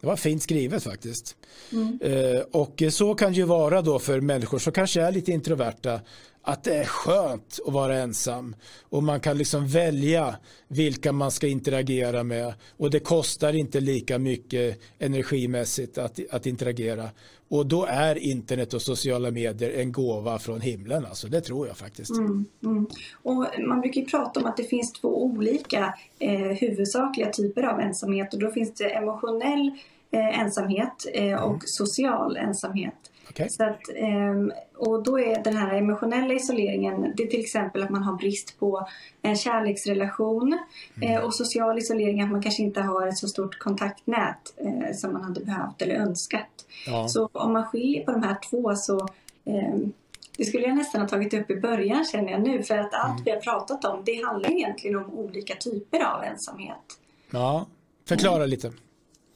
Det 0.00 0.06
var 0.06 0.16
fint 0.16 0.42
skrivet 0.42 0.82
faktiskt. 0.82 1.36
Mm. 1.72 1.98
Eh, 2.02 2.40
och 2.52 2.82
så 2.90 3.14
kan 3.14 3.32
det 3.32 3.38
ju 3.38 3.44
vara 3.44 3.82
då 3.82 3.98
för 3.98 4.20
människor 4.20 4.58
som 4.58 4.72
kanske 4.72 5.02
är 5.02 5.12
lite 5.12 5.32
introverta 5.32 6.00
att 6.42 6.64
det 6.64 6.74
är 6.74 6.84
skönt 6.84 7.58
att 7.66 7.72
vara 7.72 7.98
ensam 7.98 8.56
och 8.82 9.02
man 9.02 9.20
kan 9.20 9.38
liksom 9.38 9.66
välja 9.66 10.36
vilka 10.68 11.12
man 11.12 11.30
ska 11.30 11.46
interagera 11.46 12.22
med 12.22 12.54
och 12.76 12.90
det 12.90 13.00
kostar 13.00 13.52
inte 13.52 13.80
lika 13.80 14.18
mycket 14.18 14.80
energimässigt 14.98 15.98
att, 15.98 16.20
att 16.30 16.46
interagera 16.46 17.08
och 17.48 17.66
då 17.66 17.84
är 17.84 18.18
internet 18.18 18.74
och 18.74 18.82
sociala 18.82 19.30
medier 19.30 19.70
en 19.70 19.92
gåva 19.92 20.38
från 20.38 20.60
himlen 20.60 21.06
alltså 21.06 21.28
det 21.28 21.40
tror 21.40 21.66
jag 21.66 21.76
faktiskt. 21.76 22.10
Mm, 22.10 22.44
mm. 22.64 22.86
Och 23.22 23.46
man 23.68 23.80
brukar 23.80 24.02
prata 24.02 24.40
om 24.40 24.46
att 24.46 24.56
det 24.56 24.64
finns 24.64 24.92
två 24.92 25.24
olika 25.24 25.94
eh, 26.18 26.40
huvudsakliga 26.40 27.30
typer 27.30 27.62
av 27.62 27.80
ensamhet 27.80 28.34
och 28.34 28.40
då 28.40 28.50
finns 28.50 28.74
det 28.74 28.90
emotionell 28.90 29.70
eh, 30.10 30.40
ensamhet 30.40 31.06
eh, 31.14 31.42
och 31.42 31.48
mm. 31.48 31.60
social 31.64 32.36
ensamhet. 32.36 33.09
Okay. 33.30 33.48
Så 33.48 33.64
att, 33.64 33.80
ehm, 33.96 34.52
och 34.76 35.02
då 35.02 35.20
är 35.20 35.42
den 35.44 35.56
här 35.56 35.74
emotionella 35.74 36.34
isoleringen, 36.34 37.12
det 37.16 37.22
är 37.22 37.26
till 37.26 37.40
exempel 37.40 37.82
att 37.82 37.90
man 37.90 38.02
har 38.02 38.16
brist 38.16 38.58
på 38.58 38.88
en 39.22 39.36
kärleksrelation 39.36 40.58
mm. 40.96 41.16
Eh, 41.16 41.24
och 41.24 41.34
social 41.34 41.78
isolering 41.78 42.22
att 42.22 42.30
man 42.30 42.42
kanske 42.42 42.62
inte 42.62 42.80
har 42.80 43.06
ett 43.06 43.18
så 43.18 43.28
stort 43.28 43.58
kontaktnät 43.58 44.54
eh, 44.56 44.94
som 44.94 45.12
man 45.12 45.22
hade 45.22 45.40
behövt 45.40 45.82
eller 45.82 45.94
önskat. 45.94 46.66
Ja. 46.86 47.08
Så 47.08 47.28
om 47.32 47.52
man 47.52 47.66
skiljer 47.66 48.04
på 48.04 48.12
de 48.12 48.22
här 48.22 48.36
två 48.50 48.74
så 48.74 49.08
ehm, 49.44 49.92
det 50.36 50.44
skulle 50.44 50.66
jag 50.66 50.76
nästan 50.76 51.00
ha 51.00 51.08
tagit 51.08 51.34
upp 51.34 51.50
i 51.50 51.56
början 51.56 52.04
känner 52.04 52.32
jag 52.32 52.42
nu 52.42 52.62
för 52.62 52.78
att 52.78 52.94
allt 52.94 53.10
mm. 53.10 53.24
vi 53.24 53.30
har 53.30 53.40
pratat 53.40 53.84
om 53.84 54.02
det 54.04 54.24
handlar 54.24 54.50
egentligen 54.50 54.96
om 54.96 55.12
olika 55.12 55.54
typer 55.54 56.04
av 56.04 56.24
ensamhet. 56.24 56.98
Ja, 57.30 57.66
förklara 58.08 58.36
mm. 58.36 58.48
lite. 58.48 58.72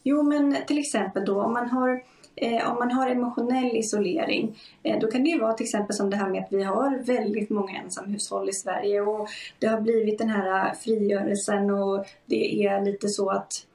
Jo 0.02 0.22
men 0.22 0.56
till 0.66 0.78
exempel 0.78 1.24
då 1.24 1.42
om 1.42 1.52
man 1.52 1.70
har 1.70 2.02
Eh, 2.36 2.70
om 2.70 2.78
man 2.78 2.92
har 2.92 3.08
emotionell 3.08 3.76
isolering, 3.76 4.58
eh, 4.82 4.98
då 5.00 5.10
kan 5.10 5.24
det 5.24 5.30
ju 5.30 5.40
vara 5.40 5.52
till 5.52 5.64
exempel 5.64 5.96
som 5.96 6.10
det 6.10 6.16
här 6.16 6.30
med 6.30 6.42
att 6.44 6.52
vi 6.52 6.62
har 6.62 6.98
väldigt 6.98 7.50
många 7.50 7.72
ensamhushåll 7.72 8.48
i 8.48 8.52
Sverige 8.52 9.00
och 9.00 9.28
det 9.58 9.66
har 9.66 9.80
blivit 9.80 10.18
den 10.18 10.28
här 10.28 10.66
eh, 10.66 10.74
frigörelsen 10.74 11.70
och 11.70 12.06
det 12.26 12.66
är 12.66 12.84
lite 12.84 13.08
så 13.08 13.30
att 13.30 13.66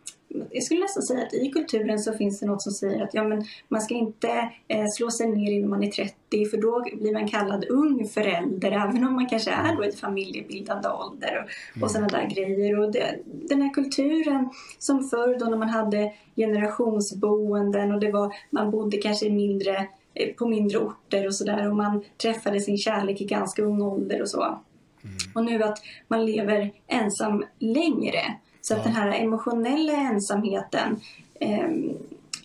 jag 0.51 0.63
skulle 0.63 0.80
nästan 0.80 1.03
säga 1.03 1.25
att 1.25 1.34
i 1.34 1.49
kulturen 1.49 1.99
så 1.99 2.13
finns 2.13 2.39
det 2.39 2.45
något 2.45 2.61
som 2.61 2.71
säger 2.71 3.03
att 3.03 3.13
ja, 3.13 3.23
men 3.23 3.43
man 3.67 3.82
ska 3.82 3.93
inte 3.93 4.49
eh, 4.67 4.86
slå 4.97 5.11
sig 5.11 5.27
ner 5.27 5.51
innan 5.51 5.69
man 5.69 5.84
är 5.84 5.91
30 5.91 6.45
för 6.45 6.57
då 6.57 6.84
blir 7.01 7.13
man 7.13 7.27
kallad 7.27 7.65
ung 7.69 8.07
förälder 8.07 8.71
även 8.71 9.03
om 9.03 9.13
man 9.13 9.30
kanske 9.30 9.51
är 9.51 9.75
då 9.75 9.86
i 9.86 9.91
familjebildande 9.91 10.89
ålder 10.89 11.27
och, 11.27 11.75
mm. 11.75 11.84
och 11.84 11.91
sådana 11.91 12.07
där 12.07 12.30
grejer. 12.30 12.80
Och 12.80 12.91
det, 12.91 13.19
den 13.25 13.61
här 13.61 13.73
kulturen 13.73 14.49
som 14.80 15.09
förr 15.09 15.39
då 15.39 15.45
när 15.45 15.57
man 15.57 15.69
hade 15.69 16.13
generationsboenden 16.36 17.91
och 17.91 17.99
det 17.99 18.11
var, 18.11 18.34
man 18.49 18.71
bodde 18.71 18.97
kanske 18.97 19.30
mindre, 19.30 19.88
eh, 20.13 20.34
på 20.36 20.47
mindre 20.47 20.77
orter 20.77 21.27
och 21.27 21.36
sådär 21.36 21.69
och 21.69 21.75
man 21.75 22.03
träffade 22.21 22.59
sin 22.59 22.77
kärlek 22.77 23.21
i 23.21 23.25
ganska 23.25 23.61
ung 23.61 23.82
ålder 23.82 24.21
och 24.21 24.30
så. 24.30 24.43
Mm. 24.43 25.15
Och 25.36 25.45
nu 25.45 25.63
att 25.63 25.77
man 26.07 26.25
lever 26.25 26.71
ensam 26.88 27.43
längre 27.59 28.21
så 28.62 28.76
att 28.76 28.84
den 28.84 28.93
här 28.93 29.12
emotionella 29.12 29.93
ensamheten 29.93 31.01
eh, 31.39 31.70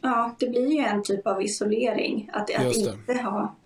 Ja, 0.04 0.34
det 0.38 0.48
blir 0.48 0.72
ju 0.72 0.78
en 0.78 1.02
typ 1.02 1.26
av 1.26 1.42
isolering. 1.42 2.30
Att, 2.32 2.54
att 2.54 2.76
inte 2.76 3.22
ha... 3.22 3.56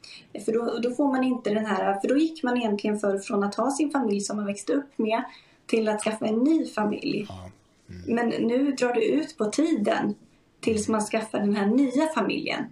För 0.44 0.52
då, 0.52 0.78
då, 0.82 0.94
får 0.94 1.08
man 1.08 1.24
inte 1.24 1.54
den 1.54 1.66
här... 1.66 2.00
För 2.00 2.08
då 2.08 2.16
gick 2.16 2.42
man 2.42 2.56
egentligen 2.56 2.98
för 2.98 3.18
från 3.18 3.44
att 3.44 3.54
ha 3.54 3.70
sin 3.70 3.90
familj 3.90 4.20
som 4.20 4.36
man 4.36 4.46
växte 4.46 4.72
upp 4.72 4.98
med 4.98 5.24
till 5.66 5.88
att 5.88 6.02
skaffa 6.02 6.26
en 6.26 6.38
ny 6.38 6.66
familj. 6.66 7.26
Ja. 7.28 7.50
Mm. 7.88 8.14
Men 8.14 8.28
nu 8.28 8.72
drar 8.72 8.94
det 8.94 9.04
ut 9.04 9.38
på 9.38 9.44
tiden 9.44 10.14
tills 10.60 10.88
man 10.88 11.00
skaffar 11.00 11.38
den 11.38 11.56
här 11.56 11.66
nya 11.66 12.06
familjen. 12.14 12.64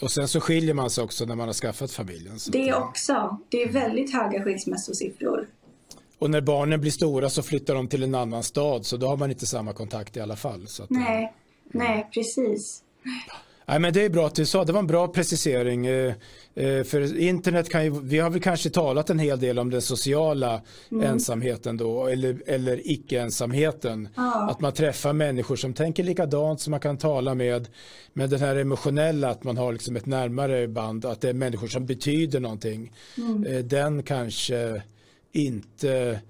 Och 0.00 0.12
sen 0.12 0.28
så 0.28 0.40
skiljer 0.40 0.74
man 0.74 0.90
sig 0.90 1.04
också 1.04 1.24
när 1.24 1.34
man 1.34 1.48
har 1.48 1.54
skaffat 1.54 1.92
familjen. 1.92 2.38
det 2.52 2.74
också. 2.74 3.38
Det 3.48 3.62
är 3.62 3.72
väldigt 3.72 4.12
höga 4.12 4.44
skilsmässosiffror. 4.44 5.46
Och 6.20 6.30
när 6.30 6.40
barnen 6.40 6.80
blir 6.80 6.90
stora 6.90 7.30
så 7.30 7.42
flyttar 7.42 7.74
de 7.74 7.88
till 7.88 8.02
en 8.02 8.14
annan 8.14 8.42
stad 8.42 8.86
så 8.86 8.96
då 8.96 9.06
har 9.06 9.16
man 9.16 9.30
inte 9.30 9.46
samma 9.46 9.72
kontakt 9.72 10.16
i 10.16 10.20
alla 10.20 10.36
fall. 10.36 10.66
Att, 10.80 10.90
nej, 10.90 11.18
mm. 11.18 11.86
nej, 11.86 12.08
precis. 12.14 12.82
Nej, 13.66 13.78
men 13.80 13.92
det 13.92 14.04
är 14.04 14.10
bra 14.10 14.26
att 14.26 14.34
du 14.34 14.46
sa, 14.46 14.64
det 14.64 14.72
var 14.72 14.78
en 14.78 14.86
bra 14.86 15.08
precisering. 15.08 15.86
Eh, 15.86 16.14
eh, 16.54 16.84
för 16.84 17.18
internet 17.18 17.68
kan 17.68 17.84
ju, 17.84 18.00
vi 18.02 18.18
har 18.18 18.30
väl 18.30 18.40
kanske 18.40 18.70
talat 18.70 19.10
en 19.10 19.18
hel 19.18 19.40
del 19.40 19.58
om 19.58 19.70
den 19.70 19.82
sociala 19.82 20.60
mm. 20.90 21.06
ensamheten 21.06 21.76
då, 21.76 22.06
eller, 22.06 22.42
eller 22.46 22.90
icke-ensamheten. 22.90 24.08
Ja. 24.16 24.50
Att 24.50 24.60
man 24.60 24.72
träffar 24.72 25.12
människor 25.12 25.56
som 25.56 25.74
tänker 25.74 26.02
likadant, 26.02 26.60
som 26.60 26.70
man 26.70 26.80
kan 26.80 26.98
tala 26.98 27.34
med. 27.34 27.68
Men 28.12 28.30
den 28.30 28.40
här 28.40 28.56
emotionella, 28.56 29.30
att 29.30 29.44
man 29.44 29.56
har 29.56 29.72
liksom 29.72 29.96
ett 29.96 30.06
närmare 30.06 30.68
band, 30.68 31.04
att 31.04 31.20
det 31.20 31.28
är 31.28 31.34
människor 31.34 31.68
som 31.68 31.86
betyder 31.86 32.40
någonting. 32.40 32.92
Mm. 33.16 33.46
Eh, 33.46 33.58
den 33.64 34.02
kanske 34.02 34.82
inte 35.32 36.20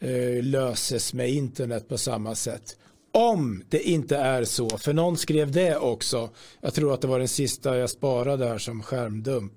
eh, 0.00 0.42
löses 0.42 1.14
med 1.14 1.30
internet 1.30 1.88
på 1.88 1.98
samma 1.98 2.34
sätt. 2.34 2.76
Om 3.12 3.62
det 3.68 3.88
inte 3.88 4.16
är 4.16 4.44
så, 4.44 4.78
för 4.78 4.92
någon 4.92 5.16
skrev 5.16 5.52
det 5.52 5.76
också, 5.76 6.30
jag 6.60 6.74
tror 6.74 6.94
att 6.94 7.00
det 7.00 7.08
var 7.08 7.18
den 7.18 7.28
sista 7.28 7.76
jag 7.76 7.90
sparade 7.90 8.46
här 8.46 8.58
som 8.58 8.82
skärmdump. 8.82 9.52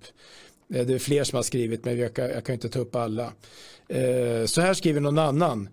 Eh, 0.74 0.86
det 0.86 0.94
är 0.94 1.00
fler 1.00 1.24
som 1.24 1.36
har 1.36 1.44
skrivit 1.44 1.86
men 1.86 1.98
jag 1.98 2.14
kan, 2.14 2.30
jag 2.30 2.46
kan 2.46 2.54
inte 2.54 2.70
ta 2.70 2.80
upp 2.80 2.96
alla. 2.96 3.34
Eh, 3.88 4.46
så 4.46 4.62
här 4.62 4.74
skriver 4.74 5.02
någon 5.02 5.20
annan. 5.20 5.70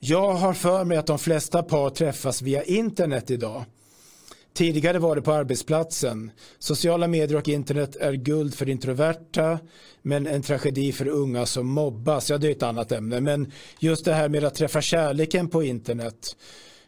Jag 0.00 0.32
har 0.32 0.54
för 0.54 0.84
mig 0.84 0.98
att 0.98 1.06
de 1.06 1.18
flesta 1.18 1.62
par 1.62 1.90
träffas 1.90 2.42
via 2.42 2.62
internet 2.62 3.30
idag. 3.30 3.64
Tidigare 4.54 4.98
var 4.98 5.16
det 5.16 5.22
på 5.22 5.32
arbetsplatsen. 5.32 6.30
Sociala 6.58 7.08
medier 7.08 7.38
och 7.38 7.48
internet 7.48 7.96
är 7.96 8.12
guld 8.12 8.54
för 8.54 8.68
introverta 8.68 9.58
men 10.02 10.26
en 10.26 10.42
tragedi 10.42 10.92
för 10.92 11.08
unga 11.08 11.46
som 11.46 11.66
mobbas. 11.66 12.30
Ja, 12.30 12.38
det 12.38 12.48
är 12.48 12.52
ett 12.52 12.62
annat 12.62 12.92
ämne. 12.92 13.20
Men 13.20 13.52
just 13.78 14.04
det 14.04 14.14
här 14.14 14.28
med 14.28 14.44
att 14.44 14.54
träffa 14.54 14.80
kärleken 14.80 15.48
på 15.48 15.62
internet. 15.62 16.36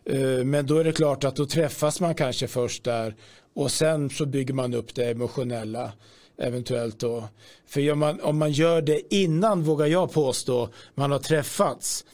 Eh, 0.05 0.45
men 0.45 0.67
då 0.67 0.79
är 0.79 0.85
det 0.85 0.93
klart 0.93 1.25
att 1.25 1.37
då 1.37 1.47
träffas 1.47 2.01
man 2.01 2.15
kanske 2.15 2.49
först 2.49 2.85
där 2.85 3.15
och 3.55 3.71
sen 3.71 4.11
så 4.11 4.27
bygger 4.27 4.55
man 4.55 4.75
upp 4.75 4.95
det 4.95 5.11
emotionella 5.11 5.93
eventuellt 6.39 6.99
då. 6.99 7.25
För 7.67 7.95
man, 7.95 8.21
om 8.21 8.39
man 8.39 8.53
gör 8.53 8.83
det 8.83 9.15
innan, 9.15 9.63
vågar 9.63 9.87
jag 9.87 10.13
påstå, 10.13 10.69
man 10.95 11.11
har 11.11 11.19
träffats 11.19 12.05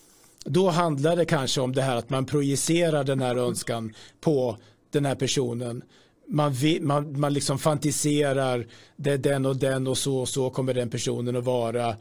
då 0.49 0.71
handlar 0.71 1.17
det 1.17 1.25
kanske 1.25 1.61
om 1.61 1.73
det 1.73 1.83
här 1.83 1.97
att 1.97 2.11
man 2.11 2.27
projicerar 2.27 3.05
den 3.05 3.21
här 3.21 3.37
önskan 3.37 3.95
på 4.21 4.57
den 4.97 5.07
här 5.07 5.15
personen. 5.15 5.83
Man, 6.29 6.55
man, 6.81 7.21
man 7.21 7.33
liksom 7.33 7.59
fantiserar 7.59 8.67
det 8.97 9.17
den 9.17 9.47
och 9.47 9.57
den 9.57 9.87
och 9.87 9.99
så 9.99 10.19
och 10.19 10.29
så 10.29 10.51
kommer 10.51 10.75
den 10.75 10.91
personen 10.91 11.37
att 11.37 11.45
vara. 11.45 11.97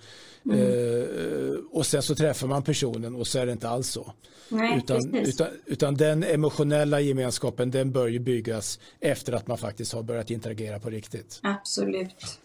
Mm. 0.46 0.60
Eh, 0.60 1.56
och 1.72 1.86
sen 1.86 2.02
så 2.02 2.16
träffar 2.16 2.48
man 2.48 2.64
personen 2.64 3.16
och 3.16 3.28
så 3.28 3.40
är 3.40 3.46
det 3.46 3.52
inte 3.52 3.70
alls 3.70 3.90
så. 3.90 4.14
Nej, 4.50 4.78
utan, 4.78 5.16
utan, 5.16 5.48
utan, 5.66 5.96
den 5.96 6.24
emotionella 6.24 7.00
gemenskapen 7.00 7.72
den 7.72 7.92
bör 7.92 8.08
ju 8.08 8.20
byggas 8.20 8.80
efter 9.00 9.34
att 9.34 9.48
man 9.48 9.58
faktiskt 9.58 9.94
har 9.94 10.04
börjat 10.04 10.32
interagera 10.32 10.80
på 10.80 10.90
riktigt. 10.90 11.40
Absolut. 11.44 12.40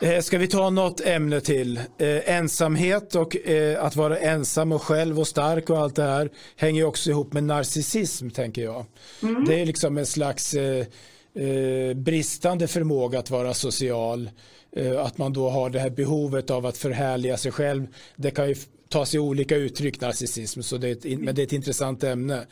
Eh, 0.00 0.20
ska 0.20 0.38
vi 0.38 0.48
ta 0.48 0.70
något 0.70 1.00
ämne 1.00 1.40
till? 1.40 1.76
Eh, 1.76 2.30
ensamhet 2.30 3.14
och 3.14 3.36
eh, 3.36 3.84
att 3.84 3.96
vara 3.96 4.18
ensam 4.18 4.72
och 4.72 4.82
själv 4.82 5.20
och 5.20 5.28
stark 5.28 5.70
och 5.70 5.78
allt 5.78 5.96
det 5.96 6.02
här 6.02 6.30
hänger 6.56 6.84
också 6.84 7.10
ihop 7.10 7.32
med 7.32 7.44
narcissism 7.44 8.30
tänker 8.30 8.62
jag. 8.62 8.86
Mm. 9.22 9.44
Det 9.44 9.60
är 9.60 9.66
liksom 9.66 9.98
en 9.98 10.06
slags 10.06 10.54
eh, 10.54 10.86
eh 11.34 11.94
bristande 11.94 12.68
förmåga 12.68 13.18
att 13.18 13.30
vara 13.30 13.54
social. 13.54 14.30
Eh, 14.76 15.04
att 15.04 15.18
man 15.18 15.32
då 15.32 15.50
har 15.50 15.70
det 15.70 15.80
här 15.80 15.90
behovet 15.90 16.50
av 16.50 16.66
att 16.66 16.78
förhärliga 16.78 17.36
sig 17.36 17.52
själv. 17.52 17.86
Det 18.16 18.30
kan 18.30 18.48
ju 18.48 18.54
ta 18.88 19.06
sig 19.06 19.20
olika 19.20 19.56
uttryck 19.56 20.00
narcissism, 20.00 20.62
så 20.62 20.76
det 20.76 20.88
är 20.88 20.92
ett, 20.92 21.20
men 21.20 21.34
det 21.34 21.42
är 21.42 21.46
ett 21.46 21.52
intressant 21.52 22.04
ämne. 22.04 22.46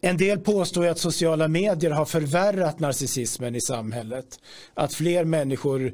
En 0.00 0.16
del 0.16 0.38
påstår 0.38 0.86
att 0.86 0.98
sociala 0.98 1.48
medier 1.48 1.90
har 1.90 2.04
förvärrat 2.04 2.80
narcissismen 2.80 3.54
i 3.54 3.60
samhället. 3.60 4.40
Att 4.74 4.94
fler 4.94 5.24
människor 5.24 5.92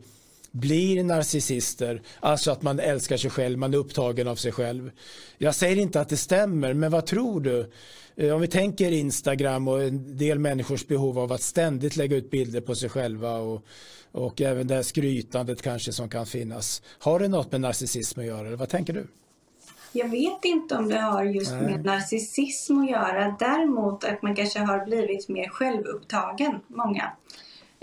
blir 0.52 1.04
narcissister, 1.04 2.02
alltså 2.20 2.50
att 2.50 2.62
man 2.62 2.80
älskar 2.80 3.16
sig 3.16 3.30
själv, 3.30 3.58
man 3.58 3.74
är 3.74 3.78
upptagen 3.78 4.28
av 4.28 4.36
sig 4.36 4.52
själv. 4.52 4.90
Jag 5.38 5.54
säger 5.54 5.76
inte 5.76 6.00
att 6.00 6.08
det 6.08 6.16
stämmer, 6.16 6.74
men 6.74 6.90
vad 6.90 7.06
tror 7.06 7.40
du? 7.40 7.70
Eh, 8.16 8.34
om 8.34 8.40
vi 8.40 8.48
tänker 8.48 8.92
Instagram 8.92 9.68
och 9.68 9.82
en 9.82 10.16
del 10.18 10.38
människors 10.38 10.86
behov 10.86 11.18
av 11.18 11.32
att 11.32 11.42
ständigt 11.42 11.96
lägga 11.96 12.16
ut 12.16 12.30
bilder 12.30 12.60
på 12.60 12.74
sig 12.74 12.88
själva 12.88 13.36
och, 13.36 13.64
och 14.12 14.40
även 14.40 14.66
det 14.66 14.74
här 14.74 14.82
skrytandet 14.82 15.62
kanske 15.62 15.92
som 15.92 16.08
kan 16.08 16.26
finnas. 16.26 16.82
Har 16.98 17.18
det 17.18 17.28
något 17.28 17.52
med 17.52 17.60
narcissism 17.60 18.20
att 18.20 18.26
göra? 18.26 18.56
Vad 18.56 18.68
tänker 18.68 18.92
du? 18.92 19.06
Jag 19.92 20.08
vet 20.08 20.44
inte 20.44 20.74
om 20.74 20.88
det 20.88 20.98
har 20.98 21.24
just 21.24 21.52
Nej. 21.52 21.62
med 21.62 21.84
narcissism 21.84 22.78
att 22.78 22.90
göra. 22.90 23.36
Däremot 23.38 24.04
att 24.04 24.22
man 24.22 24.36
kanske 24.36 24.58
har 24.58 24.84
blivit 24.84 25.28
mer 25.28 25.48
självupptagen, 25.48 26.60
många. 26.66 27.12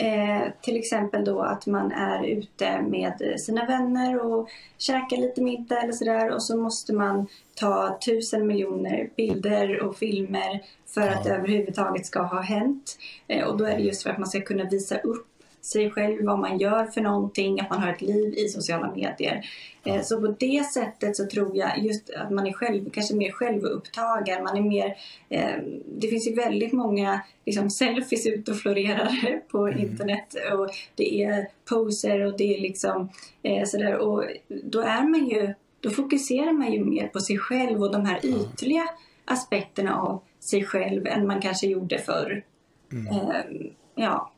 Eh, 0.02 0.52
till 0.62 0.78
exempel 0.78 1.26
då 1.26 1.42
att 1.42 1.66
man 1.66 1.92
är 1.92 2.24
ute 2.24 2.82
med 2.82 3.40
sina 3.40 3.66
vänner 3.66 4.26
och 4.26 4.50
käkar 4.78 5.18
lite 5.18 5.42
middag 5.42 5.82
eller 5.82 5.94
sådär 5.94 6.32
och 6.32 6.44
så 6.44 6.58
måste 6.58 6.94
man 6.94 7.28
ta 7.56 8.00
tusen 8.06 8.48
miljoner 8.48 9.10
bilder 9.16 9.82
och 9.82 9.98
filmer 9.98 10.64
för 10.88 11.08
att 11.08 11.24
det 11.24 11.30
överhuvudtaget 11.30 12.06
ska 12.06 12.22
ha 12.22 12.42
hänt. 12.42 12.98
Eh, 13.28 13.48
och 13.48 13.58
då 13.58 13.66
är 13.66 13.78
det 13.78 13.84
just 13.84 14.04
för 14.04 14.10
att 14.10 14.18
man 14.18 14.28
ska 14.28 14.42
kunna 14.42 14.64
visa 14.64 14.98
upp 14.98 15.28
sig 15.62 15.92
själv, 15.92 16.26
vad 16.26 16.40
man 16.40 16.58
gör 16.58 16.86
för 16.86 17.02
någonting, 17.02 17.60
att 17.60 17.70
man 17.70 17.82
har 17.82 17.92
ett 17.92 18.02
liv 18.02 18.34
i 18.34 18.50
sociala 18.50 18.92
medier. 18.96 19.46
Eh, 19.90 20.02
så 20.02 20.22
på 20.22 20.28
det 20.40 20.66
sättet 20.74 21.16
så 21.16 21.26
tror 21.26 21.58
jag 21.58 21.80
just 21.80 22.10
att 22.10 22.32
man 22.32 22.48
är 22.48 22.54
själv, 22.54 22.90
kanske 22.90 23.16
mer 23.16 23.32
självupptagen. 23.32 24.44
Man 24.44 24.58
är 24.58 24.62
mer, 24.62 24.98
eh, 25.30 25.56
det 25.86 26.08
finns 26.08 26.28
ju 26.28 26.34
väldigt 26.34 26.74
många 26.74 27.22
liksom, 27.46 27.70
selfies 27.70 28.26
ute 28.26 28.52
och 28.52 28.58
florerar 28.58 29.42
på 29.52 29.68
mm. 29.68 29.80
internet 29.80 30.36
och 30.54 30.70
det 30.96 31.24
är 31.24 31.48
poser 31.70 32.26
och 32.26 32.38
det 32.38 32.56
är 32.56 32.62
liksom 32.62 33.10
eh, 33.44 33.66
sådär 33.66 33.98
och 33.98 34.24
då 34.48 34.82
är 34.82 35.04
man 35.04 35.28
ju, 35.28 35.54
då 35.80 35.90
fokuserar 35.90 36.54
man 36.54 36.74
ju 36.74 36.86
mer 36.86 37.08
på 37.08 37.20
sig 37.20 37.38
själv 37.38 37.84
och 37.84 37.92
de 37.92 38.06
här 38.06 38.26
ytliga 38.26 38.84
aspekterna 39.26 39.96
av 39.96 40.22
sig 40.40 40.66
själv 40.66 41.08
än 41.08 41.28
man 41.28 41.42
kanske 41.42 41.68
gjorde 41.68 41.98
förr. 41.98 42.44
Mm. 42.92 43.74
ja, 43.96 44.32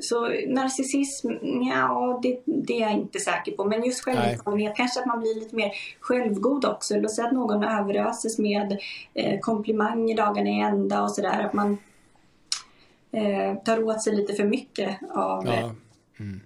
så 0.00 0.28
narcissism, 0.48 1.28
ja, 1.70 2.20
det, 2.22 2.40
det, 2.44 2.76
är 2.76 2.80
jag 2.80 2.92
inte 2.92 3.18
säker 3.18 3.52
på. 3.52 3.64
Men 3.64 3.84
just 3.84 4.04
självupptagenhet, 4.04 4.76
kanske 4.76 5.00
att 5.00 5.06
man 5.06 5.20
blir 5.20 5.34
lite 5.34 5.56
mer 5.56 5.72
självgod 6.00 6.64
också. 6.64 6.96
Låt 6.96 7.14
säga 7.14 7.26
att 7.26 7.32
någon 7.32 7.64
överöses 7.64 8.38
med 8.38 8.78
eh, 9.14 9.40
komplimanger 9.40 10.16
dagarna 10.16 10.50
i 10.50 10.60
ända 10.60 11.02
och 11.02 11.10
sådär. 11.10 11.40
Att 11.40 11.52
man 11.52 11.78
eh, 13.12 13.62
tar 13.64 13.84
åt 13.84 14.02
sig 14.02 14.16
lite 14.16 14.34
för 14.34 14.44
mycket 14.44 14.98
av 15.10 15.46
ja. 15.46 15.74
mm. 16.20 16.40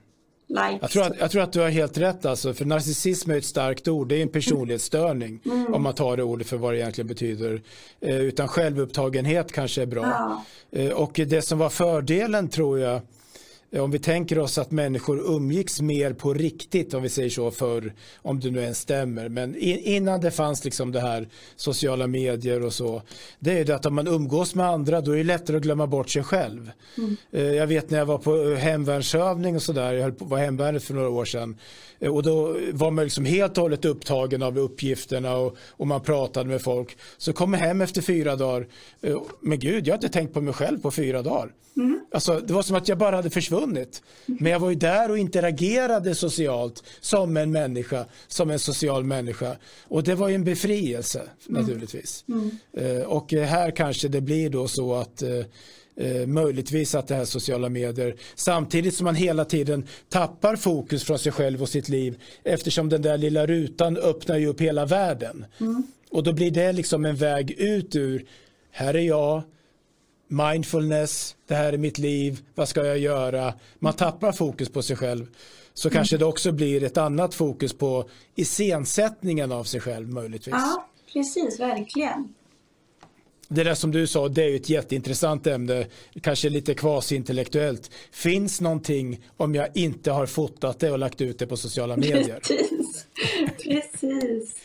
Likes. 0.49 0.79
Jag 0.81 0.91
tror, 0.91 1.03
att, 1.03 1.21
jag 1.21 1.31
tror 1.31 1.43
att 1.43 1.53
du 1.53 1.61
har 1.61 1.69
helt 1.69 1.99
rätt 1.99 2.27
alltså, 2.27 2.55
för 2.55 2.65
narcissism 2.65 3.31
är 3.31 3.39
ett 3.39 3.45
starkt 3.45 3.89
ord, 3.89 4.09
det 4.09 4.17
är 4.17 4.23
en 4.23 4.29
personlighetsstörning 4.29 5.41
mm. 5.45 5.75
om 5.75 5.83
man 5.83 5.95
tar 5.95 6.17
det 6.17 6.23
ordet 6.23 6.47
för 6.47 6.57
vad 6.57 6.73
det 6.73 6.79
egentligen 6.79 7.09
betyder. 7.09 7.63
Eh, 8.01 8.17
utan 8.17 8.49
självupptagenhet 8.49 9.53
kanske 9.53 9.83
är 9.83 9.87
bra. 9.87 10.43
Ja. 10.71 10.81
Eh, 10.81 10.93
och 10.93 11.21
det 11.27 11.43
som 11.43 11.59
var 11.59 11.69
fördelen 11.69 12.49
tror 12.49 12.79
jag 12.79 12.95
Eh, 12.97 13.03
om 13.81 13.91
vi 13.91 13.99
tänker 13.99 14.39
oss 14.39 14.59
att 14.59 14.71
människor 14.71 15.19
umgicks 15.37 15.81
mer 15.81 16.13
på 16.13 16.35
riktigt 16.35 16.95
om 16.95 17.03
vi 17.03 17.09
säger 17.09 17.31
så 17.31 17.51
för 17.51 17.93
om 18.17 18.41
det 18.41 18.51
nu 18.51 18.61
ens 18.61 18.81
stämmer. 18.81 19.29
Men 19.29 19.57
innan 19.57 20.21
det 20.21 20.31
fanns 20.31 20.65
liksom 20.65 20.93
det 20.93 21.01
här 21.01 21.29
sociala 21.57 22.07
medier 22.07 22.65
och 22.65 22.73
så 22.73 23.03
det 23.39 23.59
är 23.59 23.65
det 23.65 23.75
att 23.75 23.87
om 23.87 23.95
man 23.95 24.07
umgås 24.07 24.55
med 24.55 24.67
andra 24.67 25.01
då 25.01 25.13
är 25.13 25.17
det 25.17 25.25
lättare 25.25 25.57
att 25.57 25.63
glömma 25.63 25.87
bort 25.87 26.11
sig 26.11 26.23
själv. 26.23 26.71
Mm. 26.99 27.17
Eh, 27.31 27.43
jag 27.43 27.67
vet 27.67 27.91
när 27.91 27.99
jag 27.99 28.07
var 28.07 28.19
på 28.19 28.55
hemvärnsövning 28.55 29.57
och 29.57 29.63
sådär 29.63 29.93
jag 29.93 30.15
var 30.19 30.39
hemvärnet 30.39 30.85
för 30.85 30.95
några 30.95 31.09
år 31.09 31.25
sedan. 31.25 31.57
Eh, 31.99 32.15
och 32.15 32.23
då 32.23 32.57
var 32.73 32.91
man 32.91 33.05
liksom 33.05 33.25
helt 33.25 33.59
och 33.59 33.63
hållet 33.63 33.85
upptagen 33.85 34.43
av 34.43 34.59
uppgifterna 34.59 35.37
och, 35.37 35.57
och 35.71 35.87
man 35.87 36.01
pratade 36.01 36.49
med 36.49 36.63
folk. 36.63 36.97
Så 37.19 37.33
kom 37.33 37.53
jag 37.53 37.61
hem 37.61 37.81
efter 37.81 38.03
fyra 38.03 38.37
dagar 38.37 38.67
men 39.41 39.59
gud 39.59 39.87
jag 39.87 39.93
har 39.93 39.99
inte 39.99 40.09
tänkt 40.09 40.35
på 40.35 40.41
mig 40.41 40.55
själv 40.55 40.79
på 40.79 40.91
fyra 40.91 41.23
dagar 41.23 41.53
mm. 41.77 42.01
alltså 42.13 42.41
det 42.47 42.53
var 42.53 42.63
som 42.63 42.77
att 42.77 42.89
jag 42.89 42.99
bara 42.99 43.17
hade 43.17 43.31
försvunnit. 43.31 44.03
Men 44.27 44.53
jag 44.53 44.61
var 44.61 44.71
ju 44.71 44.77
där 44.77 45.11
och 45.11 45.19
interagerade 45.19 46.15
socialt 46.15 46.85
som 47.01 47.37
en 47.37 47.53
människa, 47.53 48.05
som 48.29 48.51
en 48.51 48.59
social 48.59 49.05
människa. 49.05 49.57
Och 49.89 50.03
det 50.03 50.15
var 50.15 50.29
ju 50.29 50.35
en 50.35 50.45
befrielse 50.45 51.23
mm. 51.49 51.63
naturligtvis. 51.63 52.25
Mm. 52.29 52.51
Mm. 52.77 53.03
Och 53.07 53.33
här 53.33 53.71
kanske 53.71 54.09
det 54.09 54.21
blir 54.21 54.51
då 54.51 54.69
så 54.69 54.95
att 54.95 55.23
eh, 55.23 55.45
eh, 55.97 56.27
möjligtvis 56.27 56.95
att 56.95 57.09
det 57.09 57.15
här 57.15 57.25
sociala 57.25 57.69
medier 57.69 58.17
samtidigt 58.35 58.95
som 58.95 59.05
man 59.05 59.15
hela 59.15 59.45
tiden 59.45 59.87
tappar 60.09 60.57
fokus 60.57 61.05
från 61.05 61.19
sig 61.19 61.33
själv 61.33 61.63
och 61.63 61.69
sitt 61.69 61.89
liv 61.89 62.21
eftersom 62.45 62.89
den 62.89 63.03
där 63.03 63.19
lilla 63.19 63.47
rutan 63.47 63.97
öppnar 63.97 64.37
ju 64.37 64.47
upp 64.47 64.61
hela 64.61 64.87
världen. 64.87 65.45
Mm. 65.61 65.83
Och 66.11 66.23
då 66.23 66.33
blir 66.33 66.51
det 66.51 66.73
liksom 66.73 67.05
en 67.05 67.17
väg 67.17 67.51
ut 67.51 67.97
ur 67.97 68.27
här 68.71 68.95
är 68.95 69.01
jag, 69.01 69.43
mindfulness, 70.29 71.37
det 71.47 71.55
här 71.55 71.73
är 71.73 71.79
mitt 71.79 71.99
liv, 71.99 72.41
vad 72.55 72.69
ska 72.69 72.85
jag 72.85 72.99
göra? 72.99 73.55
Man 73.79 73.93
tappar 73.93 74.33
fokus 74.33 74.69
på 74.69 74.83
sig 74.83 74.97
själv. 74.97 75.27
Så 75.75 75.89
mm. 75.89 75.97
kanske 75.97 76.17
det 76.17 76.25
också 76.25 76.53
blir 76.53 76.85
ett 76.85 76.97
annat 76.97 77.35
fokus 77.35 77.73
på 77.73 78.09
iscensättningen 78.35 79.53
av 79.53 79.65
sig 79.65 79.81
själv 79.81 80.09
möjligtvis. 80.09 80.55
Ja, 80.55 80.89
precis, 81.13 81.61
verkligen. 81.61 82.35
Det 83.49 83.65
där 83.65 83.75
som 83.75 83.91
du 83.91 84.07
sa, 84.07 84.29
det 84.29 84.45
är 84.45 84.57
ett 84.57 84.69
jätteintressant 84.69 85.47
ämne, 85.47 85.87
kanske 86.23 86.49
lite 86.49 86.75
kvasintellektuellt. 86.75 87.91
Finns 88.13 88.61
någonting 88.61 89.25
om 89.37 89.55
jag 89.55 89.69
inte 89.75 90.11
har 90.11 90.27
fotat 90.27 90.79
det 90.79 90.91
och 90.91 90.99
lagt 90.99 91.21
ut 91.21 91.39
det 91.39 91.47
på 91.47 91.57
sociala 91.57 91.97
medier? 91.97 92.41
Precis, 92.41 92.86
precis. 93.63 94.57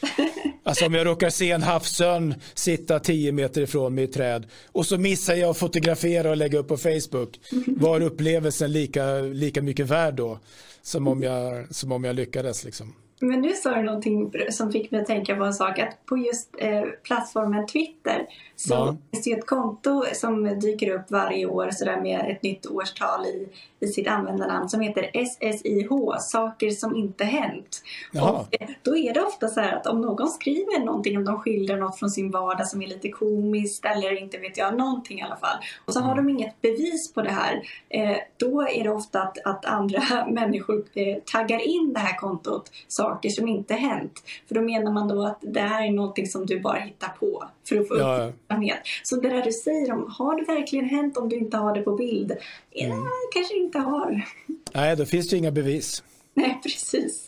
Alltså 0.64 0.86
om 0.86 0.93
jag 0.93 1.08
råkar 1.08 1.30
se 1.30 1.52
en 1.52 1.64
havsörn 1.64 2.36
sitta 2.54 2.99
tio 2.99 3.32
meter 3.32 3.62
ifrån 3.62 3.95
mig 3.95 4.04
i 4.04 4.08
träd 4.08 4.45
och 4.72 4.86
så 4.86 4.97
missar 4.97 5.34
jag 5.34 5.49
att 5.49 5.58
fotografera 5.58 6.30
och 6.30 6.38
lägga 6.38 6.60
upp 6.60 6.68
på 6.68 6.78
Facebook. 6.78 7.39
Var 7.68 8.02
upplevelsen 8.02 8.72
lika, 8.72 9.16
lika 9.20 9.62
mycket 9.62 9.88
värd 9.88 10.14
då 10.14 10.39
som 10.82 11.08
om 11.08 11.24
jag, 11.24 11.76
som 11.76 11.91
om 11.91 12.04
jag 12.04 12.16
lyckades 12.16 12.64
liksom? 12.64 12.93
Men 13.22 13.41
nu 13.41 13.54
sa 13.54 13.76
du 13.76 13.84
någonting 13.84 14.32
som 14.49 14.72
fick 14.72 14.91
mig 14.91 15.02
att 15.02 15.08
tänka 15.08 15.36
på 15.36 15.43
en 15.43 15.54
sak. 15.54 15.80
Att 15.80 16.06
på 16.06 16.18
just 16.18 16.56
eh, 16.58 16.84
plattformen 17.04 17.68
Twitter 17.68 18.28
så 18.68 18.74
ja. 18.74 18.95
det 19.24 19.32
ett 19.32 19.45
konto 19.45 20.03
som 20.14 20.59
dyker 20.59 20.95
upp 20.95 21.12
varje 21.12 21.45
år 21.45 21.70
så 21.72 21.86
där 21.86 22.01
med 22.01 22.32
ett 22.32 22.43
nytt 22.43 22.66
årstal 22.66 23.26
i, 23.26 23.47
i 23.80 23.88
sitt 23.88 24.07
användarnamn 24.07 24.70
som 24.70 24.82
heter 24.82 25.26
SSIH, 25.26 26.20
saker 26.20 26.70
som 26.70 26.95
inte 26.95 27.24
hänt. 27.24 27.84
Och 28.14 28.62
eh, 28.62 28.70
då 28.82 28.97
är 28.97 29.14
det 29.14 29.22
ofta 29.22 29.47
så 29.47 29.62
här 29.62 29.76
att 29.76 29.88
om 29.88 30.01
någon 30.01 30.30
skriver 30.30 30.86
någonting, 30.86 31.18
om 31.18 31.26
de 31.26 31.39
skildrar 31.39 31.78
något 31.78 31.99
från 31.99 32.09
sin 32.09 32.32
vardag 32.32 32.68
som 32.68 32.82
är 32.82 32.88
lite 32.88 33.09
komiskt 33.09 33.86
eller 33.86 34.22
inte 34.22 34.38
vet 34.38 34.57
jag, 34.57 34.78
någonting 34.78 35.20
i 35.20 35.24
alla 35.24 35.38
fall. 35.38 35.57
Och 35.86 35.93
så 35.93 35.99
har 35.99 36.16
de 36.16 36.30
inget 36.30 36.62
bevis 36.62 37.14
på 37.14 37.22
det 37.22 37.32
här. 37.32 37.62
Eh, 37.89 38.18
då 38.38 38.62
är 38.62 38.84
det 38.84 38.91
ofta 38.91 39.22
att, 39.22 39.38
att 39.45 39.66
andra 39.66 40.01
människor 40.30 40.84
eh, 40.93 41.18
taggar 41.26 41.59
in 41.59 41.93
det 41.93 41.99
här 41.99 42.18
kontot, 42.18 42.72
saker 42.88 43.30
som 43.30 43.47
inte 43.47 43.74
hänt. 43.74 44.24
För 44.47 44.55
då 44.55 44.62
menar 44.62 44.91
man 44.91 45.07
då 45.07 45.26
att 45.26 45.39
det 45.41 45.62
här 45.62 45.88
är 45.88 45.91
någonting 45.91 46.28
som 46.28 46.45
du 46.45 46.59
bara 46.59 46.80
hittar 46.80 47.09
på 47.20 47.43
för 47.70 47.82
att 47.82 47.88
få 47.88 47.97
ja. 47.97 48.26
upp 48.26 48.51
uppmärksamhet. 48.52 48.80
Så 49.04 49.16
det 49.16 49.30
där 49.30 49.41
du 49.41 49.52
säger 49.52 49.91
om, 49.91 50.14
har 50.18 50.36
det 50.36 50.54
verkligen 50.54 50.86
hänt 50.86 51.18
om 51.18 51.30
du 51.30 51.36
inte 51.36 51.58
har 51.58 51.76
det 51.76 51.82
på 51.82 51.95
bild? 51.95 52.32
Mm. 52.32 52.97
Ja, 52.97 53.06
kanske 53.34 53.58
inte 53.58 53.80
har. 53.80 54.26
Nej, 54.74 54.95
då 54.95 55.06
finns 55.06 55.30
det 55.30 55.38
inga 55.38 55.52
bevis. 55.52 56.04
Nej, 56.34 56.60
precis. 56.64 57.28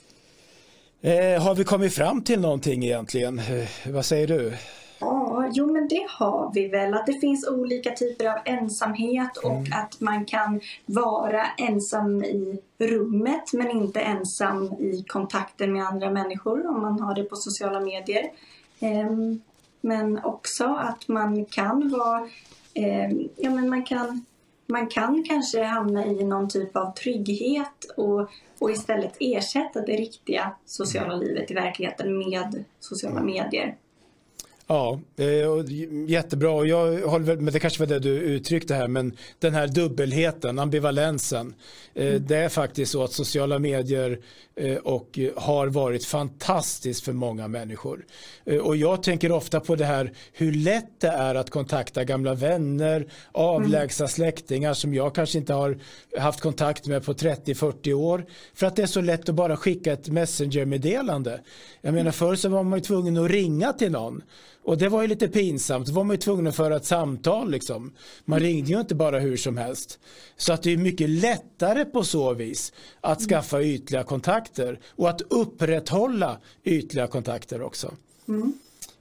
Eh, 1.02 1.44
har 1.44 1.56
vi 1.56 1.64
kommit 1.64 1.94
fram 1.94 2.24
till 2.24 2.40
någonting 2.40 2.84
egentligen? 2.84 3.40
Eh, 3.40 3.92
vad 3.94 4.06
säger 4.06 4.28
du? 4.28 4.54
Ja, 5.00 5.52
jo 5.54 5.74
men 5.74 5.88
det 5.88 6.06
har 6.10 6.52
vi 6.54 6.68
väl. 6.68 6.94
Att 6.94 7.06
det 7.06 7.14
finns 7.14 7.48
olika 7.48 7.92
typer 7.92 8.26
av 8.26 8.38
ensamhet 8.46 9.38
och 9.38 9.52
mm. 9.52 9.74
att 9.74 10.00
man 10.00 10.26
kan 10.26 10.62
vara 10.86 11.46
ensam 11.58 12.24
i 12.24 12.60
rummet 12.78 13.54
men 13.54 13.72
inte 13.72 14.00
ensam 14.00 14.64
i 14.64 15.06
kontakten 15.08 15.74
med 15.74 15.88
andra 15.88 16.12
människor 16.12 16.68
om 16.68 16.82
man 16.82 17.00
har 17.00 17.16
det 17.16 17.24
på 17.24 17.36
sociala 17.36 17.80
medier. 17.80 18.32
Um, 18.80 19.42
men 19.84 20.24
också 20.24 20.66
att 20.66 21.08
man 21.08 21.46
kan 21.46 21.90
vara, 21.90 22.30
eh, 22.74 23.12
ja 23.36 23.50
men 23.50 23.70
man 23.70 23.84
kan, 23.84 24.26
man 24.68 24.88
kan 24.88 25.24
kanske 25.24 25.64
hamna 25.64 26.06
i 26.06 26.24
någon 26.24 26.50
typ 26.50 26.76
av 26.76 26.94
trygghet 26.94 27.86
och, 27.98 28.30
och 28.60 28.72
istället 28.72 29.18
ersätta 29.20 29.82
det 29.82 29.96
riktiga 29.96 30.56
sociala 30.66 31.16
livet 31.16 31.52
i 31.52 31.54
verkligheten 31.54 32.18
med 32.18 32.64
sociala 32.80 33.22
medier. 33.22 33.78
Ja, 34.68 35.00
eh, 35.18 35.72
jättebra. 36.08 36.66
Jag 36.66 37.08
håller, 37.08 37.36
men 37.36 37.54
det 37.54 37.60
kanske 37.60 37.80
var 37.80 37.88
det 37.88 38.00
du 38.00 38.10
uttryckte 38.10 38.76
här, 38.76 38.88
men 38.88 39.18
den 39.40 39.54
här 39.54 39.68
dubbelheten, 39.68 40.60
ambivalensen. 40.60 41.56
Eh, 41.94 42.08
mm. 42.08 42.26
Det 42.28 42.38
är 42.38 42.50
faktiskt 42.50 42.92
så 42.92 43.04
att 43.04 43.12
sociala 43.12 43.60
medier 43.60 44.20
och 44.84 45.20
har 45.36 45.68
varit 45.68 46.06
fantastiskt 46.06 47.06
för 47.06 47.14
många 47.14 47.48
människor. 47.48 48.06
Och 48.62 48.76
jag 48.76 49.04
tänker 49.04 49.32
ofta 49.32 49.60
på 49.60 49.76
det 49.76 49.86
här 49.86 50.14
hur 50.34 50.52
lätt 50.52 51.00
det 51.00 51.08
är 51.08 51.36
att 51.36 51.50
kontakta 51.50 52.04
gamla 52.04 52.34
vänner, 52.34 53.08
avlägsna 53.32 54.04
mm. 54.04 54.10
släktingar 54.10 54.74
som 54.74 54.94
jag 54.94 55.16
kanske 55.16 55.38
inte 55.38 55.54
har 55.54 55.78
haft 56.18 56.42
kontakt 56.42 56.88
med 56.88 57.06
på 57.06 57.14
30-40 57.14 57.94
år. 57.94 58.26
För 58.54 58.68
att 58.68 58.76
det 58.76 58.82
är 58.82 58.88
så 58.88 59.02
lätt 59.02 59.30
att 59.30 59.36
bara 59.36 59.58
skicka 59.58 59.94
ett 59.94 60.08
messengermeddelande. 60.08 61.42
Jag 61.82 61.94
menar 61.94 62.12
förr 62.12 62.36
så 62.36 62.50
var 62.50 62.64
man 62.64 62.80
ju 62.80 62.84
tvungen 62.84 63.18
att 63.18 63.32
ringa 63.32 63.74
till 63.74 63.92
någon. 63.92 64.22
Och 64.64 64.78
det 64.78 64.90
var 64.90 65.02
ju 65.02 65.08
lite 65.08 65.28
pinsamt. 65.28 65.88
Då 65.88 65.94
var 65.94 66.04
man 66.04 66.14
ju 66.14 66.22
tvungen 66.22 66.48
att 66.48 66.56
föra 66.56 66.76
ett 66.76 66.86
samtal. 66.86 67.52
Liksom. 67.52 67.94
Man 68.26 68.40
mm. 68.40 68.50
ringde 68.50 68.72
ju 68.72 68.80
inte 68.80 68.96
bara 68.96 69.20
hur 69.20 69.38
som 69.38 69.58
helst. 69.58 70.00
Så 70.38 70.54
att 70.54 70.64
det 70.64 70.74
är 70.74 70.78
mycket 70.78 71.10
lättare 71.10 71.86
på 71.86 72.04
så 72.04 72.34
vis 72.34 72.74
att 73.02 73.20
mm. 73.20 73.30
skaffa 73.30 73.62
ytliga 73.62 74.04
kontakter 74.04 74.43
och 74.96 75.10
att 75.10 75.22
upprätthålla 75.22 76.38
ytliga 76.64 77.08
kontakter 77.08 77.62
också. 77.62 77.92
Mm. 78.28 78.54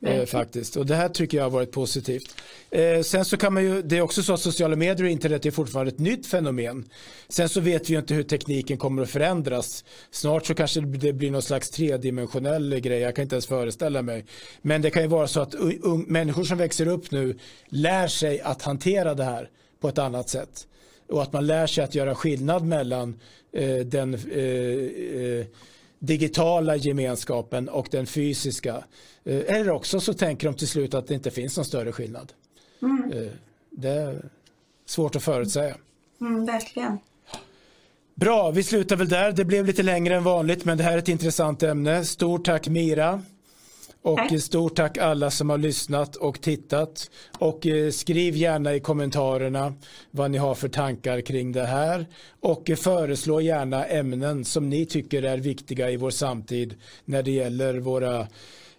Eh, 0.07 0.27
faktiskt. 0.27 0.77
Och 0.77 0.87
det 0.87 0.95
här 0.95 1.09
tycker 1.09 1.37
jag 1.37 1.45
har 1.45 1.51
varit 1.51 1.73
positivt. 1.73 2.37
Eh, 2.71 3.03
sen 3.03 3.25
så 3.25 3.37
kan 3.37 3.55
man 3.55 3.63
ju, 3.63 3.83
det 3.83 3.99
är 3.99 4.01
också 4.01 4.23
så 4.23 4.35
att 4.35 4.41
sociala 4.41 4.77
medier 4.77 5.05
och 5.05 5.11
internet 5.11 5.47
är 5.47 5.51
fortfarande 5.51 5.93
ett 5.93 5.99
nytt 5.99 6.27
fenomen. 6.27 6.89
Sen 7.29 7.49
så 7.49 7.61
vet 7.61 7.91
vi 7.91 7.93
ju 7.93 7.99
inte 7.99 8.15
hur 8.15 8.23
tekniken 8.23 8.79
kommer 8.79 9.03
att 9.03 9.11
förändras. 9.11 9.85
Snart 10.11 10.47
så 10.47 10.55
kanske 10.55 10.81
det 10.81 11.13
blir 11.13 11.31
någon 11.31 11.43
slags 11.43 11.71
tredimensionell 11.71 12.81
grej, 12.81 12.99
jag 12.99 13.17
kan 13.17 13.23
inte 13.23 13.35
ens 13.35 13.47
föreställa 13.47 14.03
mig. 14.03 14.25
Men 14.63 14.83
det 14.83 14.91
kan 14.91 15.03
ju 15.03 15.09
vara 15.09 15.27
så 15.27 15.41
att 15.41 15.55
människor 16.07 16.45
som 16.45 16.59
växer 16.59 16.87
upp 16.87 17.11
nu 17.11 17.39
lär 17.69 18.09
sig 18.09 18.41
att 18.41 18.63
hantera 18.63 19.15
det 19.15 19.25
här 19.25 19.51
på 19.81 19.89
ett 19.89 19.99
annat 19.99 20.29
sätt. 20.29 20.67
Och 21.13 21.23
att 21.23 21.33
man 21.33 21.47
lär 21.47 21.67
sig 21.67 21.85
att 21.85 21.95
göra 21.95 22.15
skillnad 22.15 22.65
mellan 22.65 23.21
eh, 23.53 23.77
den 23.77 24.15
eh, 24.15 24.41
eh 24.41 25.47
digitala 25.99 26.77
gemenskapen 26.77 27.69
och 27.69 27.89
den 27.91 28.07
fysiska. 28.07 28.85
Eh, 29.25 29.57
eller 29.57 29.71
också 29.71 30.01
så 30.01 30.15
tänker 30.15 30.47
de 30.47 30.55
till 30.57 30.69
slut 30.69 30.95
att 30.95 31.07
det 31.07 31.15
inte 31.15 31.31
finns 31.31 31.57
någon 31.57 31.65
större 31.65 31.93
skillnad. 31.93 32.33
Mm. 32.83 33.13
Eh, 33.13 33.33
det 33.71 33.89
är 33.89 34.25
svårt 34.87 35.17
att 35.17 35.23
förutsäga. 35.23 35.77
Mm, 36.21 36.47
verkligen. 36.47 36.99
Bra, 38.15 38.51
vi 38.51 38.63
slutar 38.63 38.97
väl 38.97 39.09
där. 39.09 39.33
Det 39.33 39.45
blev 39.45 39.67
lite 39.67 39.83
längre 39.83 40.17
än 40.17 40.25
vanligt 40.25 40.65
men 40.65 40.79
det 40.79 40.85
här 40.85 40.93
är 40.93 40.99
ett 40.99 41.09
intressant 41.09 41.63
ämne. 41.63 42.05
Stort 42.05 42.45
tack 42.45 42.69
Mira. 42.69 43.23
Och 44.03 44.19
tack. 44.19 44.43
stort 44.43 44.77
tack 44.77 44.99
alla 44.99 45.31
som 45.31 45.51
har 45.51 45.59
lyssnat 45.59 46.17
och 46.17 46.41
tittat. 46.41 47.11
Och 47.39 47.67
eh, 47.67 47.91
skriv 47.91 48.37
gärna 48.37 48.75
i 48.75 48.81
kommentarerna 48.81 49.75
vad 50.11 50.31
ni 50.31 50.39
har 50.39 50.55
för 50.55 50.69
tankar 50.69 51.21
kring 51.21 51.53
det 51.53 51.67
här. 51.67 52.07
Och 52.41 52.71
föreslå 52.77 53.41
gärna 53.41 53.85
ämnen 53.85 54.45
som 54.45 54.69
ni 54.69 54.87
tycker 54.87 55.23
är 55.23 55.39
viktiga 55.39 55.91
i 55.91 55.97
vår 55.97 56.11
samtid 56.11 56.75
när 57.05 57.23
det 57.23 57.31
gäller 57.31 57.75
våra 57.75 58.27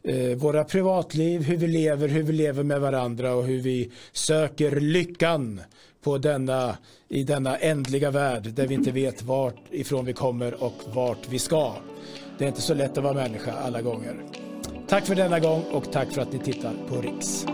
eh, 0.04 0.38
våra 0.38 0.64
privatliv, 0.64 1.44
hur 1.44 1.58
vi 1.58 1.68
lever, 1.68 2.08
hur 2.08 2.24
vi 2.24 2.34
lever 2.34 2.64
med 2.64 2.82
varandra 2.82 3.34
och 3.34 3.44
hur 3.44 3.60
vi 3.60 3.92
söker 4.14 4.80
lyckan 4.80 5.62
på 6.04 6.18
denna, 6.18 6.78
i 7.10 7.24
denna 7.24 7.58
ändliga 7.58 8.12
värld 8.12 8.44
där 8.54 8.68
vi 8.68 8.74
inte 8.74 8.92
vet 8.92 9.24
vart 9.24 9.62
ifrån 9.72 10.06
vi 10.06 10.14
kommer 10.14 10.64
och 10.64 10.82
vart 10.94 11.30
vi 11.30 11.40
ska. 11.40 11.74
Det 12.38 12.44
är 12.44 12.48
inte 12.48 12.62
så 12.62 12.74
lätt 12.74 12.98
att 12.98 13.04
vara 13.04 13.14
människa 13.14 13.52
alla 13.52 13.82
gånger. 13.82 14.16
Tack 14.94 15.06
för 15.06 15.16
denna 15.16 15.40
gång 15.40 15.64
och 15.72 15.92
tack 15.92 16.12
för 16.12 16.22
att 16.22 16.32
ni 16.34 16.40
tittar 16.40 16.74
på 16.90 17.02
Riks. 17.02 17.46